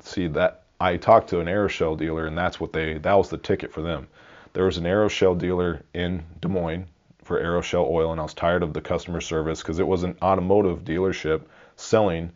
See 0.00 0.28
that 0.28 0.62
I 0.80 0.96
talked 0.96 1.28
to 1.30 1.40
an 1.40 1.48
Aeroshell 1.48 1.96
dealer, 1.96 2.26
and 2.26 2.36
that's 2.36 2.60
what 2.60 2.72
they 2.72 2.98
that 2.98 3.14
was 3.14 3.30
the 3.30 3.38
ticket 3.38 3.72
for 3.72 3.82
them. 3.82 4.08
There 4.52 4.64
was 4.64 4.76
an 4.76 4.84
Aeroshell 4.84 5.38
dealer 5.38 5.82
in 5.94 6.24
Des 6.40 6.48
Moines 6.48 6.86
for 7.22 7.40
Aeroshell 7.40 7.88
oil, 7.88 8.12
and 8.12 8.20
I 8.20 8.24
was 8.24 8.34
tired 8.34 8.62
of 8.62 8.74
the 8.74 8.80
customer 8.80 9.20
service 9.20 9.62
because 9.62 9.78
it 9.78 9.86
was 9.86 10.02
an 10.02 10.16
automotive 10.20 10.84
dealership 10.84 11.42
selling 11.76 12.32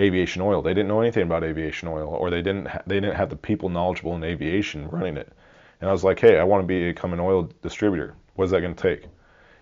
aviation 0.00 0.42
oil. 0.42 0.62
They 0.62 0.74
didn't 0.74 0.88
know 0.88 1.00
anything 1.00 1.22
about 1.22 1.44
aviation 1.44 1.88
oil, 1.88 2.08
or 2.08 2.30
they 2.30 2.42
didn't 2.42 2.66
ha- 2.66 2.82
they 2.86 2.96
didn't 2.96 3.16
have 3.16 3.30
the 3.30 3.36
people 3.36 3.68
knowledgeable 3.68 4.16
in 4.16 4.24
aviation 4.24 4.88
running 4.88 5.16
it. 5.16 5.32
And 5.80 5.88
I 5.88 5.92
was 5.92 6.02
like, 6.02 6.18
hey, 6.18 6.38
I 6.38 6.44
want 6.44 6.66
to 6.66 6.66
become 6.66 7.12
an 7.12 7.20
oil 7.20 7.48
distributor. 7.62 8.14
What 8.34 8.46
is 8.46 8.50
that 8.52 8.60
going 8.60 8.74
to 8.74 8.82
take? 8.82 9.06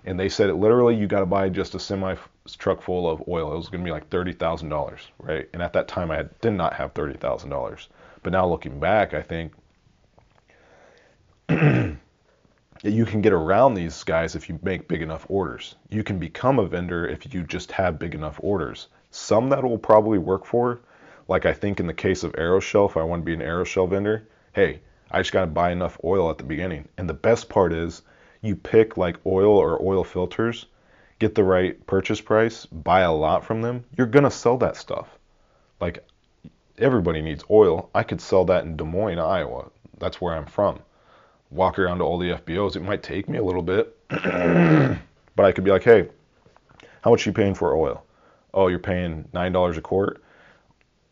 And 0.04 0.18
they 0.18 0.28
said 0.28 0.48
it 0.48 0.54
literally, 0.54 0.96
you 0.96 1.06
got 1.06 1.20
to 1.20 1.26
buy 1.26 1.48
just 1.48 1.74
a 1.74 1.78
semi 1.78 2.16
truck 2.58 2.82
full 2.82 3.08
of 3.08 3.22
oil. 3.28 3.52
It 3.52 3.56
was 3.56 3.68
going 3.68 3.84
to 3.84 3.88
be 3.88 3.92
like 3.92 4.08
thirty 4.08 4.32
thousand 4.32 4.70
dollars, 4.70 5.00
right? 5.18 5.48
And 5.52 5.62
at 5.62 5.74
that 5.74 5.88
time, 5.88 6.10
I 6.10 6.16
had, 6.16 6.40
did 6.40 6.52
not 6.52 6.74
have 6.74 6.92
thirty 6.92 7.18
thousand 7.18 7.50
dollars. 7.50 7.88
But 8.22 8.32
now 8.32 8.46
looking 8.46 8.80
back, 8.80 9.14
I 9.14 9.22
think 9.22 9.52
you 12.82 13.04
can 13.04 13.20
get 13.20 13.32
around 13.32 13.74
these 13.74 14.04
guys 14.04 14.34
if 14.34 14.48
you 14.48 14.58
make 14.62 14.88
big 14.88 15.02
enough 15.02 15.26
orders. 15.28 15.74
You 15.90 16.02
can 16.02 16.18
become 16.18 16.58
a 16.58 16.66
vendor 16.66 17.06
if 17.06 17.32
you 17.34 17.42
just 17.42 17.72
have 17.72 17.98
big 17.98 18.14
enough 18.14 18.38
orders. 18.42 18.88
Some 19.10 19.50
that 19.50 19.64
will 19.64 19.78
probably 19.78 20.18
work 20.18 20.46
for, 20.46 20.80
like 21.28 21.46
I 21.46 21.52
think 21.52 21.80
in 21.80 21.86
the 21.86 21.94
case 21.94 22.22
of 22.22 22.32
Aeroshell, 22.32 22.88
if 22.88 22.96
I 22.96 23.02
want 23.02 23.22
to 23.22 23.26
be 23.26 23.34
an 23.34 23.40
Aeroshell 23.40 23.88
vendor, 23.88 24.28
hey, 24.52 24.80
I 25.10 25.20
just 25.20 25.32
got 25.32 25.40
to 25.40 25.46
buy 25.48 25.72
enough 25.72 25.98
oil 26.04 26.30
at 26.30 26.38
the 26.38 26.44
beginning. 26.44 26.88
And 26.96 27.08
the 27.08 27.14
best 27.14 27.48
part 27.48 27.72
is 27.72 28.02
you 28.42 28.56
pick 28.56 28.96
like 28.96 29.18
oil 29.26 29.56
or 29.56 29.80
oil 29.82 30.04
filters, 30.04 30.66
get 31.18 31.34
the 31.34 31.44
right 31.44 31.86
purchase 31.86 32.20
price, 32.20 32.66
buy 32.66 33.00
a 33.00 33.12
lot 33.12 33.44
from 33.44 33.62
them. 33.62 33.84
You're 33.96 34.06
going 34.06 34.24
to 34.24 34.30
sell 34.30 34.56
that 34.58 34.76
stuff. 34.76 35.08
Like 35.80 36.06
everybody 36.78 37.22
needs 37.22 37.44
oil. 37.50 37.90
I 37.94 38.02
could 38.02 38.20
sell 38.20 38.44
that 38.46 38.64
in 38.64 38.76
Des 38.76 38.84
Moines, 38.84 39.18
Iowa. 39.18 39.70
That's 39.98 40.20
where 40.20 40.34
I'm 40.34 40.46
from. 40.46 40.80
Walk 41.50 41.78
around 41.78 41.98
to 41.98 42.04
all 42.04 42.18
the 42.18 42.30
FBOs. 42.30 42.76
It 42.76 42.82
might 42.82 43.02
take 43.02 43.28
me 43.28 43.38
a 43.38 43.44
little 43.44 43.62
bit, 43.62 43.96
but 44.08 45.44
I 45.44 45.52
could 45.52 45.64
be 45.64 45.70
like, 45.70 45.82
hey, 45.82 46.08
how 47.02 47.10
much 47.10 47.26
are 47.26 47.30
you 47.30 47.34
paying 47.34 47.54
for 47.54 47.76
oil? 47.76 48.04
Oh, 48.54 48.68
you're 48.68 48.78
paying 48.78 49.24
$9 49.34 49.76
a 49.76 49.80
quart, 49.80 50.22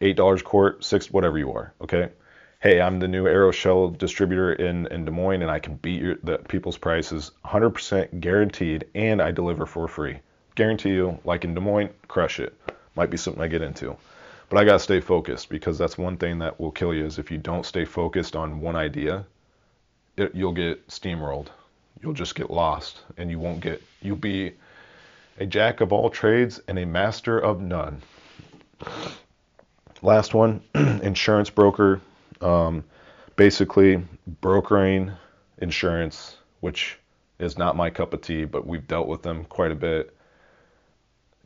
$8 0.01 0.41
a 0.41 0.43
quart, 0.43 0.85
six, 0.85 1.11
whatever 1.11 1.39
you 1.39 1.53
are. 1.53 1.72
Okay 1.81 2.11
hey, 2.61 2.81
I'm 2.81 2.99
the 2.99 3.07
new 3.07 3.25
Aeroshell 3.25 3.97
distributor 3.97 4.53
in, 4.53 4.89
in 4.89 5.05
Des 5.05 5.13
Moines 5.13 5.43
and 5.43 5.51
I 5.51 5.61
can 5.61 5.77
beat 5.77 6.03
your, 6.03 6.17
the 6.25 6.39
people's 6.39 6.77
prices 6.77 7.31
100% 7.45 8.19
guaranteed 8.19 8.85
and 8.97 9.23
I 9.23 9.31
deliver 9.31 9.65
for 9.65 9.87
free. 9.87 10.19
Guarantee 10.57 10.91
you, 10.91 11.19
like 11.25 11.45
in 11.45 11.55
Des 11.55 11.61
Moines, 11.61 11.91
crush 12.09 12.41
it. 12.41 12.53
Might 12.97 13.11
be 13.11 13.17
something 13.17 13.41
I 13.41 13.47
get 13.47 13.63
into. 13.63 13.97
But 14.49 14.59
I 14.59 14.65
got 14.65 14.73
to 14.73 14.79
stay 14.81 14.99
focused 15.01 15.51
because 15.51 15.79
that's 15.79 15.97
one 15.97 16.17
thing 16.17 16.41
that 16.41 16.59
will 16.59 16.73
kill 16.73 16.93
you 16.93 17.07
is 17.07 17.21
if 17.21 17.31
you 17.31 17.39
don't 17.39 17.65
stay 17.65 17.85
focused 17.85 18.35
on 18.35 18.61
one 18.61 18.75
idea, 18.75 19.25
it, 20.17 20.35
you'll 20.35 20.53
get 20.53 20.89
steamrolled. 20.89 21.49
You'll 22.03 22.13
just 22.13 22.35
get 22.35 22.51
lost 22.51 23.03
and 23.17 23.31
you 23.31 23.39
won't 23.39 23.61
get, 23.61 23.81
you'll 24.03 24.17
be 24.17 24.55
a 25.39 25.47
jack 25.47 25.81
of 25.81 25.93
all 25.93 26.11
trades 26.11 26.61
and 26.67 26.77
a 26.77 26.87
master 26.87 27.39
of 27.39 27.61
none. 27.61 28.03
Last 30.03 30.35
one, 30.35 30.61
insurance 30.75 31.51
broker 31.51 32.01
um, 32.41 32.84
basically, 33.36 34.03
brokering 34.41 35.12
insurance, 35.59 36.36
which 36.61 36.99
is 37.39 37.57
not 37.57 37.76
my 37.76 37.91
cup 37.91 38.12
of 38.12 38.20
tea, 38.20 38.45
but 38.45 38.66
we've 38.66 38.86
dealt 38.86 39.07
with 39.07 39.22
them 39.22 39.45
quite 39.45 39.70
a 39.70 39.76
bit. 39.76 40.14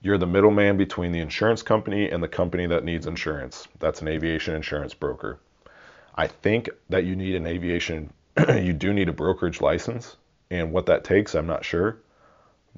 You're 0.01 0.19
the 0.19 0.27
middleman 0.27 0.77
between 0.77 1.13
the 1.13 1.21
insurance 1.21 1.63
company 1.63 2.11
and 2.11 2.23
the 2.23 2.29
company 2.29 2.67
that 2.67 2.85
needs 2.85 3.07
insurance. 3.07 3.69
That's 3.79 4.03
an 4.03 4.09
aviation 4.09 4.55
insurance 4.55 4.95
broker. 4.95 5.39
I 6.15 6.27
think 6.27 6.69
that 6.89 7.05
you 7.05 7.15
need 7.15 7.37
an 7.37 7.47
aviation, 7.47 8.13
you 8.49 8.73
do 8.73 8.93
need 8.93 9.09
a 9.09 9.13
brokerage 9.13 9.61
license, 9.61 10.17
and 10.51 10.73
what 10.73 10.87
that 10.87 11.05
takes, 11.05 11.35
I'm 11.35 11.47
not 11.47 11.65
sure. 11.65 11.99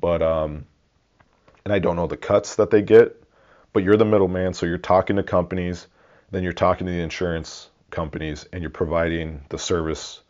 But, 0.01 0.23
um, 0.23 0.67
and 1.65 1.73
I 1.73 1.79
don't 1.79 1.97
know 1.97 2.07
the 2.07 2.17
cuts 2.17 2.57
that 2.57 2.71
they 2.71 2.83
get, 2.83 3.21
but 3.73 3.83
you're 3.83 3.97
the 3.97 4.05
middleman, 4.05 4.55
so 4.55 4.67
you're 4.67 4.79
talking 4.79 5.17
to 5.17 5.23
companies, 5.23 5.87
then 6.31 6.43
you're 6.43 6.53
talking 6.53 6.87
to 6.87 6.93
the 6.93 7.01
insurance 7.01 7.71
companies 7.95 8.47
and 8.53 8.63
you're 8.63 8.71
providing 8.71 9.43
the 9.51 9.59
service 9.59 10.23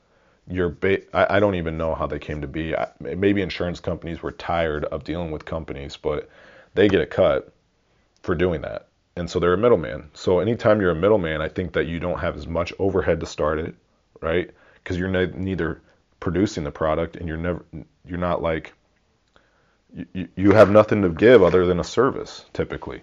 you're 0.49 0.71
ba- 0.71 1.03
I, 1.17 1.39
I 1.39 1.41
don't 1.41 1.57
even 1.57 1.79
know 1.79 1.95
how 1.95 2.07
they 2.07 2.21
came 2.21 2.43
to 2.43 2.49
be. 2.49 2.77
I, 2.77 2.89
maybe 3.01 3.43
insurance 3.43 3.81
companies 3.81 4.23
were 4.23 4.33
tired 4.33 4.85
of 4.87 5.05
dealing 5.05 5.33
with 5.33 5.45
companies 5.47 5.97
but 5.99 6.31
they 6.75 6.89
get 6.89 7.03
a 7.03 7.07
cut 7.07 7.53
for 8.23 8.35
doing 8.37 8.63
that. 8.63 8.89
And 9.17 9.31
so 9.31 9.41
they're 9.41 9.55
a 9.55 9.59
middleman. 9.59 10.11
So 10.15 10.41
anytime 10.41 10.81
you're 10.81 10.93
a 10.93 10.97
middleman 10.97 11.43
i 11.43 11.49
think 11.49 11.75
that 11.75 11.87
you 11.87 12.01
don't 12.01 12.21
have 12.21 12.37
as 12.37 12.47
much 12.49 12.73
overhead 12.81 13.21
to 13.21 13.27
start 13.27 13.59
it 13.61 13.75
right? 14.23 14.51
Because 14.77 14.99
you're 14.99 15.09
ne- 15.09 15.27
neither 15.37 15.83
producing 16.21 16.65
the 16.65 16.73
product 16.73 17.17
and 17.17 17.29
you're 17.29 17.37
never 17.37 17.65
you're 18.07 18.19
not 18.19 18.43
like 18.43 18.73
you, 20.13 20.29
you 20.37 20.53
have 20.53 20.71
nothing 20.71 21.03
to 21.03 21.11
give 21.11 21.43
other 21.43 21.67
than 21.67 21.81
a 21.81 21.85
service 21.85 22.47
typically 22.55 23.03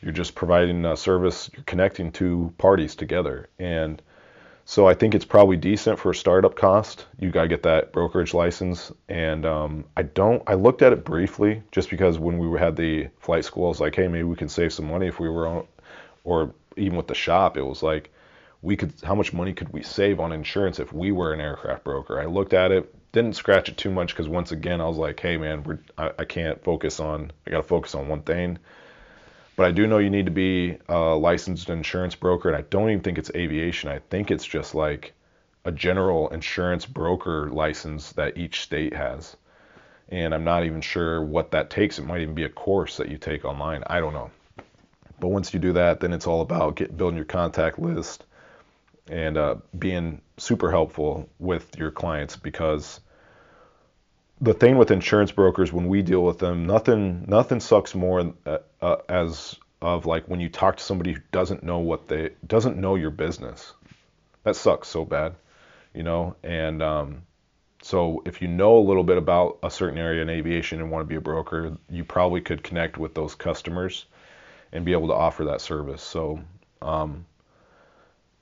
you're 0.00 0.12
just 0.12 0.34
providing 0.34 0.84
a 0.84 0.96
service. 0.96 1.50
You're 1.54 1.64
connecting 1.64 2.12
two 2.12 2.52
parties 2.58 2.94
together, 2.94 3.48
and 3.58 4.00
so 4.64 4.86
I 4.86 4.94
think 4.94 5.14
it's 5.14 5.24
probably 5.24 5.56
decent 5.56 5.98
for 5.98 6.12
a 6.12 6.14
startup 6.14 6.54
cost. 6.54 7.06
You 7.18 7.30
gotta 7.30 7.48
get 7.48 7.64
that 7.64 7.92
brokerage 7.92 8.32
license, 8.34 8.92
and 9.08 9.44
um, 9.44 9.84
I 9.96 10.02
don't. 10.02 10.42
I 10.46 10.54
looked 10.54 10.82
at 10.82 10.92
it 10.92 11.04
briefly 11.04 11.62
just 11.72 11.90
because 11.90 12.18
when 12.18 12.38
we 12.38 12.58
had 12.58 12.76
the 12.76 13.08
flight 13.18 13.44
school, 13.44 13.66
I 13.66 13.68
was 13.68 13.80
like, 13.80 13.94
hey, 13.94 14.08
maybe 14.08 14.22
we 14.22 14.36
can 14.36 14.48
save 14.48 14.72
some 14.72 14.86
money 14.86 15.06
if 15.06 15.18
we 15.20 15.28
were 15.28 15.46
on, 15.46 15.66
or 16.24 16.54
even 16.76 16.96
with 16.96 17.08
the 17.08 17.14
shop, 17.14 17.56
it 17.56 17.62
was 17.62 17.82
like 17.82 18.10
we 18.62 18.76
could. 18.76 18.94
How 19.02 19.14
much 19.14 19.32
money 19.32 19.52
could 19.52 19.70
we 19.70 19.82
save 19.82 20.20
on 20.20 20.32
insurance 20.32 20.78
if 20.78 20.92
we 20.92 21.12
were 21.12 21.32
an 21.32 21.40
aircraft 21.40 21.84
broker? 21.84 22.20
I 22.20 22.26
looked 22.26 22.54
at 22.54 22.70
it, 22.70 22.94
didn't 23.12 23.34
scratch 23.34 23.68
it 23.68 23.76
too 23.76 23.90
much 23.90 24.14
because 24.14 24.28
once 24.28 24.52
again, 24.52 24.80
I 24.80 24.86
was 24.86 24.98
like, 24.98 25.18
hey, 25.20 25.36
man, 25.36 25.80
I, 25.98 26.12
I 26.20 26.24
can't 26.24 26.62
focus 26.62 27.00
on. 27.00 27.32
I 27.46 27.50
gotta 27.50 27.64
focus 27.64 27.94
on 27.94 28.08
one 28.08 28.22
thing 28.22 28.58
but 29.60 29.66
I 29.66 29.72
do 29.72 29.86
know 29.86 29.98
you 29.98 30.08
need 30.08 30.24
to 30.24 30.30
be 30.30 30.78
a 30.88 31.14
licensed 31.14 31.68
insurance 31.68 32.14
broker, 32.14 32.48
and 32.48 32.56
I 32.56 32.62
don't 32.70 32.88
even 32.88 33.02
think 33.02 33.18
it's 33.18 33.30
aviation. 33.34 33.90
I 33.90 33.98
think 33.98 34.30
it's 34.30 34.46
just 34.46 34.74
like 34.74 35.12
a 35.66 35.70
general 35.70 36.30
insurance 36.30 36.86
broker 36.86 37.50
license 37.50 38.12
that 38.12 38.38
each 38.38 38.62
state 38.62 38.94
has. 38.94 39.36
And 40.08 40.34
I'm 40.34 40.44
not 40.44 40.64
even 40.64 40.80
sure 40.80 41.22
what 41.22 41.50
that 41.50 41.68
takes. 41.68 41.98
It 41.98 42.06
might 42.06 42.22
even 42.22 42.34
be 42.34 42.44
a 42.44 42.48
course 42.48 42.96
that 42.96 43.10
you 43.10 43.18
take 43.18 43.44
online. 43.44 43.84
I 43.86 44.00
don't 44.00 44.14
know. 44.14 44.30
But 45.18 45.28
once 45.28 45.52
you 45.52 45.60
do 45.60 45.74
that, 45.74 46.00
then 46.00 46.14
it's 46.14 46.26
all 46.26 46.40
about 46.40 46.80
building 46.96 47.18
your 47.18 47.26
contact 47.26 47.78
list 47.78 48.24
and 49.10 49.36
uh, 49.36 49.56
being 49.78 50.22
super 50.38 50.70
helpful 50.70 51.28
with 51.38 51.76
your 51.76 51.90
clients 51.90 52.34
because 52.34 53.00
the 54.40 54.54
thing 54.54 54.78
with 54.78 54.90
insurance 54.90 55.32
brokers 55.32 55.72
when 55.72 55.88
we 55.88 56.02
deal 56.02 56.24
with 56.24 56.38
them, 56.38 56.66
nothing 56.66 57.24
nothing 57.28 57.60
sucks 57.60 57.94
more 57.94 58.32
uh, 58.46 58.58
uh, 58.80 58.96
as 59.08 59.56
of 59.82 60.06
like 60.06 60.28
when 60.28 60.40
you 60.40 60.48
talk 60.48 60.76
to 60.76 60.82
somebody 60.82 61.12
who 61.12 61.20
doesn't 61.32 61.62
know 61.62 61.78
what 61.78 62.08
they 62.08 62.30
doesn't 62.46 62.76
know 62.76 62.94
your 62.94 63.10
business. 63.10 63.72
That 64.44 64.56
sucks 64.56 64.88
so 64.88 65.04
bad, 65.04 65.34
you 65.94 66.02
know. 66.02 66.36
And 66.42 66.82
um, 66.82 67.22
so 67.82 68.22
if 68.24 68.40
you 68.40 68.48
know 68.48 68.78
a 68.78 68.86
little 68.86 69.04
bit 69.04 69.18
about 69.18 69.58
a 69.62 69.70
certain 69.70 69.98
area 69.98 70.22
in 70.22 70.30
aviation 70.30 70.80
and 70.80 70.90
want 70.90 71.02
to 71.02 71.08
be 71.08 71.16
a 71.16 71.20
broker, 71.20 71.76
you 71.90 72.04
probably 72.04 72.40
could 72.40 72.62
connect 72.62 72.96
with 72.96 73.14
those 73.14 73.34
customers 73.34 74.06
and 74.72 74.84
be 74.84 74.92
able 74.92 75.08
to 75.08 75.14
offer 75.14 75.46
that 75.46 75.60
service. 75.60 76.02
So 76.02 76.40
um, 76.80 77.26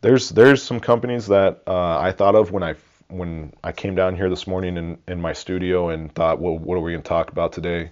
there's 0.01 0.28
there's 0.28 0.62
some 0.62 0.78
companies 0.78 1.26
that 1.26 1.62
uh, 1.66 1.99
I 1.99 2.12
thought 2.12 2.36
of 2.36 2.53
when 2.53 2.62
I 2.62 2.74
when 3.09 3.52
I 3.64 3.72
came 3.72 3.94
down 3.94 4.16
here 4.16 4.28
this 4.28 4.46
morning 4.46 4.76
in, 4.76 4.98
in 5.09 5.20
my 5.20 5.32
studio 5.32 5.88
and 5.88 6.14
thought, 6.14 6.40
well, 6.40 6.59
what 6.59 6.76
are 6.76 6.80
we 6.80 6.92
going 6.92 7.02
to 7.02 7.09
talk 7.09 7.30
about 7.30 7.52
today? 7.52 7.90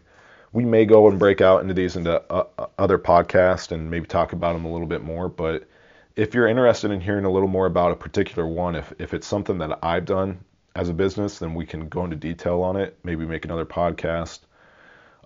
We 0.53 0.65
may 0.65 0.85
go 0.85 1.09
and 1.09 1.19
break 1.19 1.41
out 1.41 1.63
into 1.63 1.75
these 1.75 1.97
into 1.97 2.23
uh, 2.31 2.47
uh, 2.59 2.67
other 2.79 2.99
podcasts 2.99 3.73
and 3.73 3.91
maybe 3.91 4.07
talk 4.07 4.33
about 4.33 4.53
them 4.53 4.65
a 4.65 4.73
little 4.73 4.87
bit 4.87 5.03
more. 5.03 5.29
But 5.29 5.69
if 6.17 6.35
you're 6.35 6.47
interested 6.47 6.91
in 6.91 7.01
hearing 7.01 7.25
a 7.25 7.31
little 7.31 7.49
more 7.49 7.67
about 7.67 7.93
a 7.93 7.97
particular 7.97 8.47
one, 8.47 8.75
if, 8.75 8.93
if 8.99 9.15
it's 9.15 9.27
something 9.27 9.59
that 9.59 9.79
I've 9.83 10.05
done 10.05 10.45
as 10.75 10.89
a 10.89 10.95
business, 10.95 11.39
then 11.39 11.55
we 11.55 11.67
can 11.67 11.89
go 11.89 12.05
into 12.05 12.17
detail 12.17 12.63
on 12.63 12.77
it, 12.77 12.99
maybe 13.03 13.27
make 13.27 13.45
another 13.45 13.67
podcast. 13.67 14.41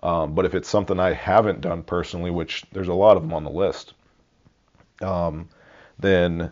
Um, 0.03 0.33
but 0.33 0.45
if 0.45 0.55
it's 0.55 0.69
something 0.69 0.99
I 0.99 1.13
haven't 1.13 1.61
done 1.61 1.83
personally, 1.83 2.31
which 2.31 2.65
there's 2.71 2.87
a 2.87 2.93
lot 2.93 3.17
of 3.17 3.23
them 3.23 3.33
on 3.33 3.43
the 3.43 3.51
list, 3.51 3.93
um, 5.01 5.49
then 5.99 6.51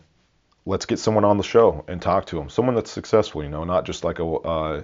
let's 0.70 0.86
get 0.86 1.00
someone 1.00 1.26
on 1.26 1.38
the 1.38 1.44
show 1.44 1.84
and 1.88 2.00
talk 2.00 2.28
to 2.28 2.36
them. 2.36 2.48
Someone 2.48 2.76
that's 2.76 2.92
successful, 2.92 3.44
you 3.44 3.50
know, 3.50 3.64
not 3.64 3.86
just 3.86 4.04
like 4.04 4.20
a 4.20 4.26
uh, 4.26 4.84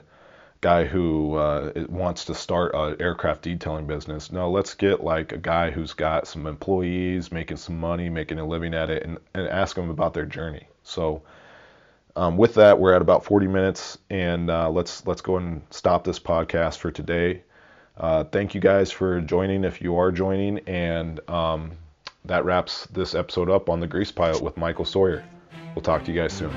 guy 0.59 0.83
who 0.83 1.36
uh, 1.36 1.71
wants 1.89 2.25
to 2.25 2.33
start 2.33 2.73
an 2.73 2.95
aircraft 2.99 3.43
detailing 3.43 3.86
business. 3.86 4.31
No, 4.31 4.49
let's 4.49 4.73
get 4.73 5.03
like 5.03 5.31
a 5.31 5.38
guy 5.38 5.69
who's 5.69 5.93
got 5.93 6.27
some 6.27 6.47
employees, 6.47 7.31
making 7.31 7.57
some 7.57 7.79
money, 7.79 8.09
making 8.09 8.39
a 8.39 8.45
living 8.45 8.73
at 8.73 8.89
it, 8.89 9.03
and, 9.03 9.19
and 9.36 9.47
ask 9.47 9.75
them 9.75 9.89
about 9.89 10.13
their 10.13 10.25
journey. 10.25 10.67
So. 10.83 11.21
Um, 12.17 12.38
with 12.38 12.53
that, 12.53 12.79
we're 12.79 12.93
at 12.93 13.01
about 13.01 13.25
40 13.25 13.47
minutes, 13.47 13.97
and 14.09 14.49
uh, 14.49 14.69
let's 14.69 15.05
let's 15.05 15.19
go 15.19 15.36
and 15.36 15.61
stop 15.69 16.05
this 16.05 16.17
podcast 16.17 16.77
for 16.77 16.89
today. 16.89 17.43
Uh, 17.97 18.23
thank 18.23 18.55
you 18.55 18.61
guys 18.61 18.89
for 18.89 19.19
joining, 19.19 19.65
if 19.65 19.81
you 19.81 19.97
are 19.97 20.13
joining, 20.13 20.59
and 20.59 21.19
um, 21.29 21.73
that 22.23 22.45
wraps 22.45 22.86
this 22.86 23.15
episode 23.15 23.49
up 23.49 23.69
on 23.69 23.81
the 23.81 23.88
Grease 23.88 24.13
Pilot 24.13 24.41
with 24.41 24.55
Michael 24.55 24.86
Sawyer. 24.86 25.25
We'll 25.76 25.84
talk 25.84 26.05
to 26.05 26.11
you 26.11 26.21
guys 26.21 26.34
soon. 26.34 26.51